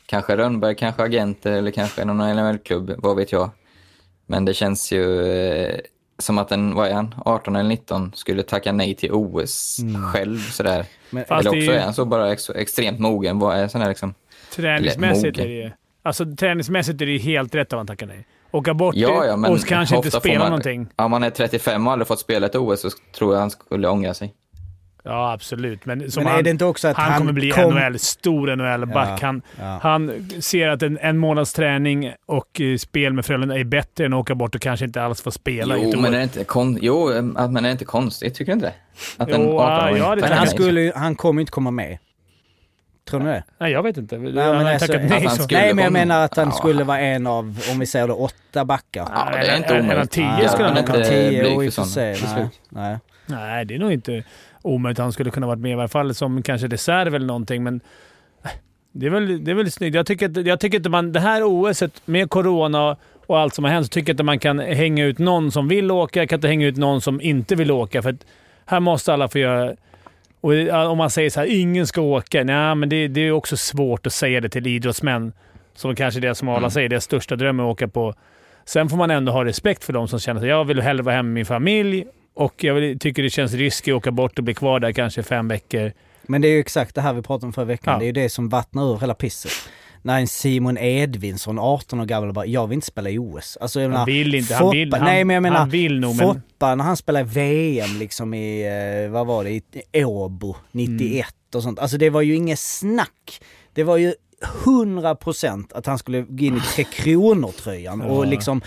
[0.06, 3.50] kanske Rönnberg, kanske agenter eller kanske någon NHL-klubb, vad vet jag.
[4.28, 5.80] Men det känns ju eh,
[6.20, 9.78] som att en, vad är han, 18 eller 19 skulle tacka nej till OS
[10.14, 10.86] själv sådär.
[11.10, 13.40] Men, eller också är han så bara ex, extremt mogen.
[13.40, 14.14] Vad är sån här liksom...
[14.56, 15.72] Träningsmässigt är det ju...
[16.04, 18.28] Alltså träningsmässigt är det ju helt rätt av han tackar nej.
[18.52, 20.88] Åka bort Ja, ja, men och kanske inte spela man- någonting.
[20.96, 23.88] Om man är 35 och aldrig fått spela ett OS så tror jag han skulle
[23.88, 24.34] ångra sig.
[25.08, 25.86] Ja, absolut.
[25.86, 28.00] Men, som men han, är det inte också att han, han, kommer bli kom- NHL,
[28.00, 29.20] stor NHL-back.
[29.22, 29.80] Ja, han, ja.
[29.82, 34.14] han ser att en, en månads träning och eh, spel med Frölunda är bättre än
[34.14, 36.08] att åka bort och kanske inte alls få spela i Jo, ett men år.
[36.16, 38.36] är det inte, kon, jo, att- men är det inte konstigt?
[38.36, 38.74] Tycker du inte?
[39.18, 41.98] Att en Jo, 18-åring ja, det Men han, skulle, han kommer inte komma med.
[43.10, 43.44] Tror ni det?
[43.60, 44.18] Nej, jag vet inte.
[44.18, 45.26] Nej, han men har alltså, nej.
[45.28, 46.52] han skulle- Nej, men jag menar att han Ja.
[46.52, 49.08] skulle vara en av, om vi säger det, åtta backar.
[49.16, 50.12] Ja, det är inte han omöjligt.
[50.12, 51.06] tio Ja, skulle han nog kunna.
[51.06, 52.18] Tio i och för sig.
[52.36, 52.98] Nej, nej.
[53.28, 54.24] Nej, det är nog inte
[54.66, 55.00] omöjligt.
[55.00, 57.82] Han skulle kunna varit med i varje fall som kanske reserv eller någonting, men
[58.44, 58.50] eh,
[58.92, 59.96] det är väl, det är väl snyggt.
[59.96, 61.12] Jag tycker, att, jag tycker inte man...
[61.12, 62.98] Det här OSet med corona
[63.28, 65.68] och allt som har hänt, så tycker jag inte man kan hänga ut någon som
[65.68, 66.20] vill åka.
[66.20, 68.02] Jag kan inte hänga ut någon som inte vill åka.
[68.02, 68.26] För att
[68.66, 69.76] här måste alla få göra...
[70.42, 70.54] Och
[70.92, 72.44] om man säger så här, ingen ska åka.
[72.44, 75.34] Nej, men det, det är också svårt att säga det till idrottsmän.
[75.76, 76.72] Som kanske det som Arla Mm.
[76.72, 78.14] säger, deras största dröm är att åka på...
[78.66, 81.16] Sen får man ändå ha respekt för de som känner att jag vill hellre vara
[81.16, 82.06] hemma med min familj
[82.36, 85.48] och jag tycker det känns riskigt att åka bort och bli kvar där kanske fem
[85.48, 85.92] veckor.
[86.24, 87.94] Men det är ju exakt det här vi pratade om förra veckan.
[87.94, 88.00] Ja.
[88.00, 89.52] Det är ju det som vattnar ur hela pisset.
[90.02, 93.58] När en Simon Edvinsson, 18 år gammal, bara jag vill inte spela i OS.
[93.62, 94.56] Alltså jag menar, Han vill inte.
[94.56, 96.28] Han vill, Foppa- han, nej, men jag menar, han vill nog, men...
[96.34, 98.62] Foppa, när han spelade VM liksom i,
[99.06, 99.62] eh, vad var det,
[99.92, 101.26] i Åbo 91 Mm.
[101.56, 101.80] och sånt.
[101.80, 103.42] Alltså det var ju inget snack.
[103.74, 104.14] Det var ju
[104.46, 108.62] 100% att han skulle gå in i Tre Kronor-tröjan och liksom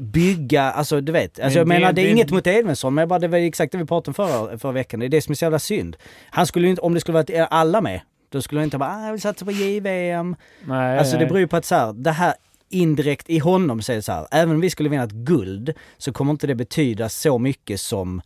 [0.00, 1.40] bygga, alltså du vet.
[1.40, 3.84] Alltså jag menar det är inget mot Edvinsson men bara det var exakt det vi
[3.84, 5.00] pratade om förra, förra veckan.
[5.00, 5.96] Det är det som är så jävla synd.
[6.30, 9.04] Han skulle inte, om det skulle varit alla med, då skulle han inte bara ah,
[9.04, 10.36] jag vill satsa på JVM.
[10.64, 12.34] Nej, Alltså det beror ju på att så här, det här
[12.68, 16.30] indirekt i honom säger så här, även om vi skulle vinna ett guld så kommer
[16.30, 18.22] inte det betyda så mycket som,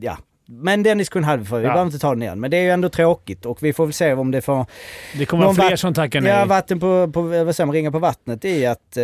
[0.00, 0.18] ja.
[0.50, 1.68] Men den diskussionen hade vi för, vi Ja.
[1.72, 2.40] behöver inte ta den igen.
[2.40, 4.66] Men det är ju ändå tråkigt och vi får väl se om det får
[5.18, 6.32] Det kommer vara fler som tackar nej.
[6.32, 9.02] Ja, vatten på, på vad säger man, ringa på vattnet i att eh,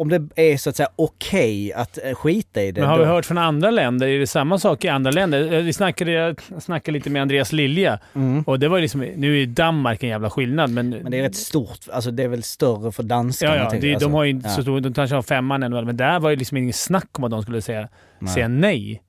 [0.00, 2.80] om det är så att säga okej att eh, skita i det.
[2.80, 4.06] Men har då- vi hört från andra länder?
[4.08, 5.52] Är det samma sak i andra länder?
[5.52, 8.42] Eh, Vi snackade, jag snackade lite med Andreas Lilja Mm.
[8.42, 10.90] och det var liksom, nu är Danmark en jävla skillnad, men...
[10.90, 13.56] Men det är rätt stort, alltså det är väl större för danskarna.
[13.56, 13.78] Ja, ja.
[13.80, 13.92] Det.
[13.94, 14.54] Alltså, de har ju inte ja.
[14.54, 14.80] så stor...
[14.80, 17.42] De kanske har femman ännu, men där var det liksom ingen snack om att de
[17.42, 17.88] skulle säga
[18.18, 18.34] Nej.
[18.34, 19.02] säga nej.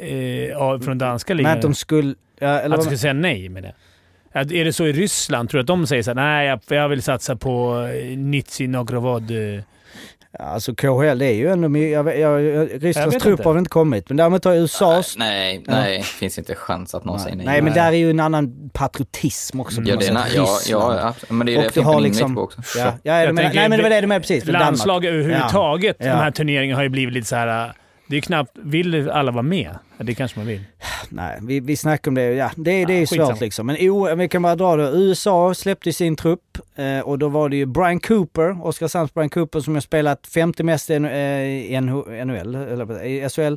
[0.00, 1.52] Eh, av- från danska Men ligan.
[1.56, 2.14] att de skulle...
[2.38, 3.72] Ja, eller Att de skulle säga nej med det.
[4.32, 5.50] Att, är det så i Ryssland?
[5.50, 8.66] Tror du att de säger så här, nej, jag, jag vill satsa på eh, Nizhny
[8.66, 9.30] Novgorod?
[9.30, 9.60] eh."
[10.38, 11.78] Alltså KHL, är ju ändå...
[11.78, 13.48] Jag, jag, jag, Rysslands trupp inte.
[13.48, 15.16] har väl inte kommit, men däremot har USAs...
[15.18, 17.54] Nej, nej, det finns inte chans att någon säger Nej, nej.
[17.54, 19.82] nej, men där är ju en annan patriotism också.
[19.82, 20.16] på Ja, det är, sätt.
[20.16, 22.34] na- ja, ja, men det är Och det Fimpen har liksom...
[22.34, 22.60] på också.
[22.78, 24.44] Ja, ja, Jag jag menar, tänker- nej men det var det du menade precis.
[24.44, 24.66] för Danmark.
[24.70, 26.06] Landslag överhuvudtaget, Ja.
[26.06, 27.72] de här turneringarna har ju blivit lite så här.
[28.08, 28.50] Det är knappt...
[28.54, 29.78] Vill alla vara med?
[29.98, 30.60] Ja, det kanske man vill.
[31.08, 32.22] nej, vi, vi snackar om det.
[32.22, 33.66] Ja, det, det är Ja, svårt liksom.
[33.66, 34.82] Men o, vi kan bara dra det.
[34.90, 39.60] USA släppte sin trupp eh, och då var det ju Brian Cooper, Oskarshamns Brian Cooper
[39.60, 43.54] som har spelat 50 mest i eh, NHL, eller i SHL.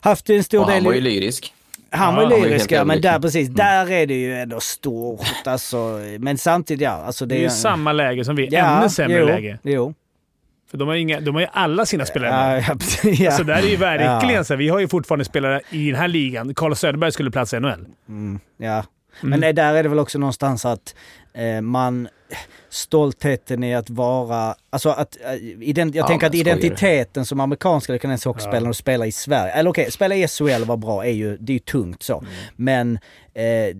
[0.00, 0.84] Haft en stor Och han del...
[0.84, 1.54] var i- ju lyrisk.
[1.90, 3.56] han var Ja, ju han var ju lyrisk, ja, men där precis, Mm.
[3.56, 6.00] där är det ju ändå stort alltså.
[6.18, 6.90] Men samtidigt, ja.
[6.90, 8.48] Alltså det, Det är ju samma läge som vi.
[8.50, 9.58] ja, Ännu sämre jo, läge.
[9.62, 9.94] Jo.
[10.74, 12.64] För de har, inga, de har ju alla sina spelare med.
[12.68, 13.30] Ja, ja, ja.
[13.30, 14.44] Så där är ju verkligen Ja.
[14.44, 14.52] så.
[14.54, 16.54] här, Vi har ju fortfarande spelare i den här ligan.
[16.54, 17.86] Carlos Söderberg skulle platsa i NHL.
[18.08, 18.72] Mm, ja.
[18.74, 18.84] Mm.
[19.20, 20.94] Men det, där är det väl också någonstans att
[21.34, 22.08] eh, man...
[22.68, 24.54] Stoltheten i att vara...
[24.70, 25.16] Alltså att...
[25.24, 25.34] Eh,
[25.68, 26.38] ident, jag Ja, tänker att du?
[26.38, 29.52] identiteten som amerikansk eller kanadensisk hockeyspelare och spela i Sverige.
[29.52, 32.18] Eller okej, spela i SHL var bra, är ju, det är ju tungt så.
[32.18, 32.30] Mm.
[32.56, 32.98] Men
[33.34, 33.76] eh,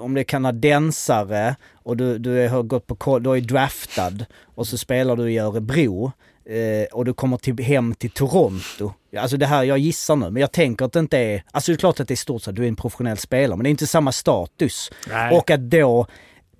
[0.00, 4.12] om det är kanadensare och du, du har gått på du är draftad
[4.54, 6.12] och så spelar du i Örebro
[6.46, 8.92] eh, och du kommer till, hem till Toronto.
[9.18, 11.42] Alltså det här, jag gissar nu, men jag tänker att det inte är...
[11.50, 13.56] Alltså det är klart att det är stort så att du är en professionell spelare,
[13.56, 14.92] men det är inte samma status.
[15.08, 15.36] Nej.
[15.36, 16.06] Och att då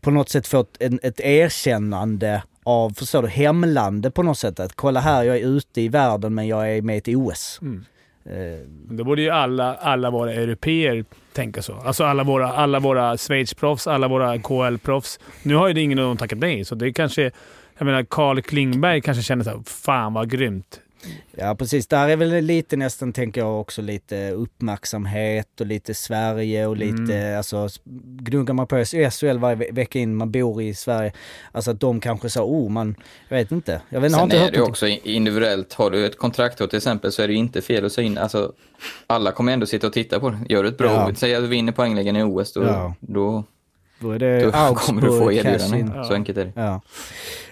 [0.00, 4.60] på något sätt få ett, ett erkännande av, förstår du, hemlandet på något sätt.
[4.60, 7.58] Att kolla här, jag är ute i världen men jag är med i ett OS.
[7.62, 7.84] Mm.
[8.26, 11.74] Eh, Då borde ju alla, alla våra europeer tänka så.
[11.74, 15.20] Alltså alla våra, alla våra Schweiz-proffs, alla våra KL-proffs.
[15.42, 17.30] Nu har ju det ingen av dem tackat nej, så det är kanske...
[17.78, 20.80] Jag menar, Carl Klingberg kanske känner såhär, fan vad grymt.
[21.36, 26.66] Ja precis, där är väl lite nästan tänker jag också lite uppmärksamhet och lite Sverige
[26.66, 27.36] och lite, Mm.
[27.36, 27.68] alltså
[28.04, 31.12] gnuggar man på SHL varje ve- vecka in, man bor i Sverige.
[31.52, 32.94] Alltså att de kanske sa, oh man,
[33.28, 33.80] jag vet inte.
[33.88, 34.70] Jag vet, inte, har Sen inte är hört det ju någonting.
[34.98, 35.72] också individuellt.
[35.72, 38.06] Har du ett kontrakt då till exempel så är det ju inte fel att säga
[38.06, 38.18] in.
[38.18, 38.52] Alltså,
[39.06, 40.38] alla kommer ändå sitta och titta på det.
[40.48, 41.08] Gör du ett bra Ja.
[41.08, 41.14] ja.
[41.14, 42.94] säg att du vinner poängligan i OS, då, Ja.
[43.00, 43.44] då,
[44.12, 45.88] Är det då kommer du få Augsburg, erbjudanden.
[45.88, 46.04] Cassin.
[46.04, 46.52] Så enkelt är det.
[46.54, 46.80] Ja.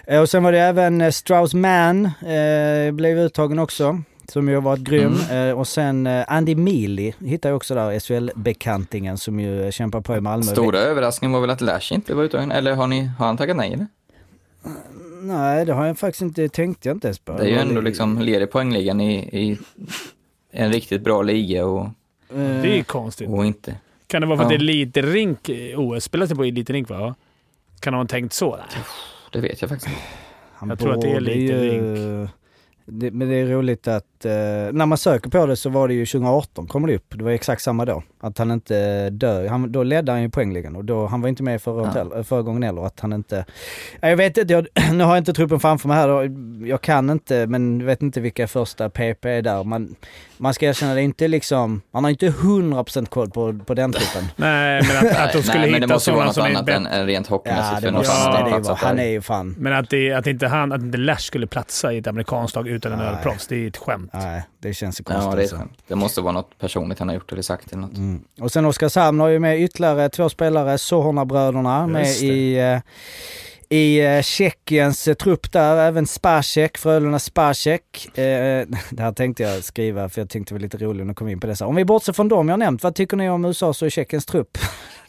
[0.07, 4.01] Eh, Och sen var det även eh, Strauss Mann, eh, blev uttagen också.
[4.27, 5.15] Som ju har varit grym.
[5.29, 5.49] Mm.
[5.49, 10.15] Eh, och sen eh, Andy Mealy hittar jag också där, SHL-bekantingen som ju kämpar på
[10.15, 10.43] i Malmö.
[10.51, 12.51] Stora överraskningen var väl att Lash inte var uttagen.
[12.51, 13.87] Eller har, ni, har han tackat nej eller?
[15.21, 17.31] Nej, det har jag faktiskt inte, tänkte jag inte ens på.
[17.33, 19.57] Det är ju ändå liksom, leder poängligan i, i
[20.51, 21.87] en riktigt bra liga och,
[22.29, 23.29] Eh, Det är ju konstigt.
[23.29, 23.75] och inte.
[24.07, 24.57] Kan det vara för att Ja.
[24.57, 25.49] det är eliterink?
[25.77, 27.15] OS spelas det på eliterink va?
[27.79, 28.55] Kan de ha tänkt så?
[28.55, 28.65] Nej.
[29.31, 30.01] Det vet jag faktiskt inte.
[30.53, 32.29] han jag tror att det är lite
[32.85, 34.31] Det, men det är roligt att, eh,
[34.71, 37.05] när man söker på det så var det ju 2018 kommer det upp.
[37.17, 38.03] Det var exakt samma då.
[38.23, 39.47] Att han inte dör.
[39.47, 41.87] Han, då ledde han ju poängligan och då, han var inte med förra, Ja.
[42.03, 42.85] hotell, förra gången heller.
[42.85, 43.45] Att han inte...
[44.01, 46.23] Ja, Jag vet inte, jag, nu har jag inte truppen framför mig här då.
[46.67, 49.63] Jag kan inte, men vet inte vilka första PP är där.
[49.63, 49.95] Man,
[50.37, 53.91] man ska erkänna, det är inte liksom, man har inte 100% koll på, på den
[53.93, 54.29] truppen.
[54.35, 56.85] Nej, men att, att de skulle Nej, men det hitta måste vara något annat än,
[56.87, 57.75] än rent Ja, hockeymässigt.
[57.81, 58.49] det för något måste Ja.
[58.57, 58.75] det vara.
[58.75, 59.55] Han är ju fan...
[59.59, 62.67] Men att, det, att, inte han, att inte Lash skulle platsa i ett amerikanskt lag
[62.67, 64.11] utan en ölproffs, det är ett skämt.
[64.13, 65.23] Nej, det känns ju konstigt.
[65.29, 65.67] Ja, det är alltså.
[65.87, 67.97] Det måste vara något personligt han har gjort eller sagt eller något.
[67.97, 68.23] Mm.
[68.41, 72.79] Och sen Oskarshamn har ju med ytterligare två spelare, Sohorna-bröderna, med i, eh,
[73.69, 75.77] i eh, Tjeckiens eh, trupp där.
[75.77, 78.17] Även Spacek, Frölunda Spacek.
[78.17, 78.21] Eh,
[78.89, 81.39] det här tänkte jag skriva för jag tänkte det var lite roligt att komma in
[81.39, 81.55] på det.
[81.55, 84.25] Så Om vi bortser från dem jag nämnt, vad tycker ni om USAs och Tjeckiens
[84.25, 84.57] trupp?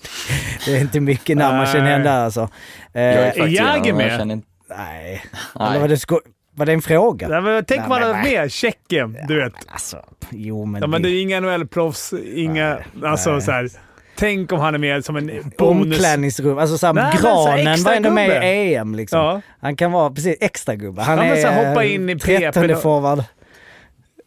[0.66, 2.48] det är inte mycket namn man känner igen där alltså.
[2.92, 4.06] Eh, Jag är faktiskt Jagr igenom, med?
[4.12, 5.24] jag känner inte- nej.
[5.54, 5.88] Eller var Nej.
[5.88, 6.20] det, sko-
[6.54, 7.28] var det en fråga?
[7.30, 9.54] Ja, men tänk Nej, vad han hade med Tjeckien, du vet.
[9.66, 10.80] Alltså, jo men...
[10.80, 12.78] Ja, men det är inga NHL-proffs, inga...
[13.04, 13.42] alltså nej.
[13.42, 13.68] så här,
[14.16, 15.26] Tänk om han är med som en
[15.58, 15.94] bonus.
[15.94, 19.18] Omklädningsrum, alltså såhär, Nej, så granen extra var ändå med i EM liksom.
[19.18, 19.40] Ja.
[19.60, 21.02] Han kan vara precis extra gubbe.
[21.02, 22.76] Han men är så hoppa eh, in i 13 PP.
[22.82, 23.24] forward.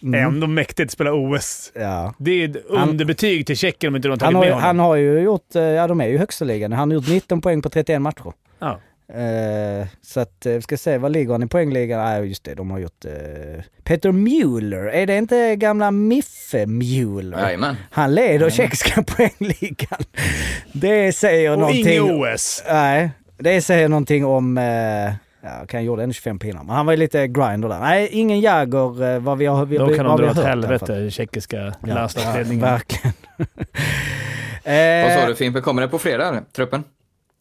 [0.03, 0.27] Mm.
[0.27, 1.71] Ändå mäktigt att spela OS.
[1.75, 2.13] Ja.
[2.17, 4.63] Det är ett underbetyg till Tjeckien om inte de har Han, tagit har, med honom.
[4.63, 6.71] han har ju gjort, eh, ja de är ju högsta ligan.
[6.73, 8.33] Han har gjort 19 poäng på 31 matcher.
[8.59, 8.79] Ja.
[9.13, 11.99] Eh, så att, eh, vi ska se, vad ligger han i poängligan?
[12.05, 14.83] Nej just det, de har gjort eh, Peter Mueller.
[14.87, 17.37] Är det inte gamla Miffe Mueller?
[17.39, 17.75] Jajamän.
[17.91, 19.99] Han leder tjeckiska poängligan.
[20.73, 21.87] Det säger Och någonting.
[21.87, 22.63] inget OS.
[22.69, 24.57] Nej, det säger någonting om...
[24.57, 27.79] Eh, ja, kan gjorde ändå 25 pinnar, men han var ju lite grinder där.
[27.79, 30.37] Nej, ingen Jäger eh, vad vi har, vi, Då kan vad de dra har åt
[30.37, 32.61] hört helvete, tjeckiska Ja, ja, landslagsledningen.
[32.65, 33.13] verkligen.
[35.03, 36.83] Vad sa Eh, du Fimpen, kommer det på fredag truppen?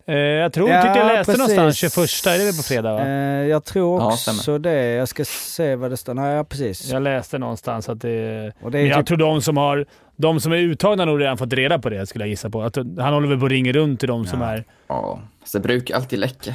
[0.09, 1.57] Eh, jag tror, Ja, tyckte jag läste precis.
[1.57, 3.01] någonstans 21, är det väl på fredag va?
[3.07, 4.59] eh, jag tror Ja, också stämmer.
[4.59, 4.85] det.
[4.93, 6.15] Jag ska se vad det står.
[6.15, 6.91] Nej, ja, precis.
[6.91, 8.53] Jag läste någonstans att det...
[8.61, 9.87] Och det Men är jag typ, tror de som, har,
[10.17, 12.63] de som är uttagna har nog redan fått reda på det, skulle jag gissa på.
[12.63, 14.49] Att han håller väl på att ringa runt till de som Ja.
[14.49, 14.65] är...
[14.89, 16.55] Ja, så det brukar alltid läcka.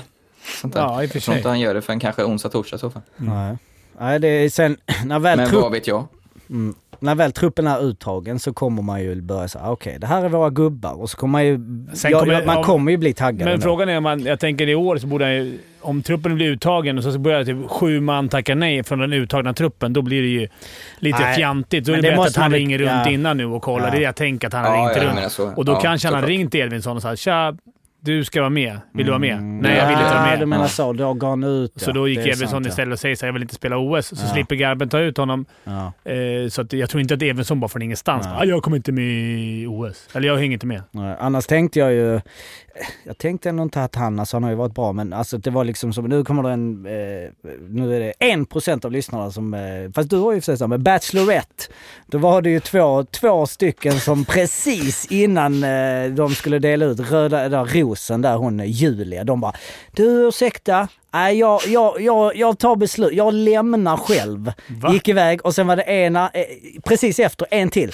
[0.61, 0.81] Sånt där.
[0.81, 1.37] Ja, i och för jag tror sig.
[1.37, 3.01] inte han gör det förrän kanske onsdag, torsdag i så fall.
[3.15, 3.57] nej.
[3.99, 5.61] nej, det är sen när väl Men trupp...
[5.61, 6.07] vad vet jag?
[6.49, 6.75] Mm.
[7.01, 10.29] När väl truppen är uttagen så kommer man ju börja säga okej det här är
[10.29, 11.59] våra gubbar och så kommer man ju...
[11.93, 13.39] Sen ja, kommer- man om- kommer ju bli taggad.
[13.39, 13.63] Men ändå.
[13.63, 14.19] frågan är om man...
[14.25, 15.59] Jag tänker i år så borde han ju...
[15.81, 19.53] Om truppen blir uttagen och så börjar typ sju man tacka nej från den uttagna
[19.53, 20.47] truppen, då blir det ju
[20.99, 21.85] lite Nej, fjantigt.
[21.85, 23.09] Då är det det bättre måste att han ringer runt ja.
[23.09, 23.85] innan nu och kollar.
[23.85, 23.91] Ja.
[23.91, 25.57] Det är det jag tänker att han har Ja, ringt runt.
[25.57, 27.55] Och då Ja, kanske han har ringt Edvinsson och sagt “Tja,
[28.03, 28.79] du ska vara med.
[28.93, 30.93] Vill du vara med?” “Nej, jag vill ja, inte vara med.” du menar så.
[30.93, 31.73] Då går han ut.
[31.75, 31.93] Så ja.
[31.93, 32.27] då gick ja.
[32.27, 34.05] istället och säger så “Jag vill inte spela OS”.
[34.07, 34.33] Så Ja.
[34.33, 35.45] slipper Garben ta ut honom.
[35.63, 35.93] Ja.
[36.11, 38.77] Eh, så att jag tror inte att Edvinsson bara från ingenstans bara, "Ah, “Jag kommer
[38.77, 40.07] inte med i OS”.
[40.13, 40.81] Eller “Jag hänger inte med”.
[40.91, 42.21] Nej, Annars tänkte jag ju...
[43.03, 45.49] Jag tänkte ändå inte att han, alltså han har ju varit bra, men alltså det
[45.49, 47.29] var liksom som, nu kommer det en, eh,
[47.69, 50.57] nu är det en procent av lyssnarna som, eh, fast du har ju för sig
[50.57, 51.63] så, men Bachelorette,
[52.07, 56.99] då var det ju två, två stycken som precis innan eh, de skulle dela ut
[56.99, 59.53] röda, där rosen där hon Julia, de bara
[59.91, 63.13] du ursäkta, Nej, jag, jag, jag, jag tar beslut.
[63.13, 64.51] Jag lämnar själv.
[64.67, 64.93] Va?
[64.93, 66.45] Gick iväg och sen var det ena, eh,
[66.83, 67.91] precis efter, en till.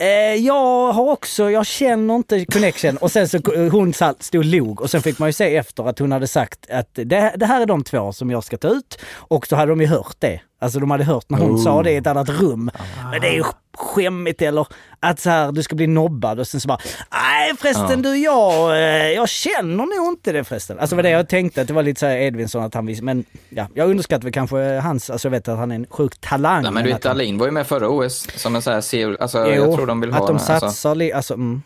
[0.00, 2.96] Eh, jag har också, jag känner inte connection.
[2.96, 5.88] Och sen så eh, hon stod och log och sen fick man ju se efter
[5.88, 8.68] att hon hade sagt att det, det här är de två som jag ska ta
[8.68, 8.98] ut.
[9.12, 10.40] Och så hade de ju hört det.
[10.60, 12.70] Alltså de hade hört när hon sa det i ett annat rum.
[13.10, 13.44] Men det är ju
[13.78, 14.66] skämmigt eller
[15.00, 16.78] att så här, du ska bli nobbad och sen så bara
[17.12, 20.78] Nej förresten du, jag, eh, jag känner nog inte det förresten.
[20.78, 22.86] Alltså det var det jag tänkte, att det var lite så här Edvinsson att han
[22.86, 23.04] visste.
[23.04, 26.20] Men ja, jag underskattar väl kanske hans, alltså jag vet att han är en sjuk
[26.20, 26.62] talang.
[26.62, 29.16] Nej, men du vet, Dahlin var ju med förra OS som en sån här CEO.
[29.20, 30.60] Alltså, Jo, jag tror de vill ha att de alltså.
[30.60, 31.62] satsar li- alltså, mm.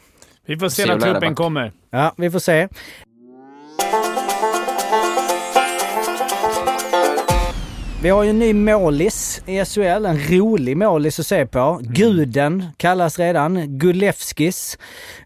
[0.46, 1.72] Vi får se när truppen kommer.
[1.90, 2.68] Ja, vi får se.
[8.02, 11.80] Vi har ju en ny målis i SHL, en rolig målis att se på.
[11.82, 14.78] Guden kallas redan, Gulevskis,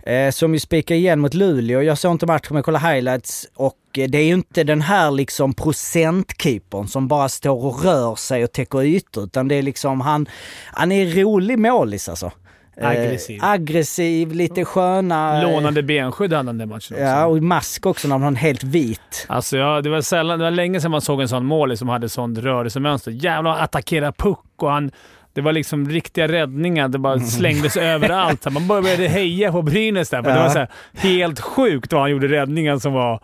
[0.03, 1.83] eh, som ju spikar igen mot Luleå.
[1.83, 5.11] Jag såg inte matchen men kollade highlights och eh, det är ju inte den här
[5.11, 10.01] liksom procentkeepern som bara står och rör sig och täcker ytor utan det är liksom
[10.01, 10.29] han,
[10.73, 12.33] han är rolig målis alltså.
[12.81, 13.39] Eh, Aggressiv.
[13.43, 15.43] aggressiv, lite sköna.
[15.43, 17.05] eh, Lånade benskydd hade han den matchen också.
[17.05, 19.27] Ja, och mask också när man har en helt vit.
[19.29, 21.89] Alltså, ja, det, var sällan, det var länge sedan man såg en sån målis som
[21.89, 23.11] hade sånt rörelsemönster.
[23.11, 24.91] Jävlar, attackera puck och han...
[25.33, 26.89] Det var liksom riktiga räddningar.
[26.89, 28.43] Det bara slängdes överallt.
[28.43, 30.23] Så Man började heja på Brynäs där.
[30.23, 30.43] För Det Ja.
[30.43, 33.21] var så här, helt sjukt vad han gjorde räddningen som var...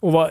[0.00, 0.30] Och var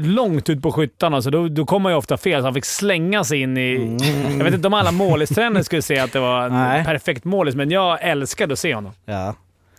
[0.00, 2.40] långt ut på skyttarna, så då, då kom man ju ofta fel.
[2.40, 3.96] Så han fick slänga sig in i...
[4.38, 6.84] Jag vet inte om alla målistränare skulle säga att det var en Nej.
[6.84, 8.92] perfekt målis, men jag älskade att se honom.
[9.04, 9.34] Ja.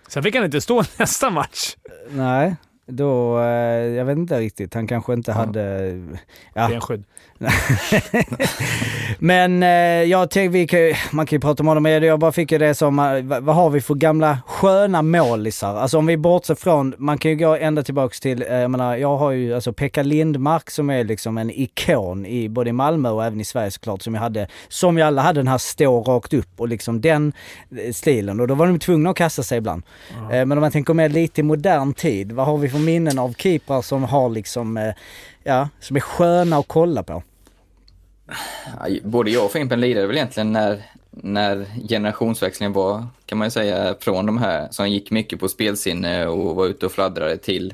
[0.08, 1.76] Sen fick han inte stå nästa match.
[2.10, 2.56] Nej,
[2.86, 3.40] då...
[3.40, 3.46] Eh,
[3.86, 4.74] jag vet inte riktigt.
[4.74, 5.92] Han kanske inte hade...
[6.54, 6.68] Ja.
[6.68, 7.04] Benskydd.
[9.20, 9.70] Men eh,
[10.04, 10.80] jag tänkte, vi kan,
[11.12, 13.70] man kan ju prata om honom, jag bara fick ju det som, eh, vad, har
[13.70, 15.76] vi för gamla sköna målisar?
[15.76, 18.96] Alltså om vi bortser från, man kan ju gå ända tillbaks till, eh, jag menar,
[18.96, 23.10] jag har ju alltså Pekka Lindmark som är liksom en ikon i både i Malmö
[23.10, 26.02] och även i Sverige såklart, som jag hade, som ju alla hade den här stå
[26.02, 27.34] rakt upp och liksom den
[27.78, 28.40] eh, stilen.
[28.40, 29.84] Och då var de tvungna att kasta sig ibland.
[30.12, 33.20] Eh, men om man tänker mer lite i modern tid, vad har vi för minnen
[33.20, 34.94] av keeprar som har liksom, eh,
[35.44, 37.24] ja, som är sköna att kolla på?
[39.04, 43.96] Både jag och Fimpen lirade väl egentligen när, när generationsväxlingen var, kan man ju säga,
[44.00, 47.74] från de här som gick mycket på spelsinne och var ute och fladdrade till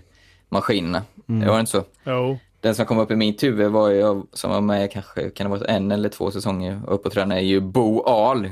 [0.50, 1.02] maskinerna.
[1.26, 1.84] Det var inte så.
[2.04, 2.38] Jo.
[2.62, 5.58] Den som kom upp i mitt huvud var ju, som var med kanske, kan det
[5.58, 8.50] vara en eller två säsonger och upp och tränade, är ju Bo Ahl.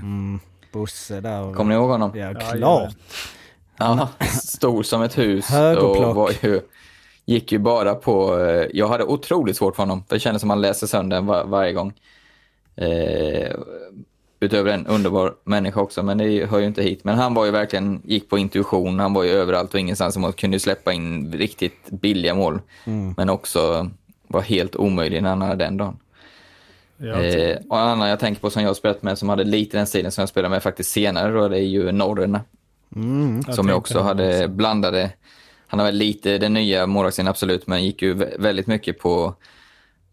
[0.72, 1.42] Bosse där.
[1.42, 2.12] och- Kommer ni ihåg honom?
[2.16, 2.94] Ja, Ja, klart.
[3.78, 4.10] Ja,
[4.44, 5.46] stor som ett hus.
[5.50, 5.98] Högerplock.
[6.08, 6.62] Och var ju,
[7.26, 8.40] gick ju bara på...
[8.40, 10.04] eh, Jag hade otroligt svårt för honom.
[10.08, 11.94] För det kändes som man läser sönder den var, varje gång.
[12.76, 13.56] Eh,
[14.40, 17.04] utöver en underbar människa också, men det hör ju inte hit.
[17.04, 19.00] Men han var ju verkligen, gick på intuition.
[19.00, 20.16] Han var ju överallt och ingenstans.
[20.18, 22.62] Han kunde släppa in riktigt billiga mål.
[23.18, 23.90] Men också
[24.28, 25.98] var helt omöjlig när han hade den dagen.
[26.98, 29.44] Ja, Eh, och en annan jag tänker på som jag har spelat med som hade
[29.44, 32.40] lite den stilen som jag spelade med faktiskt senare då, det är ju Norren.
[33.56, 35.12] som jag också han hade blandade.
[35.74, 39.36] Han har väl lite den nya målvakten absolut, men gick ju vä- väldigt mycket på,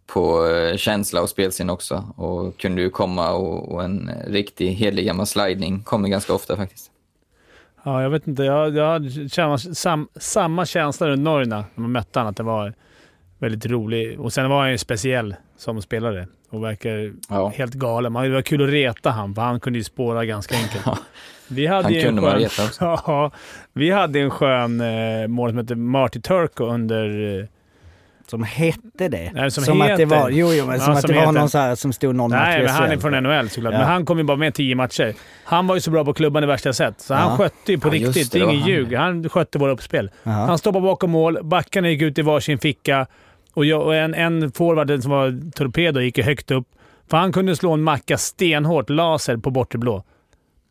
[0.07, 2.15] på eh, känsla och spelsinne också.
[2.17, 6.91] Och kunde ju komma och, och en riktig hederlig gammal slidning kommer ganska ofta faktiskt.
[7.85, 8.43] Ja, jag vet inte.
[8.43, 12.31] Jag, jag samma, sam, samma känsla runt Norrna när man mötte honom.
[12.31, 12.75] Att det var
[13.39, 14.21] väldigt rolig.
[14.21, 17.49] Och sen var han ju speciell som spelare och verkar Ja.
[17.57, 18.13] helt galen.
[18.13, 20.85] Det var kul att reta han för han kunde ju spåra ganska enkelt.
[21.51, 22.85] Vi hade Han kunde man reta också.
[23.07, 23.31] Ja,
[23.73, 27.39] vi hade en skön eh, mål som hette Marty Turco under...
[27.41, 27.45] Eh,
[28.27, 29.31] Som hette det.
[29.35, 30.07] Nej, som att det heter.
[30.07, 31.33] var, jo, jo, men Ja, som att som det var heter.
[31.41, 33.73] någon så här som stod någon nej, men han är från NHL såklart.
[33.73, 33.79] Ja.
[33.79, 35.15] Men han kom ju bara med tio matcher.
[35.45, 37.17] Han var ju så bra på klubban i värsta sätt, så Ja.
[37.17, 38.33] han skötte ju på riktigt.
[38.33, 38.81] det, Det är det ingen var han.
[38.85, 38.95] ljug.
[38.95, 40.11] Han skötte våra uppspel.
[40.25, 43.07] Han stoppade bakom mål, backarna gick ut i varsin ficka
[43.55, 46.67] och, jag, och en, en forward som var torpedo gick ju högt upp.
[47.11, 50.05] För han kunde slå en macka stenhårt, laser, på bortre blå.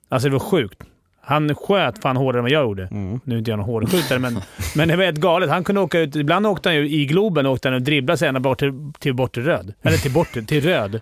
[0.10, 0.84] Alltså det var sjukt.
[1.22, 2.88] Han sköt fan hårdare än vad jag gjorde.
[2.92, 3.20] Mm.
[3.24, 4.40] Nu är inte jag någon hårdskjutare, men,
[4.76, 5.50] men det var helt galet.
[5.50, 6.16] Han kunde åka ut...
[6.16, 9.14] Ibland åkte han ju i Globen åkte han och dribblade sig ända bort till, till
[9.14, 9.74] bortre röd.
[9.82, 11.02] Eller till bortre, till röd.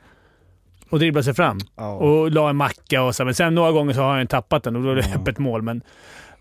[0.89, 1.59] Och dribblade sig fram.
[1.75, 1.93] Ja.
[1.93, 3.25] Och la en macka och så.
[3.25, 5.15] Men sen några gånger så har han ju tappat den och då är det Ja.
[5.21, 5.61] öppet mål.
[5.61, 5.81] Men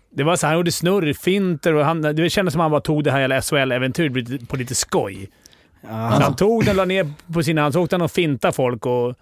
[0.09, 2.81] det var så han gjorde snurr, finter och han, det kändes som att han bara
[2.81, 5.29] tog det här jävla SHL-äventyret på lite skoj.
[5.81, 8.85] Så han tog den, la ner på sina hand, så åkte han och fintade folk
[8.85, 9.15] och...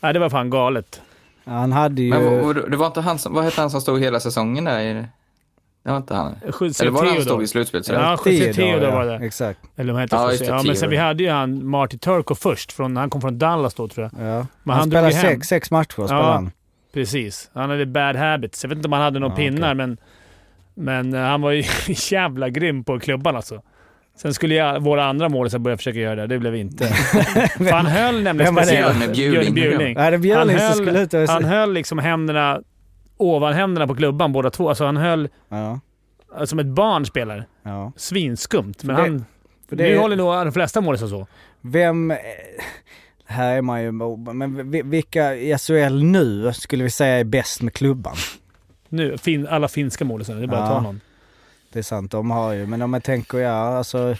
[0.00, 1.00] Nej, det var fan galet.
[1.44, 2.10] Han hade ju...
[2.10, 4.80] Men vad- det var inte han som, vad hette han som stod hela säsongen där?
[4.80, 5.04] i-
[5.82, 6.34] Det var inte han?
[6.60, 7.86] José Eller var det han som stod i slutspelet?
[7.86, 7.92] så?
[7.92, 9.14] Ja, José Theodor var det.
[9.26, 9.60] Exakt.
[9.76, 12.72] Eller vad heter Ja, det, Ja, men sen vi hade ju han Marty Turco först.
[12.72, 14.26] Från, han kom från Dallas då tror jag.
[14.26, 14.36] Ja.
[14.36, 16.32] Men han, han spelade sex, sex matcher spelade Ja.
[16.32, 16.50] han.
[16.94, 17.50] Precis.
[17.54, 18.64] Han hade bad habits.
[18.64, 19.74] Jag vet inte om han hade några Ja, pinnar, okej.
[19.74, 19.96] men,
[20.74, 21.64] men eh, han var ju
[22.10, 23.62] jävla grym på klubban alltså.
[24.22, 26.26] Sen skulle jag, våra andra målisar börja försöka göra det.
[26.26, 26.86] Det blev inte.
[27.58, 28.62] För han höll nämligen det?
[28.62, 28.98] speciellt...
[28.98, 29.54] Björn Bjurling.
[29.54, 29.94] Bjurling.
[29.98, 31.28] Ja, det Han höll- skulle ut.
[31.30, 32.60] Han höll liksom händerna
[33.16, 34.68] ovan händerna på klubban båda två.
[34.68, 35.80] Alltså han höll Ja,
[36.38, 37.46] eh, som ett barn spelar.
[37.62, 37.92] ja.
[37.96, 38.74] Svinskumt.
[38.82, 39.24] Men det- han...
[39.68, 41.26] För Nu håller nog de flesta målisar så.
[41.60, 42.12] Vem...
[43.24, 43.92] Här är man ju...
[44.32, 48.16] Men vi- vilka i SHL nu skulle vi säga är bäst med klubban?
[48.88, 50.34] Nu, fin, alla finska målisar.
[50.34, 50.74] Det är bara att Ja.
[50.74, 51.00] ta någon.
[51.72, 52.66] Det är sant, de har ju.
[52.66, 54.16] Men om jag tänker, ja alltså...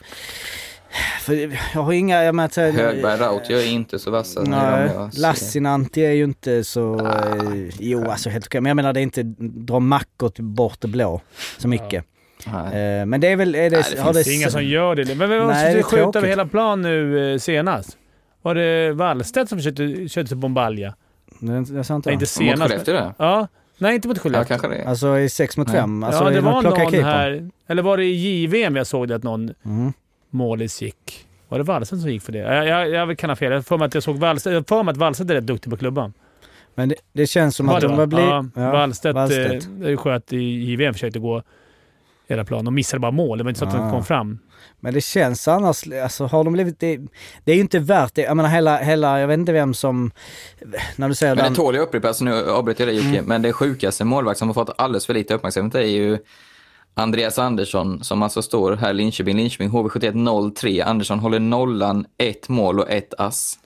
[1.21, 1.35] För
[1.75, 2.25] jag har inga...
[2.25, 4.43] Jag menar, så- Högberg Rautio är inte så vassa.
[4.43, 4.91] Nej.
[5.19, 7.01] Lassinantti är ju inte så...
[7.07, 7.37] Ah.
[7.37, 8.61] Eh, jo, alltså helt okej.
[8.61, 11.21] Men jag menar det är inte dra mackor bort det blå
[11.59, 12.05] så mycket.
[12.47, 13.01] Nej.
[13.01, 13.55] Eh, men det är väl...
[13.55, 15.15] Är det, Nej, det har finns Det är inga som gör det.
[15.15, 16.17] Men vem är sköt tråkigt.
[16.17, 17.97] över hela plan nu eh, senast?
[18.43, 20.95] Var det Wallstedt som försökte köra till Bombalja?
[21.41, 22.63] Det, det sa inte Nej, inte Mot senast.
[22.63, 23.15] Skellefteå det?
[23.19, 23.49] Ja.
[23.81, 24.45] Nej, inte mot Ja, Skellefteå.
[24.59, 24.85] kanske det.
[24.89, 25.77] Alltså i 6 mot Nej.
[25.77, 26.03] 5?
[26.03, 27.05] Alltså, ja, det var någon keepern.
[27.05, 27.51] här...
[27.67, 29.93] Eller var det i JVM jag såg det att någon Mm.
[30.31, 31.27] målis gick?
[31.49, 32.39] Var det Wallstedt som gick för det?
[32.39, 33.53] Jag, jag, jag kan ha fel.
[33.53, 34.69] Jag för mig att jag såg Wallstedt.
[34.69, 36.13] För mig att Wallstedt är rätt duktig på klubban.
[36.75, 38.03] Men det, det känns som Var att det, de va?
[38.03, 38.53] har blivit...
[38.65, 39.69] Ja, Wallstedt, Wallstedt.
[39.85, 40.39] eh, sköt i
[40.71, 40.93] JVM.
[40.95, 41.43] Försökte gå
[42.29, 42.65] hela plan.
[42.65, 43.39] De missade bara mål.
[43.39, 43.91] Det var inte så att de Ah.
[43.91, 44.39] kom fram.
[44.81, 46.99] Men det känns annars, alltså har de blivit, det,
[47.45, 48.23] det är ju inte värt det.
[48.23, 50.11] Jag menar hela, hela, jag vet inte vem som,
[50.97, 53.23] när du säger Men den, det tål jag upprepa, alltså nu avbryter jag dig Jocke,
[53.27, 56.19] men det sjukaste målvakt som har fått alldeles för lite uppmärksamhet är ju
[56.95, 60.85] Andreas Andersson som alltså står här Linköping, Linköping HV71 03.
[60.85, 63.59] Andersson håller nollan, ett mål och ett ass.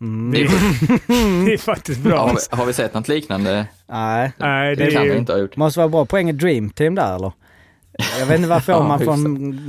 [0.00, 0.32] Mm.
[0.32, 0.48] Det är,
[1.46, 2.18] det är faktiskt bra.
[2.18, 3.66] Har vi, har vi sett något liknande?
[3.88, 4.32] nej.
[4.36, 5.56] Nej, Det det kan är vi inte ha gjort.
[5.56, 7.32] Måste vara bra poäng i Dream Team där eller?
[8.20, 9.16] Jag vet inte varför Ja, man får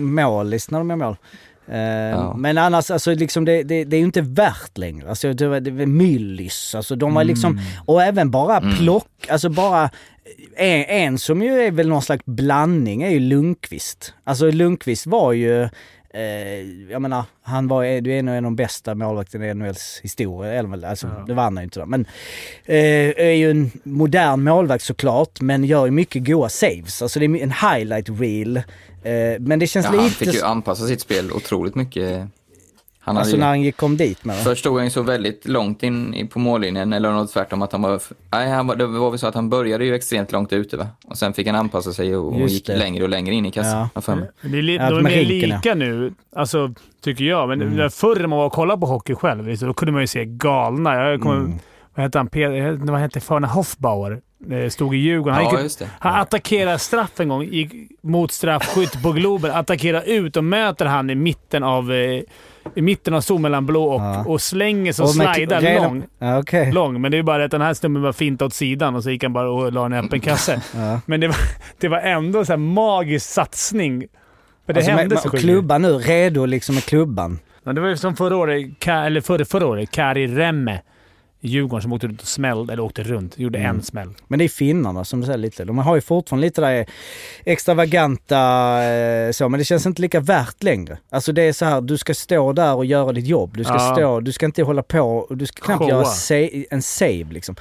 [0.01, 1.15] målis när de gör mål.
[1.67, 2.35] Eh, Ja.
[2.37, 5.09] Men annars, alltså liksom det, det, det är ju inte värt längre.
[5.09, 8.75] Alltså det var, det var Myllys, alltså de var liksom, och även bara Mm.
[8.75, 9.89] plock, alltså bara
[10.57, 14.13] en, en som ju är väl någon slags blandning är ju Lundqvist.
[14.23, 15.69] Alltså Lundqvist var ju,
[16.15, 21.07] eh, jag menar, han var ju en av de bästa målvakterna i NHLs historia, alltså
[21.07, 21.23] Ja.
[21.27, 21.85] det vann han ju inte då.
[21.85, 22.05] Men
[22.65, 27.01] eh, är ju en modern målvakt såklart, men gör ju mycket goa saves.
[27.01, 28.57] Alltså det är en highlight reel.
[29.03, 30.15] Eh, men det känns Ja, han lite...
[30.25, 32.27] fick ju anpassa sitt spel otroligt mycket.
[33.05, 34.35] Han Alltså när han gick, kom dit med.
[34.43, 37.81] Först stod han ju så väldigt långt in på mållinjen, eller något tvärtom att han
[37.81, 38.01] var...
[38.31, 40.87] Nej, han var, det var väl så att han började ju extremt långt ute va?
[41.07, 42.77] Och sen fick han anpassa sig och, och gick det.
[42.77, 43.79] längre och längre in i kassan.
[43.79, 43.89] Ja.
[43.95, 44.01] Ja.
[44.01, 44.29] För mig.
[44.41, 45.27] Det är li- Ja, de är mer ja.
[45.55, 47.49] lika nu, alltså, tycker jag.
[47.49, 47.89] Men Mm.
[47.89, 50.25] förr när man var och kollade på hockey själv, liksom, då kunde man ju se
[50.25, 51.09] galna.
[51.09, 51.59] Jag kommer, Mm.
[51.95, 52.29] Vad hette han?
[52.29, 54.21] Pe- vad hette Förna Hoffbauer?
[54.51, 55.35] Eh, Stod i Djurgården.
[55.35, 55.89] Han, Ja, gick, just det.
[55.99, 57.43] han attackerade straff en gång.
[57.43, 59.51] Gick mot straffskytt på Globen.
[59.51, 62.21] Attackerar ut och möter han i mitten av, eh,
[62.75, 64.23] i mitten av zon mellan blå och, Ja.
[64.25, 66.03] och slänger som Och med- slidar redan- lång.
[66.19, 66.71] Ja, okej.
[66.71, 67.01] lång.
[67.01, 69.23] Men det är bara att den här snubben var fint åt sidan och så gick
[69.23, 70.61] han bara och la en öppen kasse.
[70.75, 70.99] Ja.
[71.05, 71.37] Men det var,
[71.79, 74.05] det var ändå en här magisk satsning.
[74.65, 75.43] För det Alltså med, hände med, så sjukt.
[75.43, 77.39] klubban nu, redo liksom med klubban.
[77.63, 80.81] Ja, det var ju som förra året, eller förra, förra året, Kari Remme
[81.47, 83.75] Djurgården som åkte runt och smällde, eller åkte runt, gjorde Mm.
[83.75, 84.09] en smäll.
[84.27, 85.65] Men det är finnarna som du säger lite.
[85.65, 86.85] De har ju fortfarande lite där
[87.45, 88.37] extravaganta
[88.83, 90.97] eh, så, men det känns inte lika värt längre.
[91.09, 93.57] Alltså det är så här, du ska stå där och göra ditt jobb.
[93.57, 93.93] Du ska Ja.
[93.95, 95.89] stå, du ska inte hålla på du ska knappt Showa.
[95.89, 97.55] göra en save liksom.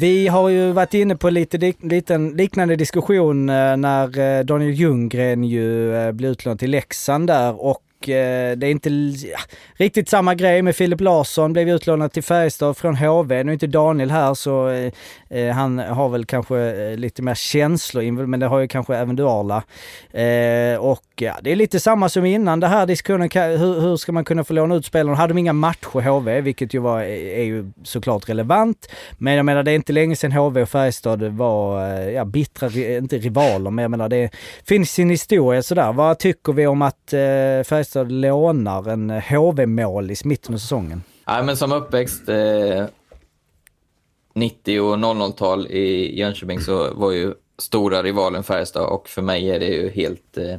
[0.00, 5.44] Vi har ju varit inne på lite liten, liknande diskussion eh, när eh, Daniel Ljunggren
[5.44, 9.38] ju eh, blev utlånad till Leksand där och det är inte ja,
[9.74, 13.44] riktigt samma grej med Filip Larsson, blev utlånad till Färjestad från HV.
[13.44, 14.68] Nu är inte Daniel här så
[15.32, 19.16] eh, han har väl kanske eh, lite mer känslor men det har ju kanske även
[19.16, 19.62] du Arla.
[20.10, 24.12] Eh, och ja, det är lite samma som innan det här diskussionen, hur, hur ska
[24.12, 25.16] man kunna få låna ut spelarna?
[25.16, 28.88] Hade de inga matcher HV, vilket ju var, eh, är ju såklart relevant.
[29.18, 32.70] Men jag menar det är inte länge sedan HV och Färjestad var, eh, ja bittra,
[32.96, 34.30] inte rivaler, men jag menar det
[34.64, 35.92] finns sin historia sådär.
[35.92, 37.18] Vad tycker vi om att eh,
[37.64, 41.02] Färjestad lånar en HV-målis mitten av säsongen?
[41.26, 42.84] Nej, men som uppväxt eh,
[44.32, 49.60] 90 och 00-tal i Jönköping så var ju stora rivalen Färjestad och för mig är
[49.60, 50.56] det ju helt eh,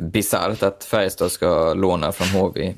[0.00, 2.74] bisarrt att Färjestad ska låna från HV.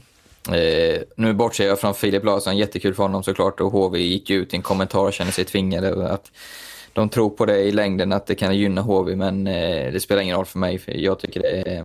[0.52, 4.52] Eh, nu bortser jag från Filip Larsson, jättekul för honom såklart och HV gick ut
[4.52, 6.32] i en kommentar och kände sig tvingade att
[6.92, 10.22] de tror på det i längden att det kan gynna HV men eh, det spelar
[10.22, 11.84] ingen roll för mig för jag tycker det är,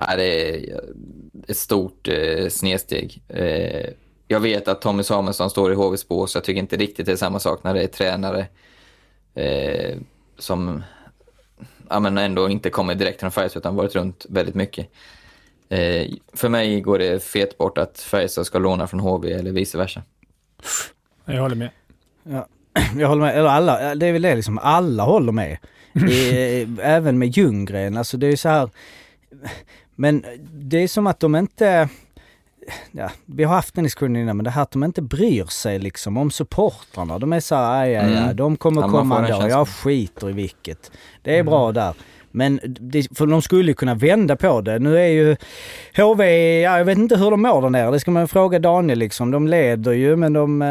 [0.00, 0.80] Nej, det är
[1.48, 3.22] ett stort eh, snedsteg.
[3.28, 3.90] Eh,
[4.32, 7.12] jag vet att Tommy Samuelsson står i HVs bås så jag tycker inte riktigt det
[7.12, 8.46] är samma sak när det är tränare
[9.34, 9.98] eh,
[10.38, 10.82] som
[11.88, 14.88] ja, men ändå inte kommer direkt från Färjestad utan varit runt väldigt mycket.
[15.68, 19.78] Eh, för mig går det fet bort att Färjestad ska låna från HV eller vice
[19.78, 20.02] versa.
[21.24, 21.70] Jag håller med.
[22.96, 25.58] Jag håller med, eller alla, det är väl det liksom, alla håller med.
[26.10, 28.70] I, även med Ljunggren, alltså det är så här.
[29.94, 31.88] Men det är som att de inte,
[32.92, 35.78] ja, vi har haft den diskussionen innan, men det här att de inte bryr sig
[35.78, 37.18] liksom om supportrarna.
[37.18, 38.36] De är så här, aj, aj, aj, Mm.
[38.36, 40.90] de kommer Ja, komma ändå, jag skiter i vilket.
[41.22, 41.94] Det är bra där.
[42.34, 44.78] Men det, för de skulle ju kunna vända på det.
[44.78, 45.36] Nu är ju
[45.96, 46.24] HV,
[46.60, 47.90] ja, jag vet inte hur de mår där nere.
[47.90, 49.30] Det ska man fråga Daniel liksom.
[49.30, 50.68] De leder ju men de eh,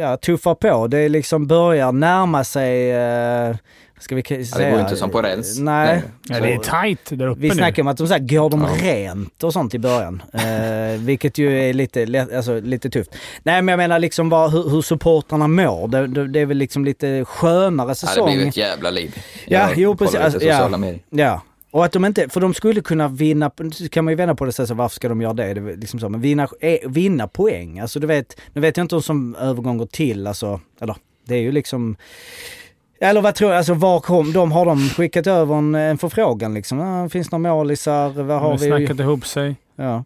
[0.00, 0.86] ja, tuffar på.
[0.86, 3.56] Det är liksom börjar närma sig, eh,
[4.00, 4.44] ska vi säga?
[4.52, 5.58] Ja, det går inte som på räls.
[5.58, 6.02] Nej.
[6.28, 8.60] Ja, det är tajt där uppe Vi snackar om att de så här, går de
[8.60, 8.68] Ja.
[8.92, 10.22] rent och sånt i början.
[10.32, 13.10] Eh, vilket ju är lite, alltså, lite tufft.
[13.42, 15.88] Nej men jag menar liksom vad, hur, hur supportrarna mår.
[15.88, 18.36] Det, det, det är väl liksom lite skönare Ja, det säsong.
[18.36, 19.16] blir ett jävla liv.
[19.46, 20.16] Ja, Jag jo, precis.
[20.16, 20.68] Alltså, ja.
[20.68, 21.00] medier.
[21.10, 21.42] Ja.
[21.70, 23.50] Och att de inte, för de skulle kunna vinna,
[23.90, 25.54] kan man ju vända på det och säga så, varför ska de göra det?
[25.54, 27.78] det liksom så, men vinna, eh, vinna poäng.
[27.80, 31.34] Alltså du vet, nu vet jag inte om som övergång går till, alltså, eller det
[31.34, 31.96] är ju liksom
[33.00, 34.52] eller vad tror jag, alltså var kom de?
[34.52, 36.80] Har de skickat över en, en förfrågan liksom?
[36.80, 38.08] Ah, finns det några målisar?
[38.08, 38.66] Vad De har vi?
[38.66, 39.56] snackat ihop sig.
[39.76, 40.04] Ja.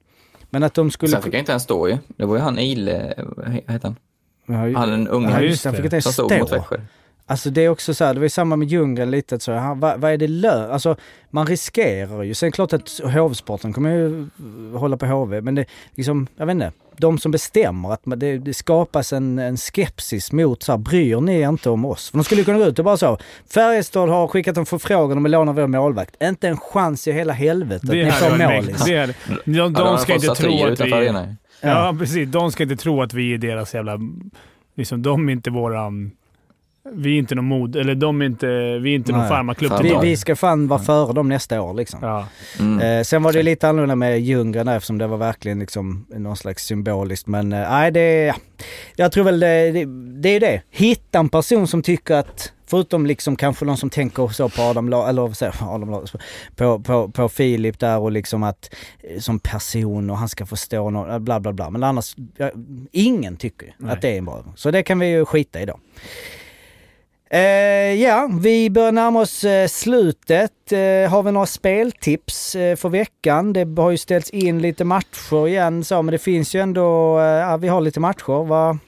[0.50, 1.12] Men att de skulle...
[1.12, 1.98] Sen fick jag inte ens stå ju.
[2.16, 3.96] Det var ju han Ile, vad heter han?
[4.46, 5.68] Ja, ju- Han den unge ja, just just det.
[5.68, 6.56] Han fick inte ens stod mot stå.
[6.56, 6.76] Växjö.
[7.26, 9.74] Alltså det är också så här, det var ju samma med Ljunggren lite så här,
[9.74, 10.70] vad, vad är det lön?
[10.70, 10.96] Alltså
[11.30, 12.34] man riskerar ju.
[12.34, 14.28] Sen är det klart att HV-sporten kommer ju
[14.74, 15.64] hålla på HV, men det
[15.94, 16.72] liksom, jag vet inte.
[16.96, 21.40] De som bestämmer att det, det skapas en, en skepsis mot så här, bryr ni
[21.40, 22.10] er inte om oss?
[22.10, 23.18] För de skulle kunna gå ut och bara så,
[23.54, 26.22] Färjestad har skickat en förfrågan om att låna vår målvakt.
[26.22, 28.38] Inte en chans i hela helvetet att ni får målis.
[28.66, 28.84] mäktigt.
[28.86, 29.14] Det hade-
[29.44, 30.92] De, de, Ja, har ska inte tro att vi...
[30.92, 31.36] arenan.
[31.60, 32.28] Ja, precis.
[32.28, 33.98] De ska inte tro att vi är deras jävla...
[34.76, 36.10] Liksom, de är inte våran...
[36.90, 37.76] Vi är inte någon mod...
[37.76, 38.46] Eller de är inte...
[38.78, 39.28] Vi är inte någon Nej.
[39.28, 41.98] farmaklubb Fan, till Vi, vi ska fan vara före dem nästa år liksom.
[42.02, 42.26] Ja.
[42.60, 42.80] Mm.
[42.80, 46.64] Eh, sen var det lite annorlunda med Ljunggren eftersom det var verkligen liksom någon slags
[46.64, 47.26] symboliskt.
[47.26, 48.34] Men eh, nej, det ja.
[48.96, 49.84] Jag tror väl det, det,
[50.22, 50.62] det är det.
[50.70, 54.88] Hitta en person som tycker att, förutom liksom kanske någon som tänker så på Adam
[54.88, 56.02] La, eller jag, Adam La,
[56.56, 60.90] på, på, på Filip där och liksom att eh, som person och han ska förstå
[60.90, 61.70] något, bla bla bla.
[61.70, 62.50] Men annars, ja,
[62.92, 63.92] ingen tycker ju Nej.
[63.92, 65.78] att det är en bra Så det kan vi ju skita i då.
[67.34, 67.40] Eh,
[68.02, 70.72] ja, vi börjar närma oss eh, slutet.
[70.72, 73.52] Eh, har vi några speltips eh, för veckan?
[73.52, 77.24] Det har ju ställts in lite matcher igen så, men det finns ju ändå, eh,
[77.24, 78.44] ja, vi har lite matcher.
[78.44, 78.78] Va?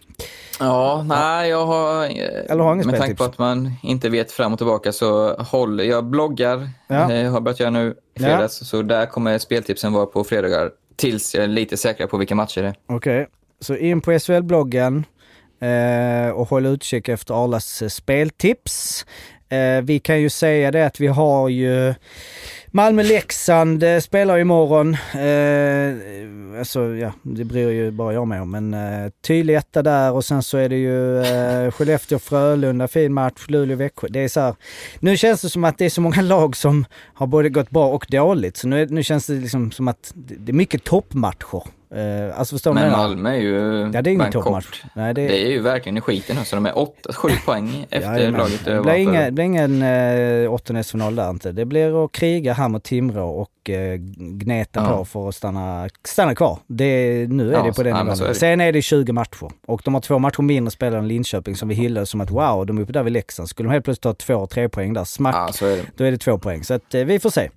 [0.61, 2.05] Ja, nej, jag har...
[2.05, 3.18] Eller har med tanke speltips?
[3.18, 6.68] på att man inte vet fram och tillbaka så håller jag bloggar.
[6.86, 7.12] Ja.
[7.12, 8.22] Eh, har börjat göra nu i Ja.
[8.26, 8.68] fredags.
[8.68, 10.70] Så där kommer speltipsen vara på fredagar.
[10.97, 12.74] Tills jag är lite säkrare på vilka matcher det är.
[12.86, 13.26] Okej,
[13.61, 15.05] så in på SHL-bloggen
[15.61, 19.07] eh, och håll utkik efter Arlas eh, speltips.
[19.49, 21.95] Eh, vi kan ju säga det att vi har ju
[22.71, 24.95] Malmö-Leksand eh, spelar imorgon.
[25.15, 28.51] Eh, alltså ja, det bryr ju bara jag mig om.
[28.51, 33.47] Men eh, tydlig etta där och sen så är det ju eh, Skellefteå-Frölunda, fin match,
[33.49, 34.09] Luleå-Växjö.
[34.11, 34.55] Det är så här,
[35.01, 36.85] nu känns det som att det är så många lag som
[37.15, 38.57] har både gått bra och dåligt.
[38.57, 41.63] Så nu, nu känns det liksom som att det är mycket toppmatcher.
[41.91, 42.93] Eh, alltså förstår Men?
[42.93, 44.82] Malmö är ju Ja, det är ingen toppmatch.
[44.95, 47.87] Nej, det, Det är ju verkligen i skiten nu, så de är åtta, sju poäng
[47.91, 48.41] efter Jajamän.
[48.41, 51.53] laget det blir ingen, det blir ingen eh, åttondelsfinal där inte.
[51.53, 54.97] Det blir att kriga här mot Timrå och eh, gneta Ja.
[54.99, 56.59] på för att stanna, stanna kvar.
[56.66, 58.35] Det, nu är Ja, det på den ja, nivån.
[58.35, 61.68] Sen är det 20 matcher och de har två matcher mindre spelare än Linköping som
[61.68, 63.49] vi hyllar som att wow, de är uppe där vid Leksand.
[63.49, 66.18] Skulle de helt plötsligt ta två, tre poäng där, smack, Ja, är då är det
[66.18, 66.64] två poäng.
[66.64, 67.51] Så att eh, vi får se.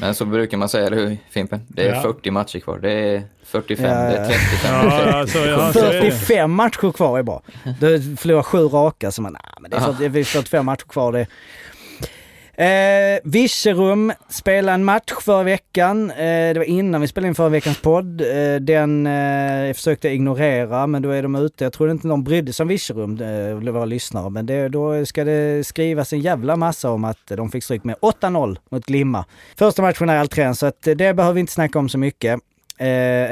[0.00, 1.60] Men så brukar man säga, eller hur Fimpen?
[1.68, 2.02] Det är Ja.
[2.02, 2.78] 40 matcher kvar.
[2.78, 4.28] Det är 45, Ja, det är ja.
[4.28, 4.74] 35.
[4.74, 6.10] Ja, alltså, ja, så är det.
[6.10, 7.42] 45 matcher kvar är bra.
[7.80, 9.82] Du förlorar sju raka så man, men är, Ja.
[9.94, 11.12] för, det är 45 matcher kvar.
[11.12, 11.26] Det,
[12.58, 16.10] Eh, Virserum spelade en match förra veckan.
[16.10, 18.20] Eh, det var innan vi spelade in förra veckans podd.
[18.20, 21.64] Eh, den eh, försökte jag ignorera, men då är de ute.
[21.64, 24.30] Jag trodde inte någon brydde sig om Virserum, eh, våra lyssnare.
[24.30, 27.96] Men det, då ska det skrivas en jävla massa om att de fick stryk med
[27.96, 29.24] 8-0 mot Glimma.
[29.58, 32.40] Första matchen är Alträn, så att eh, det behöver vi inte snacka om så mycket.
[32.78, 32.86] Eh,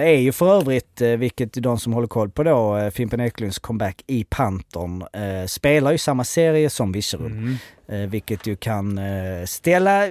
[0.09, 3.59] är ju för övrigt, eh, vilket de som håller koll på då, eh, Fimpen Eklunds
[3.59, 7.27] comeback i Panton, eh, spelar ju samma serie som Virserum.
[7.33, 7.57] Mm.
[7.89, 10.03] Eh, vilket ju kan eh, ställa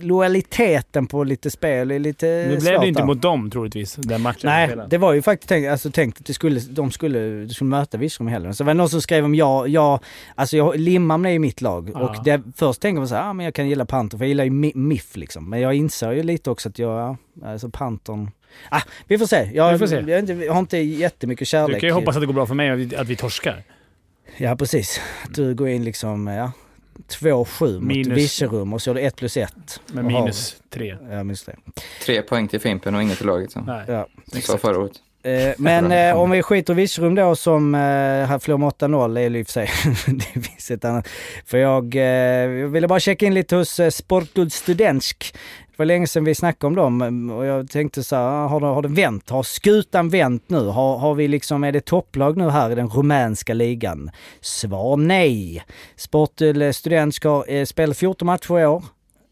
[0.00, 3.06] lojaliteten på lite spel i lite Nu blev svårt det inte där.
[3.06, 4.40] mot dem troligtvis, den matchen.
[4.44, 7.70] Nej, det var ju faktiskt tänkt, alltså, tänkt att det skulle, de skulle, de skulle
[7.70, 8.54] möta Virserum i helgen.
[8.54, 10.00] Så det var någon som skrev om jag, jag
[10.34, 11.90] alltså jag, Limhamn är ju mitt lag.
[11.94, 12.00] Ja.
[12.00, 14.28] Och det, först tänker man så här, ah, men jag kan gilla Panton för jag
[14.28, 15.50] gillar ju Mi- MIF liksom.
[15.50, 17.16] Men jag inser ju lite också att jag, ja,
[17.50, 18.30] alltså Panton,
[18.70, 19.50] ah, vi får se.
[19.54, 19.94] Jag, Vi får se.
[19.96, 21.76] Jag, har inte- jag har inte jättemycket kärlek.
[21.76, 23.62] Du kan ju hoppas att det går bra för mig, att vi, att vi torskar.
[24.36, 25.00] Ja precis.
[25.24, 26.52] Att du går in liksom, ja,
[27.08, 28.18] 2-7 mot Minus.
[28.18, 29.52] Virserum och så är det 1 plus 1.
[29.86, 30.96] Med minus tre.
[31.10, 31.56] Ja, minns det.
[32.04, 33.84] Tre poäng till Fimpen och inget till laget som Nej.
[33.88, 34.06] Ja.
[34.34, 34.92] vi sa förra året.
[35.22, 39.18] Eh, Men eh, om vi skiter i Virserum då som eh, här förlorar med 8-0,
[39.20, 39.70] är det i och för sig,
[40.34, 41.08] det finns ett annat.
[41.46, 45.34] För jag, eh, jag ville bara checka in lite hos eh, Sportgud Studentsk.
[45.76, 48.60] Det var länge sedan vi snackade om dem och jag tänkte så här, ah, har
[48.60, 49.30] det, har det vänt?
[49.30, 50.66] Har skutan vänt nu?
[50.66, 54.10] Har, har vi liksom, är det topplag nu här i den rumänska ligan?
[54.40, 55.64] Svar nej.
[55.96, 58.84] Sportgud eh, Student ska eh, 14 matcher i år.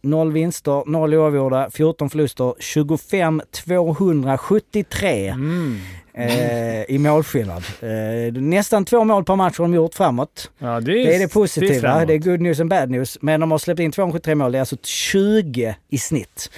[0.02, 5.78] Noll vinster, noll oavgjorda, 14 förluster, 25 273 Mm
[6.14, 7.64] eh, i målskillnad.
[7.80, 10.50] Eh, nästan två mål per match har de gjort framåt.
[10.58, 11.80] Ja, det, Det är det positiva.
[11.80, 12.06] framåt.
[12.08, 13.18] Det är, good news and bad news.
[13.20, 14.52] Men de har släppt in 273 mål.
[14.52, 16.50] Det är alltså 20 i snitt.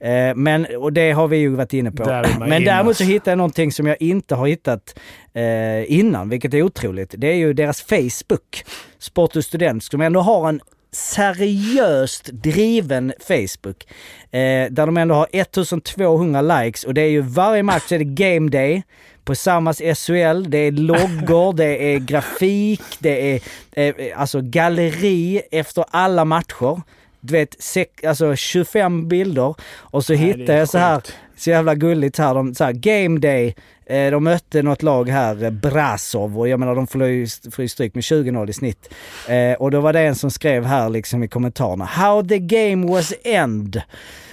[0.00, 2.04] Eh, men, och det har vi ju varit inne på.
[2.04, 4.98] Där är Men däremot så hittade jag någonting som jag inte har hittat
[5.34, 7.14] eh, innan, vilket är otroligt.
[7.18, 8.64] Det är ju deras Facebook,
[8.98, 10.60] Sport och Student, som ändå har en
[10.94, 13.86] seriöst driven Facebook.
[14.30, 18.04] Eh, där de ändå har 1200 likes och det är ju varje match är det
[18.04, 18.82] game day
[19.24, 23.40] på Sammas SHL, det är loggor, det är grafik, det är
[23.72, 26.82] eh, alltså galleri efter alla matcher.
[27.20, 31.02] Du vet, sek, alltså 25 bilder och så Nej, hittar jag så här
[31.36, 33.54] så jävla gulligt här, de, så här game day,
[33.86, 37.94] eh, de mötte något lag här, eh, Brasov, och jag menar de får ju stryk
[37.94, 38.94] med 20-0 i snitt.
[39.28, 42.86] Eh, och då var det en som skrev här liksom i kommentarerna, How the game
[42.86, 43.82] was end.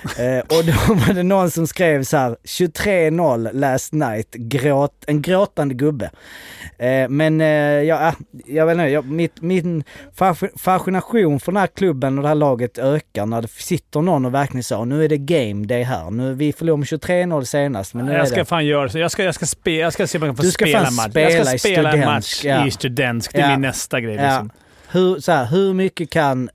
[0.04, 5.22] Eh, och då var det någon som skrev så här 23-0 last night, gråt, en
[5.22, 6.12] gråtande gubbe.
[6.78, 8.14] Eh, men eh, ja, ah,
[8.46, 9.84] jag vet inte, jag, mitt, min
[10.58, 14.34] fascination för den här klubben och det här laget ökar när det sitter någon och
[14.34, 16.12] verkligen så, nu är det game day här.
[16.12, 18.46] Nu, vi förlorar med 23-0 senast, men nu är Jag ska det...
[18.46, 19.00] fan göra så.
[19.00, 20.88] Jag ska, jag ska, spe, jag ska se om jag kan få Du ska spela
[20.88, 21.10] en match.
[21.12, 22.68] spela jag ska spela en match ja.
[22.68, 23.32] i Studentsk.
[23.34, 23.50] Det är Ja.
[23.52, 24.16] min nästa grej.
[24.16, 24.22] Ja.
[24.24, 24.52] Liksom.
[24.92, 26.50] Hur, så här, hur mycket kan...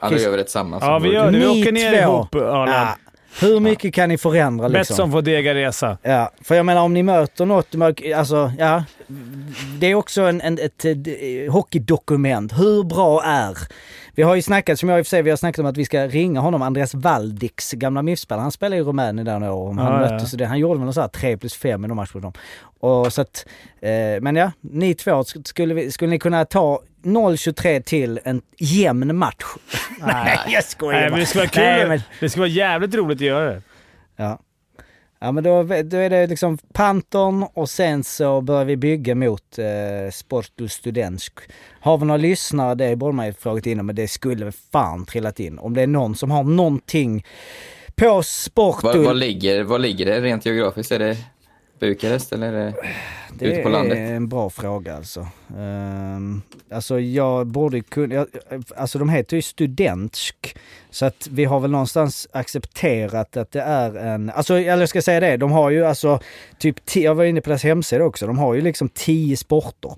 [0.00, 0.82] Ja, då gör vi det tillsammans.
[0.86, 1.38] Ja, vi gör det.
[1.38, 2.70] Vi åker ner ihop, Arland.
[2.70, 2.96] Ja,
[3.40, 4.94] hur mycket kan ni förändra liksom?
[4.94, 5.98] Betsson får dega resa.
[6.02, 7.74] Ja, för jag menar om ni möter något,
[8.16, 8.84] alltså ja.
[9.78, 12.52] Det är också en, en, ett, ett, eh, hockeydokument.
[12.58, 13.58] Hur bra är?
[14.20, 15.76] Vi har ju snackat, som jag i och för sig, vi har snackat om att
[15.76, 18.42] vi ska ringa honom, Andreas Valdiks gamla MIF-spelare.
[18.42, 19.68] Han spelar i Rumänien där några år.
[19.68, 20.36] Om Han, Ja, ja.
[20.38, 22.20] det, han gjorde väl något så här 3 plus 5 i de matcherna.
[22.20, 22.32] dem.
[22.80, 23.46] Och så att,
[23.80, 23.90] eh,
[24.20, 29.16] men ja, ni två, sk- skulle, vi, skulle ni kunna ta 0-23 till en jämn
[29.16, 29.44] match?
[30.00, 31.62] Nej, jag skojar Nej, men det ska vara kul.
[31.62, 33.62] Nej, men- Det ska vara jävligt roligt att göra det.
[34.16, 34.38] Ja.
[35.22, 39.58] Ja men då, då är det liksom Panton och sen så börjar vi bygga mot
[39.58, 41.32] eh, Sportul Studentsk.
[41.80, 45.40] Har vi några lyssnare, det borde man ju frågat in men det skulle fan trillat
[45.40, 45.58] in.
[45.58, 47.24] Om det är någon som har någonting
[47.94, 48.22] på
[48.56, 50.92] Var, var, ligger, var ligger det rent geografiskt?
[50.92, 51.16] Är det
[51.80, 52.74] Bukarest eller är det
[53.32, 53.98] det ute på landet?
[53.98, 55.26] är en bra fråga alltså.
[55.56, 58.26] Um, alltså jag borde kunna, jag,
[58.76, 60.56] alltså de heter ju Studentsk.
[60.90, 65.02] Så att vi har väl någonstans accepterat att det är en, alltså eller jag ska
[65.02, 66.20] säga det, de har ju alltså
[66.58, 69.94] typ, jag var inne på deras hemsida också, de har ju liksom tio sporter.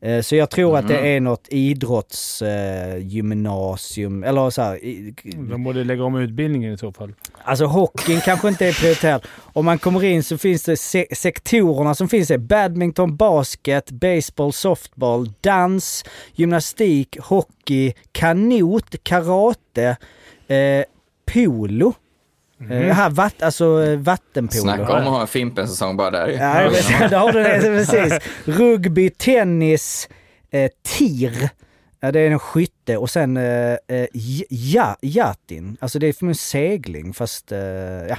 [0.00, 5.14] Eh, Så jag tror att det är något idrottsgymnasium, eller så här, i-
[5.50, 7.12] De borde lägga om utbildningen i så fall.
[7.42, 9.26] Alltså hockeyn kanske inte är prioriterad.
[9.38, 14.52] Om man kommer in så finns det se- sektorerna som finns är badminton, basket, baseball,
[14.52, 19.96] softball, dans, gymnastik, hockey, kanot, karate,
[20.46, 20.84] eh,
[21.32, 21.92] polo.
[22.60, 24.60] Eh, här, vatt, alltså eh, vattenpolo.
[24.62, 26.28] Snacka om att ha en Fimpen-säsong bara där.
[26.28, 28.18] Ja, jag vet, har du det precis.
[28.44, 30.08] Rugby, tennis,
[30.50, 31.48] eh, tir.
[32.00, 34.06] Ja, det är en skytte och sen eh, eh,
[34.48, 35.76] ja, jatin.
[35.80, 37.58] Alltså det är för en segling fast eh,
[38.08, 38.16] ja.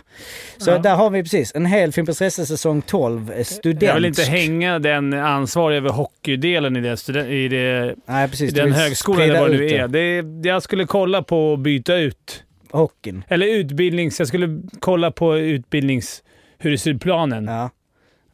[0.57, 0.77] Så Ja.
[0.77, 3.81] där har vi precis en hel Fimpen Stresse säsong 12 eh, student.
[3.81, 8.53] Jag vill inte hänga den ansvarig över hockeydelen i, det, i, det, Nej i precis.
[8.53, 9.87] du den högskolan eller vad ut du är.
[9.87, 12.43] Det, jag skulle kolla på att byta ut.
[12.71, 13.23] Hockeyn.
[13.27, 14.19] Eller utbildnings...
[14.19, 16.23] Jag skulle kolla på utbildnings...
[16.57, 17.45] Hur det ser ut planen.
[17.47, 17.69] Ja.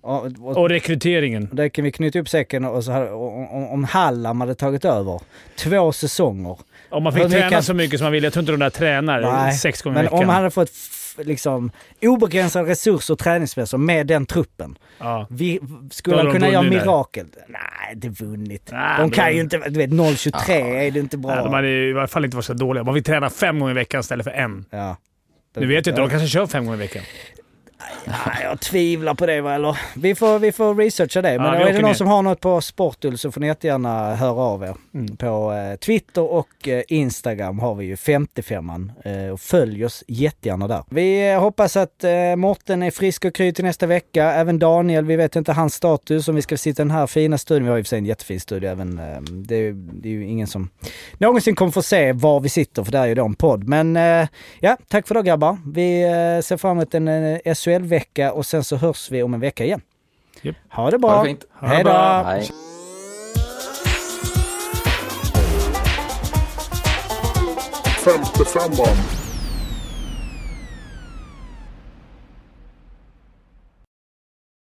[0.02, 1.50] Och, och, Och rekryteringen.
[1.52, 5.22] där kan vi knyta upp säcken och så här, om, om, Hallam hade tagit över.
[5.58, 6.58] Två säsonger.
[6.90, 8.24] Om man fick Hur träna mycket- så mycket som man vill.
[8.24, 10.20] Jag tror inte de där tränar Nej, sex gånger i Men veckan.
[10.20, 10.70] om han hade fått
[11.18, 11.72] liksom
[12.02, 14.78] obegränsade resurser och träningsmässigt med den truppen.
[15.00, 15.28] ja.
[15.30, 15.60] Vi,
[15.92, 16.70] skulle han kunna göra där.
[16.70, 17.26] mirakel?
[17.48, 17.60] Nej,
[17.94, 18.70] inte vunnit.
[18.72, 19.58] Nej, de men kan de- ju inte...
[19.58, 21.36] Du vet 0,23 är det inte bra.
[21.36, 22.84] Nej, de hade i alla fall inte varit så dåliga.
[22.84, 24.66] Man fick träna fem gånger i veckan istället för en.
[24.70, 24.98] ja.
[25.56, 27.04] Nu vet jag inte, de kanske kör fem gånger i veckan.
[28.06, 29.78] Nej, jag tvivlar på det va, eller?
[29.96, 31.38] Vi får, vi får researcha det.
[31.38, 31.94] Men Ja, är det någon ner.
[31.94, 34.76] som har något på Sportull så får ni jättegärna höra av er.
[34.94, 35.18] Mm.
[35.18, 38.92] På eh, Twitter och eh, Instagram har vi ju 55an.
[39.32, 40.84] Eh, följ oss jättegärna där.
[40.90, 44.32] Vi eh, hoppas att eh, Morten är frisk och kry till nästa vecka.
[44.34, 47.38] Även Daniel, vi vet inte hans status om vi ska sitta i den här fina
[47.38, 47.64] studion.
[47.64, 49.00] Vi har ju för sig en jättefin studio även.
[49.00, 50.70] Eh, det, är, det är ju ingen som
[51.18, 53.68] någonsin kommer få se var vi sitter för det är ju då en podd.
[53.68, 54.28] Men eh,
[54.60, 55.58] ja, tack för det grabbar.
[55.74, 56.02] Vi
[56.44, 57.40] ser fram emot en eh,
[57.74, 59.82] SHL-vecka och sen så hörs vi om en vecka igen.
[60.42, 60.56] Japp.
[60.70, 61.10] Ha det bra!
[61.10, 61.46] Ha det fint.
[61.54, 62.54] Ha Hej då!
[68.04, 69.23] Femte femman.